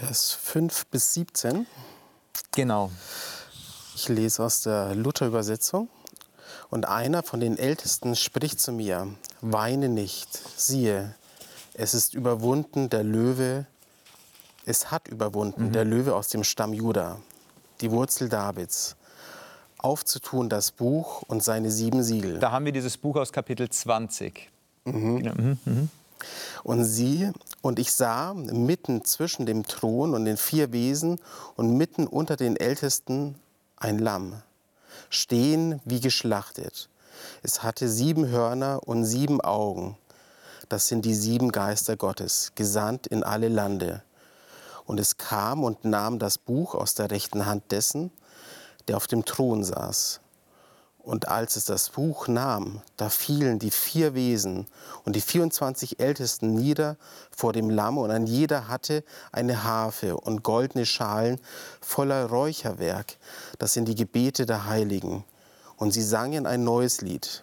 Vers 0.00 0.32
5 0.32 0.86
bis 0.86 1.14
17. 1.14 1.66
Genau. 2.52 2.90
Ich 3.94 4.08
lese 4.08 4.42
aus 4.42 4.62
der 4.62 4.94
Luther-Übersetzung. 4.94 5.88
Und 6.68 6.88
einer 6.88 7.22
von 7.22 7.40
den 7.40 7.58
Ältesten 7.58 8.16
spricht 8.16 8.60
zu 8.60 8.72
mir, 8.72 9.08
weine 9.40 9.88
nicht, 9.88 10.28
siehe, 10.58 11.14
es 11.74 11.94
ist 11.94 12.14
überwunden 12.14 12.90
der 12.90 13.04
Löwe, 13.04 13.66
es 14.66 14.90
hat 14.90 15.08
überwunden 15.08 15.66
mhm. 15.66 15.72
der 15.72 15.84
Löwe 15.84 16.14
aus 16.14 16.28
dem 16.28 16.44
Stamm 16.44 16.72
Juda, 16.72 17.20
die 17.80 17.90
Wurzel 17.90 18.28
Davids, 18.28 18.96
aufzutun 19.78 20.48
das 20.48 20.72
Buch 20.72 21.22
und 21.22 21.42
seine 21.42 21.70
sieben 21.70 22.02
Siegel. 22.02 22.38
Da 22.38 22.50
haben 22.50 22.64
wir 22.64 22.72
dieses 22.72 22.98
Buch 22.98 23.16
aus 23.16 23.32
Kapitel 23.32 23.68
20. 23.68 24.50
Mhm. 24.84 24.92
Mhm. 24.92 25.58
Mhm. 25.64 25.90
Und 26.62 26.84
sie, 26.84 27.30
und 27.62 27.78
ich 27.78 27.92
sah 27.92 28.34
mitten 28.34 29.04
zwischen 29.04 29.46
dem 29.46 29.66
Thron 29.66 30.14
und 30.14 30.26
den 30.26 30.36
vier 30.36 30.72
Wesen 30.72 31.18
und 31.56 31.76
mitten 31.76 32.06
unter 32.06 32.36
den 32.36 32.56
Ältesten 32.56 33.36
ein 33.76 33.98
Lamm 33.98 34.42
stehen 35.08 35.80
wie 35.84 36.00
geschlachtet. 36.00 36.88
Es 37.42 37.62
hatte 37.62 37.88
sieben 37.88 38.28
Hörner 38.28 38.86
und 38.86 39.06
sieben 39.06 39.40
Augen. 39.40 39.96
Das 40.68 40.88
sind 40.88 41.06
die 41.06 41.14
sieben 41.14 41.52
Geister 41.52 41.96
Gottes, 41.96 42.52
gesandt 42.54 43.06
in 43.06 43.22
alle 43.22 43.48
Lande. 43.48 44.02
Und 44.84 45.00
es 45.00 45.16
kam 45.16 45.64
und 45.64 45.86
nahm 45.86 46.18
das 46.18 46.36
Buch 46.36 46.74
aus 46.74 46.94
der 46.94 47.10
rechten 47.10 47.46
Hand 47.46 47.72
dessen, 47.72 48.10
der 48.88 48.98
auf 48.98 49.06
dem 49.06 49.24
Thron 49.24 49.64
saß. 49.64 50.20
Und 50.98 51.28
als 51.28 51.56
es 51.56 51.64
das 51.64 51.88
Buch 51.88 52.28
nahm, 52.28 52.82
da 52.98 53.08
fielen 53.08 53.58
die 53.58 53.70
vier 53.70 54.12
Wesen 54.12 54.66
und 55.06 55.16
die 55.16 55.22
24 55.22 55.98
Ältesten 55.98 56.52
nieder 56.52 56.98
vor 57.34 57.54
dem 57.54 57.70
Lamm, 57.70 57.96
und 57.96 58.10
ein 58.10 58.26
jeder 58.26 58.68
hatte 58.68 59.02
eine 59.32 59.64
Harfe 59.64 60.18
und 60.18 60.42
goldene 60.42 60.84
Schalen 60.84 61.40
voller 61.80 62.26
Räucherwerk. 62.26 63.16
Das 63.58 63.72
sind 63.72 63.86
die 63.86 63.94
Gebete 63.94 64.44
der 64.44 64.66
Heiligen. 64.66 65.24
Und 65.80 65.90
sie 65.90 66.02
sangen 66.02 66.46
ein 66.46 66.62
neues 66.62 67.00
Lied. 67.00 67.42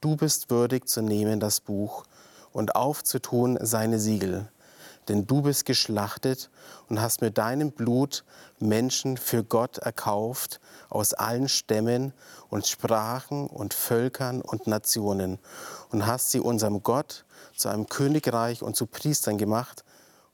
Du 0.00 0.16
bist 0.16 0.50
würdig 0.50 0.88
zu 0.88 1.00
nehmen 1.00 1.38
das 1.38 1.60
Buch 1.60 2.04
und 2.52 2.74
aufzutun 2.74 3.56
seine 3.60 4.00
Siegel 4.00 4.48
denn 5.08 5.26
du 5.26 5.42
bist 5.42 5.66
geschlachtet 5.66 6.50
und 6.88 7.00
hast 7.00 7.20
mit 7.20 7.38
deinem 7.38 7.72
Blut 7.72 8.24
Menschen 8.58 9.16
für 9.16 9.44
Gott 9.44 9.78
erkauft 9.78 10.60
aus 10.88 11.14
allen 11.14 11.48
Stämmen 11.48 12.12
und 12.48 12.66
Sprachen 12.66 13.46
und 13.46 13.74
Völkern 13.74 14.40
und 14.40 14.66
Nationen 14.66 15.38
und 15.90 16.06
hast 16.06 16.30
sie 16.30 16.40
unserem 16.40 16.82
Gott 16.82 17.24
zu 17.56 17.68
einem 17.68 17.88
Königreich 17.88 18.62
und 18.62 18.76
zu 18.76 18.86
Priestern 18.86 19.38
gemacht 19.38 19.84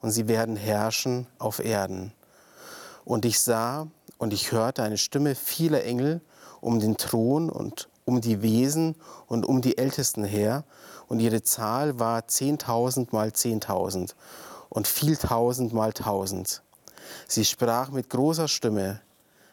und 0.00 0.10
sie 0.10 0.28
werden 0.28 0.56
herrschen 0.56 1.26
auf 1.38 1.58
Erden. 1.58 2.12
Und 3.04 3.24
ich 3.24 3.40
sah 3.40 3.88
und 4.18 4.32
ich 4.32 4.52
hörte 4.52 4.82
eine 4.82 4.98
Stimme 4.98 5.34
vieler 5.34 5.84
Engel 5.84 6.20
um 6.60 6.80
den 6.80 6.96
Thron 6.96 7.50
und 7.50 7.88
um 8.04 8.20
die 8.20 8.42
Wesen 8.42 8.96
und 9.26 9.46
um 9.46 9.60
die 9.60 9.78
Ältesten 9.78 10.24
her, 10.24 10.64
und 11.08 11.18
ihre 11.18 11.42
Zahl 11.42 11.98
war 11.98 12.28
zehntausend 12.28 13.12
mal 13.12 13.32
zehntausend 13.32 14.14
und 14.68 14.86
viel 14.86 15.16
tausend 15.16 15.72
mal 15.72 15.92
tausend. 15.92 16.62
Sie 17.26 17.44
sprach 17.44 17.90
mit 17.90 18.08
großer 18.08 18.46
Stimme, 18.46 19.00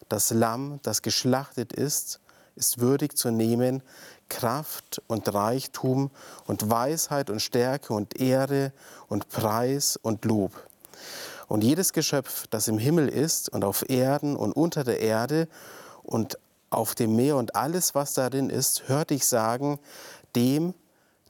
das 0.07 0.29
Lamm, 0.29 0.79
das 0.83 1.01
geschlachtet 1.01 1.73
ist, 1.73 2.19
ist 2.55 2.79
würdig 2.79 3.17
zu 3.17 3.31
nehmen, 3.31 3.81
Kraft 4.29 5.01
und 5.07 5.33
Reichtum 5.33 6.11
und 6.45 6.69
Weisheit 6.69 7.29
und 7.31 7.41
Stärke 7.41 7.93
und 7.93 8.19
Ehre 8.19 8.71
und 9.09 9.29
Preis 9.29 9.97
und 10.01 10.25
Lob. 10.25 10.51
Und 11.47 11.63
jedes 11.63 11.91
Geschöpf, 11.91 12.45
das 12.47 12.67
im 12.67 12.77
Himmel 12.77 13.07
ist 13.07 13.49
und 13.49 13.63
auf 13.63 13.89
Erden 13.89 14.35
und 14.35 14.51
unter 14.53 14.83
der 14.83 14.99
Erde 14.99 15.47
und 16.03 16.37
auf 16.69 16.95
dem 16.95 17.15
Meer 17.15 17.37
und 17.37 17.55
alles, 17.55 17.95
was 17.95 18.13
darin 18.13 18.49
ist, 18.49 18.87
hörte 18.87 19.13
ich 19.13 19.25
sagen, 19.25 19.79
dem, 20.35 20.73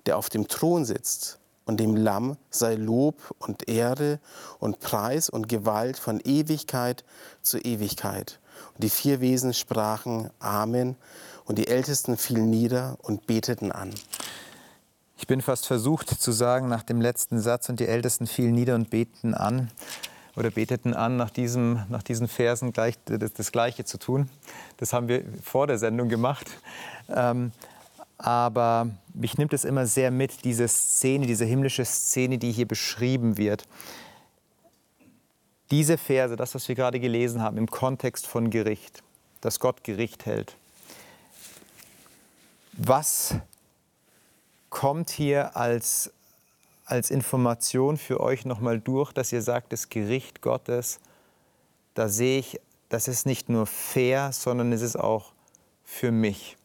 der 0.05 0.17
auf 0.17 0.29
dem 0.29 0.47
Thron 0.47 0.85
sitzt 0.85 1.39
und 1.65 1.79
dem 1.79 1.95
Lamm 1.95 2.37
sei 2.49 2.75
Lob 2.75 3.15
und 3.39 3.67
Ehre 3.67 4.19
und 4.59 4.79
Preis 4.79 5.29
und 5.29 5.49
Gewalt 5.49 5.97
von 5.97 6.19
Ewigkeit 6.21 7.03
zu 7.41 7.59
Ewigkeit. 7.59 8.39
Und 8.73 8.83
die 8.83 8.89
vier 8.89 9.19
Wesen 9.19 9.53
sprachen 9.53 10.29
Amen 10.39 10.95
und 11.45 11.57
die 11.57 11.67
Ältesten 11.67 12.17
fielen 12.17 12.49
nieder 12.49 12.97
und 13.01 13.27
beteten 13.27 13.71
an. 13.71 13.93
Ich 15.17 15.27
bin 15.27 15.41
fast 15.41 15.65
versucht 15.65 16.09
zu 16.09 16.31
sagen 16.31 16.67
nach 16.67 16.83
dem 16.83 17.01
letzten 17.01 17.39
Satz 17.39 17.69
und 17.69 17.79
die 17.79 17.87
Ältesten 17.87 18.27
fielen 18.27 18.53
nieder 18.53 18.75
und 18.75 18.89
beteten 18.89 19.33
an 19.33 19.69
oder 20.37 20.51
beteten 20.51 20.93
an, 20.93 21.17
nach, 21.17 21.31
diesem, 21.31 21.81
nach 21.89 22.03
diesen 22.03 22.27
Versen 22.27 22.71
gleich, 22.71 22.95
das, 23.05 23.33
das 23.33 23.51
Gleiche 23.51 23.85
zu 23.85 23.97
tun. 23.97 24.29
Das 24.77 24.93
haben 24.93 25.07
wir 25.07 25.23
vor 25.43 25.65
der 25.65 25.79
Sendung 25.79 26.09
gemacht. 26.09 26.47
Ähm, 27.09 27.51
aber 28.19 28.89
mich 29.13 29.37
nimmt 29.37 29.53
es 29.53 29.65
immer 29.65 29.87
sehr 29.87 30.11
mit, 30.11 30.45
diese 30.45 30.67
Szene, 30.67 31.25
diese 31.25 31.45
himmlische 31.45 31.85
Szene, 31.85 32.37
die 32.37 32.51
hier 32.51 32.67
beschrieben 32.67 33.37
wird. 33.37 33.67
Diese 35.71 35.97
Verse, 35.97 36.35
das, 36.35 36.53
was 36.53 36.67
wir 36.67 36.75
gerade 36.75 36.99
gelesen 36.99 37.41
haben, 37.41 37.57
im 37.57 37.69
Kontext 37.69 38.27
von 38.27 38.51
Gericht, 38.51 39.03
dass 39.41 39.59
Gott 39.59 39.83
Gericht 39.83 40.27
hält. 40.27 40.55
Was 42.73 43.35
kommt 44.69 45.09
hier 45.09 45.57
als, 45.57 46.11
als 46.87 47.11
Information 47.11 47.97
für 47.97 48.21
euch 48.21 48.45
nochmal 48.45 48.79
durch, 48.79 49.11
dass 49.11 49.33
ihr 49.33 49.41
sagt, 49.41 49.73
das 49.73 49.89
Gericht 49.89 50.41
Gottes, 50.41 50.99
da 51.93 52.07
sehe 52.07 52.39
ich, 52.39 52.61
das 52.87 53.09
ist 53.09 53.25
nicht 53.25 53.49
nur 53.49 53.65
fair, 53.65 54.31
sondern 54.31 54.71
es 54.71 54.81
ist 54.81 54.95
auch 54.95 55.33
für 55.83 56.11
mich. 56.11 56.55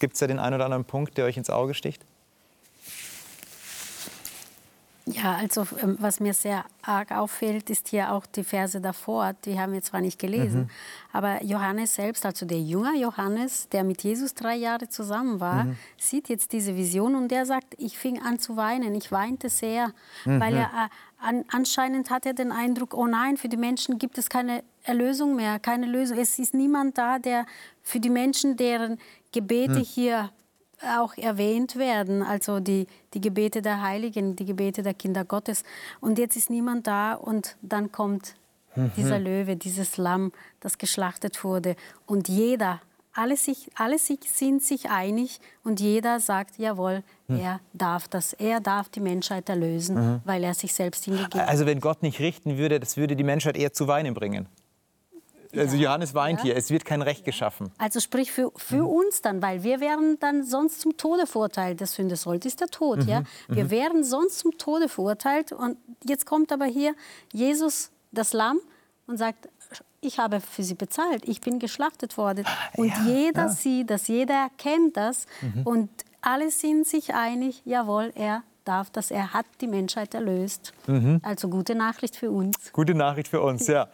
Gibt 0.00 0.14
es 0.14 0.20
da 0.20 0.26
den 0.26 0.38
einen 0.38 0.54
oder 0.54 0.64
anderen 0.64 0.86
Punkt, 0.86 1.18
der 1.18 1.26
euch 1.26 1.36
ins 1.36 1.50
Auge 1.50 1.74
sticht? 1.74 2.06
Ja, 5.12 5.36
also 5.36 5.66
ähm, 5.82 5.96
was 6.00 6.20
mir 6.20 6.34
sehr 6.34 6.64
arg 6.82 7.12
auffällt, 7.12 7.70
ist 7.70 7.88
hier 7.88 8.12
auch 8.12 8.26
die 8.26 8.44
Verse 8.44 8.80
davor. 8.80 9.34
Die 9.44 9.58
haben 9.58 9.72
wir 9.72 9.82
zwar 9.82 10.00
nicht 10.00 10.18
gelesen, 10.18 10.62
mhm. 10.62 10.70
aber 11.12 11.42
Johannes 11.42 11.94
selbst, 11.94 12.26
also 12.26 12.44
der 12.46 12.60
junge 12.60 12.94
Johannes, 12.98 13.68
der 13.70 13.84
mit 13.84 14.02
Jesus 14.02 14.34
drei 14.34 14.56
Jahre 14.56 14.88
zusammen 14.88 15.40
war, 15.40 15.64
mhm. 15.64 15.76
sieht 15.96 16.28
jetzt 16.28 16.52
diese 16.52 16.76
Vision 16.76 17.14
und 17.14 17.28
der 17.28 17.46
sagt, 17.46 17.74
ich 17.78 17.96
fing 17.96 18.20
an 18.22 18.38
zu 18.38 18.56
weinen, 18.56 18.94
ich 18.94 19.10
weinte 19.10 19.48
sehr, 19.48 19.92
mhm. 20.24 20.40
weil 20.40 20.54
er 20.54 20.66
äh, 20.66 20.88
an, 21.20 21.44
anscheinend 21.48 22.10
hat 22.10 22.26
er 22.26 22.34
den 22.34 22.52
Eindruck, 22.52 22.94
oh 22.94 23.06
nein, 23.06 23.36
für 23.36 23.48
die 23.48 23.56
Menschen 23.56 23.98
gibt 23.98 24.18
es 24.18 24.28
keine 24.28 24.62
Erlösung 24.84 25.36
mehr, 25.36 25.58
keine 25.58 25.86
Lösung. 25.86 26.18
Es 26.18 26.38
ist 26.38 26.54
niemand 26.54 26.98
da, 26.98 27.18
der 27.18 27.46
für 27.82 28.00
die 28.00 28.10
Menschen, 28.10 28.56
deren 28.56 28.98
Gebete 29.32 29.76
hm. 29.76 29.82
hier 29.82 30.30
auch 30.82 31.16
erwähnt 31.16 31.76
werden, 31.76 32.22
also 32.22 32.60
die, 32.60 32.86
die 33.14 33.20
Gebete 33.20 33.62
der 33.62 33.82
Heiligen, 33.82 34.36
die 34.36 34.44
Gebete 34.44 34.82
der 34.82 34.94
Kinder 34.94 35.24
Gottes. 35.24 35.64
Und 36.00 36.18
jetzt 36.18 36.36
ist 36.36 36.50
niemand 36.50 36.86
da 36.86 37.14
und 37.14 37.56
dann 37.62 37.90
kommt 37.92 38.34
mhm. 38.76 38.92
dieser 38.96 39.18
Löwe, 39.18 39.56
dieses 39.56 39.96
Lamm, 39.96 40.32
das 40.60 40.78
geschlachtet 40.78 41.42
wurde. 41.44 41.76
Und 42.06 42.28
jeder, 42.28 42.80
alle, 43.12 43.36
sich, 43.36 43.68
alle 43.74 43.98
sich, 43.98 44.20
sind 44.32 44.62
sich 44.62 44.90
einig 44.90 45.40
und 45.64 45.80
jeder 45.80 46.20
sagt, 46.20 46.58
jawohl, 46.58 47.02
mhm. 47.26 47.40
er 47.40 47.60
darf 47.72 48.06
das, 48.08 48.32
er 48.32 48.60
darf 48.60 48.88
die 48.88 49.00
Menschheit 49.00 49.48
erlösen, 49.48 49.96
mhm. 49.96 50.20
weil 50.24 50.44
er 50.44 50.54
sich 50.54 50.72
selbst 50.72 51.04
hingegeben 51.04 51.40
hat. 51.40 51.48
Also 51.48 51.66
wenn 51.66 51.80
Gott 51.80 52.02
nicht 52.02 52.20
richten 52.20 52.56
würde, 52.56 52.78
das 52.78 52.96
würde 52.96 53.16
die 53.16 53.24
Menschheit 53.24 53.56
eher 53.56 53.72
zu 53.72 53.88
weinen 53.88 54.14
bringen. 54.14 54.46
Also 55.56 55.76
Johannes 55.76 56.14
weint 56.14 56.40
ja. 56.40 56.46
hier, 56.46 56.56
es 56.56 56.70
wird 56.70 56.84
kein 56.84 57.02
Recht 57.02 57.24
geschaffen. 57.24 57.70
Also 57.78 58.00
sprich 58.00 58.32
für, 58.32 58.52
für 58.56 58.82
mhm. 58.82 58.88
uns 58.88 59.22
dann, 59.22 59.42
weil 59.42 59.62
wir 59.62 59.80
wären 59.80 60.18
dann 60.20 60.44
sonst 60.44 60.80
zum 60.80 60.96
Tode 60.96 61.26
verurteilt. 61.26 61.80
Der 61.80 61.86
Sünde 61.86 62.16
sollte 62.16 62.48
ist 62.48 62.60
der 62.60 62.68
Tod. 62.68 63.04
Mhm. 63.04 63.08
Ja? 63.08 63.22
Wir 63.48 63.64
mhm. 63.64 63.70
wären 63.70 64.04
sonst 64.04 64.38
zum 64.40 64.56
Tode 64.58 64.88
verurteilt. 64.88 65.52
Und 65.52 65.76
jetzt 66.04 66.26
kommt 66.26 66.52
aber 66.52 66.66
hier 66.66 66.94
Jesus, 67.32 67.90
das 68.12 68.32
Lamm, 68.32 68.60
und 69.06 69.16
sagt, 69.16 69.48
ich 70.00 70.18
habe 70.18 70.40
für 70.40 70.62
sie 70.62 70.74
bezahlt, 70.74 71.26
ich 71.26 71.40
bin 71.40 71.58
geschlachtet 71.58 72.16
worden. 72.16 72.44
Und 72.76 72.88
Ja, 72.88 73.02
jeder 73.04 73.42
ja. 73.42 73.48
sieht 73.48 73.90
das, 73.90 74.06
jeder 74.06 74.34
erkennt 74.34 74.96
das. 74.96 75.26
Mhm. 75.40 75.62
Und 75.64 75.90
alle 76.20 76.50
sind 76.50 76.86
sich 76.86 77.14
einig, 77.14 77.62
jawohl, 77.64 78.12
er 78.14 78.42
darf 78.64 78.90
das, 78.90 79.10
er 79.10 79.32
hat 79.32 79.46
die 79.60 79.66
Menschheit 79.66 80.14
erlöst. 80.14 80.72
Mhm. 80.86 81.20
Also 81.22 81.48
gute 81.48 81.74
Nachricht 81.74 82.16
für 82.16 82.30
uns. 82.30 82.72
Gute 82.72 82.94
Nachricht 82.94 83.28
für 83.28 83.40
uns, 83.40 83.66
ja. 83.66 83.88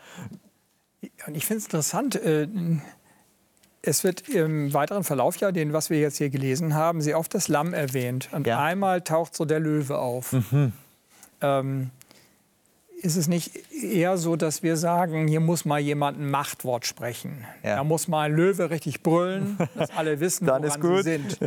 Und 1.26 1.36
ich 1.36 1.46
finde 1.46 1.59
es 1.59 1.64
interessant, 1.66 2.16
äh, 2.16 2.46
es 3.82 4.05
wird 4.05 4.28
im 4.28 4.72
weiteren 4.72 5.05
Verlauf 5.05 5.36
ja, 5.38 5.52
den, 5.52 5.72
was 5.72 5.90
wir 5.90 5.98
jetzt 6.00 6.16
hier 6.18 6.30
gelesen 6.30 6.74
haben, 6.74 7.00
sehr 7.02 7.18
oft 7.18 7.34
das 7.34 7.48
Lamm 7.48 7.74
erwähnt. 7.74 8.28
Und 8.32 8.46
Ja. 8.46 8.62
einmal 8.62 9.02
taucht 9.02 9.34
so 9.36 9.44
der 9.44 9.61
Löwe 9.61 9.98
auf. 9.98 10.34
Ähm, 11.40 11.90
ist 13.05 13.16
es 13.16 13.28
nicht 13.28 13.52
eher 13.70 14.16
so, 14.16 14.34
dass 14.34 14.62
wir 14.62 14.78
sagen, 14.78 15.28
hier 15.28 15.40
muss 15.40 15.66
mal 15.66 15.78
jemand 15.78 16.18
ein 16.18 16.30
Machtwort 16.30 16.86
sprechen? 16.86 17.44
Ja. 17.62 17.76
Da 17.76 17.84
muss 17.84 18.09
mal 18.09 18.30
ein 18.30 18.34
Löwe 18.34 18.70
richtig 18.70 19.02
brüllen, 19.02 19.59
dass 19.74 19.90
alle 19.90 20.20
wissen, 20.20 20.46
Dann 20.46 20.62
woran 20.62 21.02
sie 21.02 21.02
sind. 21.02 21.42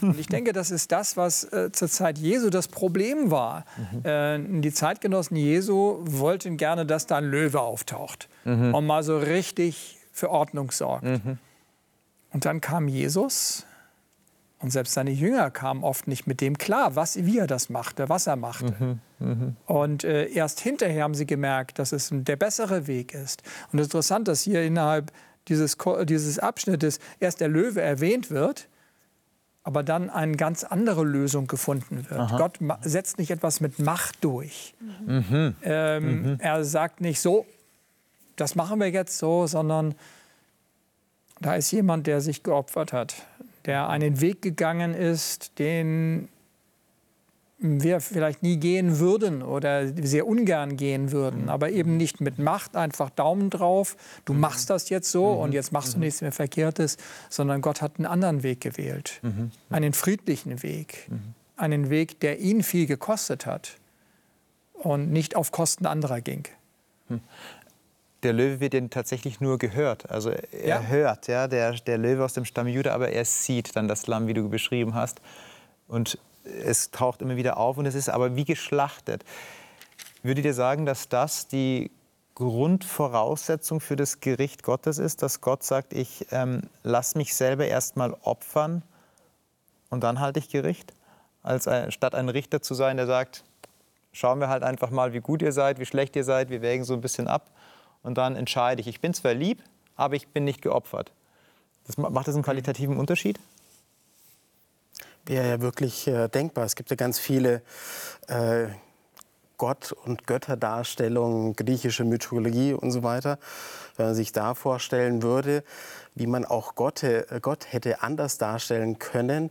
Und 0.00 0.18
ich 0.20 0.28
denke, 0.28 0.52
das 0.52 0.70
ist 0.70 0.92
das, 0.92 1.16
was 1.16 1.44
äh, 1.44 1.72
zur 1.72 1.88
Zeit 1.88 2.18
Jesu 2.18 2.48
das 2.48 2.68
Problem 2.68 3.32
war. 3.32 3.64
Äh, 4.04 4.38
die 4.38 4.72
Zeitgenossen 4.72 5.36
Jesu 5.36 5.98
wollten 6.02 6.56
gerne, 6.56 6.86
dass 6.86 7.06
da 7.06 7.16
ein 7.16 7.28
Löwe 7.28 7.60
auftaucht 7.60 8.28
und 8.44 8.86
mal 8.86 9.02
so 9.02 9.18
richtig 9.18 9.98
für 10.12 10.30
Ordnung 10.30 10.70
sorgt. 10.70 11.04
Und 12.32 12.44
dann 12.44 12.60
kam 12.60 12.88
Jesus 12.88 13.66
und 14.60 14.70
selbst 14.70 14.92
seine 14.92 15.10
Jünger 15.10 15.50
kamen 15.50 15.82
oft 15.84 16.06
nicht 16.06 16.26
mit 16.26 16.40
dem 16.40 16.56
klar, 16.58 16.94
was, 16.94 17.16
wie 17.24 17.38
er 17.38 17.46
das 17.46 17.68
machte, 17.70 18.08
was 18.08 18.26
er 18.26 18.36
machte. 18.36 18.98
Und 19.66 20.04
äh, 20.04 20.26
erst 20.28 20.60
hinterher 20.60 21.02
haben 21.04 21.14
sie 21.14 21.26
gemerkt, 21.26 21.78
dass 21.78 21.92
es 21.92 22.10
der 22.12 22.36
bessere 22.36 22.86
Weg 22.86 23.14
ist. 23.14 23.42
Und 23.72 23.78
es 23.78 23.86
ist 23.86 23.92
interessant, 23.94 24.28
dass 24.28 24.42
hier 24.42 24.62
innerhalb 24.62 25.12
dieses, 25.48 25.76
dieses 26.04 26.38
Abschnittes 26.38 27.00
erst 27.20 27.40
der 27.40 27.48
Löwe 27.48 27.80
erwähnt 27.80 28.30
wird, 28.30 28.68
aber 29.62 29.82
dann 29.82 30.08
eine 30.10 30.36
ganz 30.36 30.64
andere 30.64 31.04
Lösung 31.04 31.46
gefunden 31.46 32.06
wird. 32.08 32.30
Gott 32.38 32.60
ma- 32.60 32.78
setzt 32.82 33.18
nicht 33.18 33.30
etwas 33.30 33.60
mit 33.60 33.78
Macht 33.78 34.22
durch. 34.24 34.74
Ähm, 35.62 36.38
Er 36.40 36.64
sagt 36.64 37.00
nicht 37.00 37.20
so, 37.20 37.46
das 38.36 38.54
machen 38.54 38.80
wir 38.80 38.90
jetzt 38.90 39.18
so, 39.18 39.46
sondern 39.46 39.94
da 41.40 41.54
ist 41.56 41.70
jemand, 41.72 42.06
der 42.06 42.20
sich 42.20 42.42
geopfert 42.42 42.92
hat, 42.92 43.14
der 43.66 43.88
einen 43.88 44.20
Weg 44.20 44.42
gegangen 44.42 44.94
ist, 44.94 45.58
den 45.58 46.28
wir 47.62 48.00
vielleicht 48.00 48.42
nie 48.42 48.56
gehen 48.56 48.98
würden 48.98 49.42
oder 49.42 49.86
sehr 50.02 50.26
ungern 50.26 50.78
gehen 50.78 51.12
würden, 51.12 51.50
aber 51.50 51.70
eben 51.70 51.98
nicht 51.98 52.22
mit 52.22 52.38
Macht, 52.38 52.74
einfach 52.74 53.10
Daumen 53.10 53.50
drauf, 53.50 53.96
du 54.24 54.32
machst 54.32 54.70
das 54.70 54.88
jetzt 54.88 55.10
so 55.12 55.26
und 55.26 55.52
jetzt 55.52 55.70
machst 55.70 55.94
du 55.94 55.98
nichts 55.98 56.22
mehr 56.22 56.32
Verkehrtes, 56.32 56.96
sondern 57.28 57.60
Gott 57.60 57.82
hat 57.82 57.98
einen 57.98 58.06
anderen 58.06 58.42
Weg 58.42 58.62
gewählt, 58.62 59.20
einen 59.68 59.92
friedlichen 59.92 60.62
Weg, 60.62 61.10
einen 61.56 61.90
Weg, 61.90 62.18
der 62.20 62.38
ihn 62.40 62.62
viel 62.62 62.86
gekostet 62.86 63.44
hat 63.44 63.76
und 64.72 65.10
nicht 65.10 65.36
auf 65.36 65.52
Kosten 65.52 65.84
anderer 65.84 66.22
ging. 66.22 66.44
Der 68.22 68.32
Löwe 68.34 68.60
wird 68.60 68.74
denn 68.74 68.90
tatsächlich 68.90 69.40
nur 69.40 69.58
gehört. 69.58 70.10
Also 70.10 70.30
er 70.30 70.66
Ja. 70.66 70.82
hört, 70.82 71.26
ja, 71.26 71.48
der, 71.48 71.72
der 71.72 71.98
Löwe 71.98 72.24
aus 72.24 72.34
dem 72.34 72.44
Stamm 72.44 72.66
Juda, 72.66 72.92
aber 72.92 73.10
er 73.10 73.24
sieht 73.24 73.74
dann 73.76 73.88
das 73.88 74.06
Lamm, 74.06 74.26
wie 74.26 74.34
du 74.34 74.48
beschrieben 74.48 74.94
hast. 74.94 75.20
Und 75.88 76.18
es 76.64 76.90
taucht 76.90 77.22
immer 77.22 77.36
wieder 77.36 77.56
auf 77.56 77.78
und 77.78 77.86
es 77.86 77.94
ist 77.94 78.08
aber 78.10 78.36
wie 78.36 78.44
geschlachtet. 78.44 79.24
Würdet 80.22 80.44
ihr 80.44 80.54
sagen, 80.54 80.84
dass 80.84 81.08
das 81.08 81.48
die 81.48 81.90
Grundvoraussetzung 82.34 83.80
für 83.80 83.96
das 83.96 84.20
Gericht 84.20 84.62
Gottes 84.62 84.98
ist, 84.98 85.22
dass 85.22 85.40
Gott 85.40 85.62
sagt, 85.62 85.92
ich 85.92 86.26
ähm, 86.30 86.62
lass 86.82 87.14
mich 87.14 87.34
selber 87.34 87.66
erstmal 87.66 88.14
opfern 88.22 88.82
und 89.90 90.02
dann 90.02 90.20
halte 90.20 90.38
ich 90.38 90.48
Gericht? 90.48 90.92
Als 91.42 91.68
ein, 91.68 91.90
statt 91.90 92.14
ein 92.14 92.28
Richter 92.28 92.60
zu 92.62 92.74
sein, 92.74 92.96
der 92.96 93.06
sagt, 93.06 93.44
schauen 94.12 94.40
wir 94.40 94.48
halt 94.48 94.62
einfach 94.62 94.90
mal, 94.90 95.12
wie 95.12 95.20
gut 95.20 95.42
ihr 95.42 95.52
seid, 95.52 95.78
wie 95.78 95.86
schlecht 95.86 96.16
ihr 96.16 96.24
seid, 96.24 96.50
wir 96.50 96.62
wägen 96.62 96.84
so 96.84 96.94
ein 96.94 97.00
bisschen 97.00 97.28
ab 97.28 97.50
und 98.02 98.16
dann 98.18 98.36
entscheide 98.36 98.80
ich. 98.80 98.86
Ich 98.86 99.00
bin 99.00 99.14
zwar 99.14 99.34
lieb, 99.34 99.62
aber 99.96 100.14
ich 100.14 100.28
bin 100.28 100.44
nicht 100.44 100.62
geopfert. 100.62 101.12
Das, 101.86 101.98
ma- 101.98 102.10
macht 102.10 102.28
das 102.28 102.34
einen 102.34 102.44
qualitativen 102.44 102.96
Unterschied? 102.96 103.38
wäre 105.26 105.48
ja 105.48 105.60
wirklich 105.60 106.06
äh, 106.06 106.28
denkbar. 106.28 106.64
Es 106.64 106.76
gibt 106.76 106.90
ja 106.90 106.96
ganz 106.96 107.18
viele 107.18 107.62
äh, 108.26 108.66
Gott- 109.58 109.92
und 109.92 110.26
Götterdarstellungen, 110.26 111.54
griechische 111.54 112.04
Mythologie 112.04 112.72
und 112.72 112.90
so 112.90 113.02
weiter. 113.02 113.38
Wenn 113.96 114.06
man 114.06 114.14
sich 114.14 114.32
da 114.32 114.54
vorstellen 114.54 115.22
würde, 115.22 115.62
wie 116.14 116.26
man 116.26 116.44
auch 116.44 116.74
Gott, 116.74 117.02
äh, 117.02 117.24
Gott 117.40 117.72
hätte 117.72 118.02
anders 118.02 118.38
darstellen 118.38 118.98
können, 118.98 119.50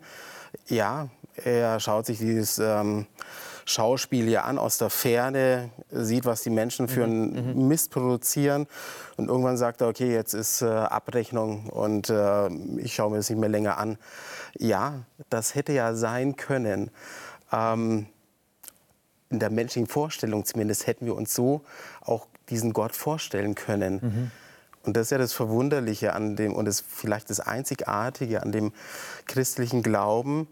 ja, 0.68 1.10
er 1.36 1.80
schaut 1.80 2.08
sich 2.08 2.18
dieses 2.18 2.60
ähm, 2.60 3.06
Schauspiel 3.70 4.28
ja 4.28 4.44
an 4.44 4.58
aus 4.58 4.80
der 4.80 4.90
Ferne, 4.90 5.70
sieht, 5.92 6.26
was 6.26 6.42
die 6.42 6.50
Menschen 6.50 6.88
für 6.88 7.04
einen 7.04 7.68
Mist 7.68 7.92
produzieren 7.92 8.66
und 9.18 9.28
irgendwann 9.28 9.58
sagt 9.58 9.82
er, 9.82 9.88
okay, 9.88 10.12
jetzt 10.12 10.34
ist 10.34 10.62
äh, 10.62 10.66
Abrechnung 10.66 11.70
und 11.70 12.10
äh, 12.10 12.50
ich 12.78 12.96
schaue 12.96 13.12
mir 13.12 13.18
das 13.18 13.30
nicht 13.30 13.40
mehr 13.40 13.50
länger 13.50 13.78
an. 13.78 13.98
Ja, 14.58 15.06
das 15.30 15.54
hätte 15.54 15.74
ja 15.74 15.94
sein 15.94 16.36
können. 16.36 16.90
Ähm, 17.52 18.08
in 19.30 19.38
der 19.38 19.52
menschlichen 19.52 19.88
Vorstellung 19.88 20.46
zumindest 20.46 20.88
hätten 20.88 21.06
wir 21.06 21.16
uns 21.16 21.36
so 21.36 21.62
auch 22.02 22.26
diesen 22.50 22.74
Gott 22.74 22.96
vorstellen 22.96 23.54
können. 23.54 24.32
Und 24.84 24.98
das 24.98 25.04
ist 25.08 25.12
ja 25.12 25.20
das 25.20 25.34
Verwunderliche 25.34 26.14
an 26.14 26.36
dem 26.36 26.56
und 26.56 26.66
das 26.66 26.82
vielleicht 26.82 27.30
das 27.30 27.40
Einzigartige 27.40 28.42
an 28.42 28.52
dem 28.52 28.72
christlichen 29.28 29.84
Glauben 29.84 30.48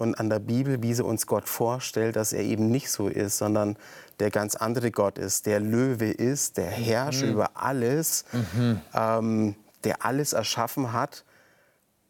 und 0.00 0.18
an 0.18 0.30
der 0.30 0.38
Bibel, 0.38 0.82
wie 0.82 0.94
sie 0.94 1.04
uns 1.04 1.26
Gott 1.26 1.48
vorstellt, 1.48 2.16
dass 2.16 2.32
er 2.32 2.42
eben 2.42 2.70
nicht 2.70 2.90
so 2.90 3.08
ist, 3.08 3.38
sondern 3.38 3.76
der 4.18 4.30
ganz 4.30 4.56
andere 4.56 4.90
Gott 4.90 5.18
ist, 5.18 5.46
der 5.46 5.60
Löwe 5.60 6.10
ist, 6.10 6.56
der 6.56 6.66
herrscht 6.66 7.22
über 7.22 7.50
alles, 7.54 8.24
ähm, 8.94 9.54
der 9.84 10.04
alles 10.04 10.32
erschaffen 10.32 10.92
hat 10.92 11.24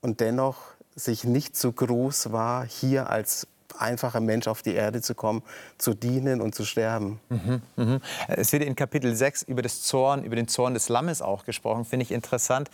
und 0.01 0.20
dennoch 0.20 0.59
sich 0.95 1.24
nicht 1.24 1.57
so 1.57 1.72
groß 1.72 2.32
war, 2.32 2.64
hier 2.64 3.11
als 3.11 3.47
einfacher 3.78 4.20
Mensch 4.20 4.47
auf 4.47 4.62
die 4.62 4.74
Erde 4.74 5.01
zu 5.01 5.14
kommen, 5.14 5.43
zu 5.78 5.95
dienen 5.95 6.41
und 6.41 6.55
zu 6.55 6.64
sterben. 6.64 7.20
Mhm. 7.28 8.01
Es 8.28 8.53
wird 8.53 8.62
in 8.62 8.74
Kapitel 8.74 9.14
6 9.14 9.43
über, 9.45 9.62
das 9.62 9.82
Zorn, 9.82 10.24
über 10.24 10.36
den 10.36 10.49
Zorn 10.49 10.74
des 10.74 10.88
Lammes 10.88 11.22
auch 11.22 11.45
gesprochen. 11.45 11.84
Finde 11.84 12.05
ich 12.05 12.12
interessant, 12.12 12.70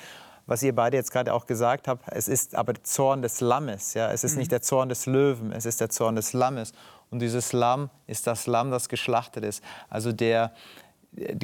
was 0.47 0.62
ihr 0.62 0.74
beide 0.74 0.97
jetzt 0.97 1.11
gerade 1.11 1.34
auch 1.34 1.47
gesagt 1.47 1.88
habt. 1.88 2.05
Es 2.09 2.28
ist 2.28 2.55
aber 2.55 2.72
der 2.72 2.84
Zorn 2.84 3.22
des 3.22 3.40
Lammes. 3.40 3.94
Ja? 3.94 4.11
Es 4.12 4.24
ist 4.24 4.36
nicht 4.36 4.53
der 4.53 4.62
Zorn 4.62 4.88
des 4.88 5.07
Löwen, 5.07 5.53
es 5.53 5.66
ist 5.66 5.80
der 5.80 5.90
Zorn 5.90 6.16
des 6.16 6.32
Lammes. 6.32 6.72
Und 7.11 7.20
dieses 7.20 7.53
Lamm 7.53 7.90
ist 8.07 8.26
das 8.26 8.47
Lamm, 8.47 8.70
das 8.70 8.88
geschlachtet 8.88 9.44
ist. 9.44 9.62
Also 9.88 10.12
der, 10.12 10.53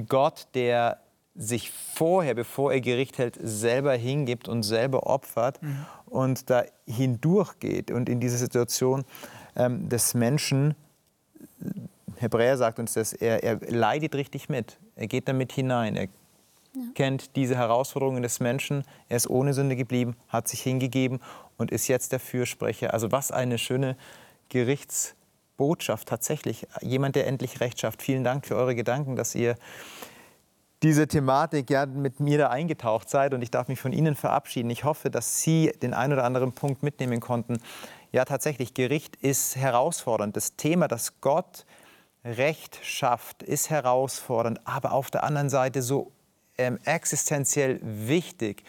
Gott, 0.09 0.46
der 0.55 0.98
sich 1.34 1.70
vorher, 1.70 2.34
bevor 2.34 2.72
er 2.72 2.80
Gericht 2.80 3.18
hält, 3.18 3.38
selber 3.40 3.94
hingibt 3.94 4.48
und 4.48 4.62
selber 4.62 5.07
opfert 5.07 5.61
und 6.07 6.50
da 6.50 6.64
hindurchgeht 6.86 7.90
und 7.90 8.09
in 8.09 8.20
diese 8.20 8.36
Situation 8.36 9.05
ähm, 9.57 9.88
des 9.88 10.14
Menschen 10.14 10.74
Hebräer 12.16 12.57
sagt 12.57 12.78
uns 12.78 12.94
das, 12.94 13.12
er, 13.12 13.42
er 13.42 13.59
leidet 13.68 14.14
richtig 14.14 14.48
mit. 14.48 14.78
Er 14.94 15.09
geht 15.09 15.28
damit 15.28 15.53
hinein. 15.53 15.96
Er 15.96 16.09
kennt 16.95 17.37
diese 17.37 17.57
Herausforderungen 17.57 18.23
des 18.23 18.41
Menschen. 18.41 18.85
Er 19.09 19.16
ist 19.16 19.29
ohne 19.29 19.55
Sünde 19.55 19.77
geblieben, 19.77 20.16
hat 20.29 20.49
sich 20.49 20.62
hingegeben 20.62 21.20
und 21.57 21.70
ist 21.70 21.89
jetzt 21.89 22.12
der 22.12 22.20
Fürsprecher. 22.20 22.93
Also 22.95 23.12
was 23.12 23.31
eine 23.31 23.59
schöne 23.59 23.97
Gerichtsbotschaft 24.49 26.09
tatsächlich. 26.09 26.66
Jemand, 26.81 27.16
der 27.16 27.27
endlich 27.27 27.61
Recht 27.61 27.81
schafft. 27.81 28.03
Vielen 28.03 28.25
Dank 28.25 28.47
für 28.47 28.57
eure 28.57 28.75
Gedanken, 28.75 29.16
dass 29.16 29.35
ihr 29.35 29.57
diese 30.83 31.07
Thematik 31.07 31.70
ja 31.70 31.87
mit 31.87 32.18
mir 32.18 32.39
da 32.39 32.49
eingetaucht 32.49 33.09
seid 33.09 33.35
und 33.35 33.43
ich 33.43 33.51
darf 33.53 33.68
mich 33.68 33.81
von 33.81 33.93
Ihnen 33.93 34.16
verabschieden. 34.16 34.68
Ich 34.70 34.83
hoffe, 34.83 35.11
dass 35.11 35.41
Sie 35.41 35.73
den 35.81 35.95
einen 35.95 36.14
oder 36.14 36.25
anderen 36.25 36.53
Punkt 36.53 36.83
mitnehmen 36.83 37.20
konnten. 37.20 37.61
Ja, 38.11 38.25
tatsächlich, 38.25 38.75
Gericht 38.75 39.14
ist 39.16 39.57
herausfordernd. 39.57 40.37
Das 40.37 40.57
Thema, 40.57 40.89
dass 40.89 41.20
Gott 41.20 41.64
Recht 42.25 42.79
schafft, 42.83 43.43
ist 43.43 43.70
herausfordernd, 43.70 44.61
aber 44.64 44.93
auf 44.93 45.11
der 45.11 45.25
anderen 45.25 45.51
Seite 45.51 45.83
so 45.83 46.12
ähm, 46.59 46.78
existenziell 46.84 47.80
wichtig. 47.82 48.64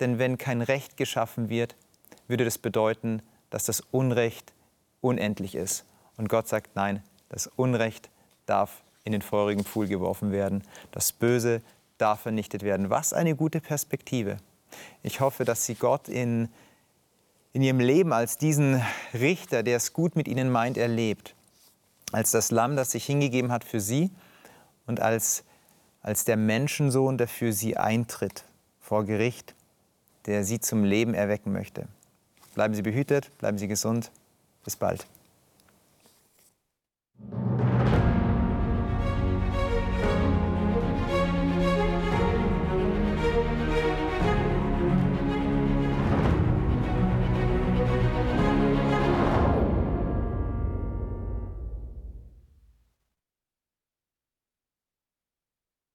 Denn 0.00 0.18
wenn 0.18 0.38
kein 0.38 0.62
Recht 0.62 0.96
geschaffen 0.96 1.48
wird, 1.48 1.76
würde 2.28 2.44
das 2.44 2.58
bedeuten, 2.58 3.22
dass 3.50 3.64
das 3.64 3.80
Unrecht 3.90 4.52
unendlich 5.00 5.54
ist. 5.54 5.84
Und 6.16 6.28
Gott 6.28 6.48
sagt, 6.48 6.76
nein, 6.76 7.02
das 7.28 7.46
Unrecht 7.46 8.10
darf 8.46 8.82
in 9.04 9.12
den 9.12 9.22
feurigen 9.22 9.64
Pfuhl 9.64 9.86
geworfen 9.86 10.32
werden. 10.32 10.64
Das 10.90 11.12
Böse 11.12 11.62
darf 11.98 12.20
vernichtet 12.20 12.62
werden. 12.62 12.90
Was 12.90 13.12
eine 13.12 13.36
gute 13.36 13.60
Perspektive. 13.60 14.38
Ich 15.02 15.20
hoffe, 15.20 15.44
dass 15.44 15.64
Sie 15.64 15.74
Gott 15.74 16.08
in, 16.08 16.48
in 17.52 17.62
Ihrem 17.62 17.80
Leben 17.80 18.12
als 18.12 18.36
diesen 18.36 18.82
Richter, 19.14 19.62
der 19.62 19.76
es 19.76 19.92
gut 19.92 20.16
mit 20.16 20.28
Ihnen 20.28 20.50
meint, 20.50 20.76
erlebt. 20.76 21.34
Als 22.12 22.30
das 22.30 22.50
Lamm, 22.50 22.76
das 22.76 22.90
sich 22.90 23.06
hingegeben 23.06 23.52
hat 23.52 23.64
für 23.64 23.80
Sie 23.80 24.10
und 24.86 25.00
als, 25.00 25.44
als 26.06 26.24
der 26.24 26.36
Menschensohn, 26.36 27.18
der 27.18 27.26
für 27.26 27.52
sie 27.52 27.76
eintritt 27.76 28.44
vor 28.80 29.04
Gericht, 29.04 29.56
der 30.26 30.44
sie 30.44 30.60
zum 30.60 30.84
Leben 30.84 31.14
erwecken 31.14 31.52
möchte. 31.52 31.88
Bleiben 32.54 32.74
Sie 32.74 32.82
behütet, 32.82 33.36
bleiben 33.38 33.58
Sie 33.58 33.66
gesund. 33.66 34.12
Bis 34.64 34.76
bald. 34.76 35.04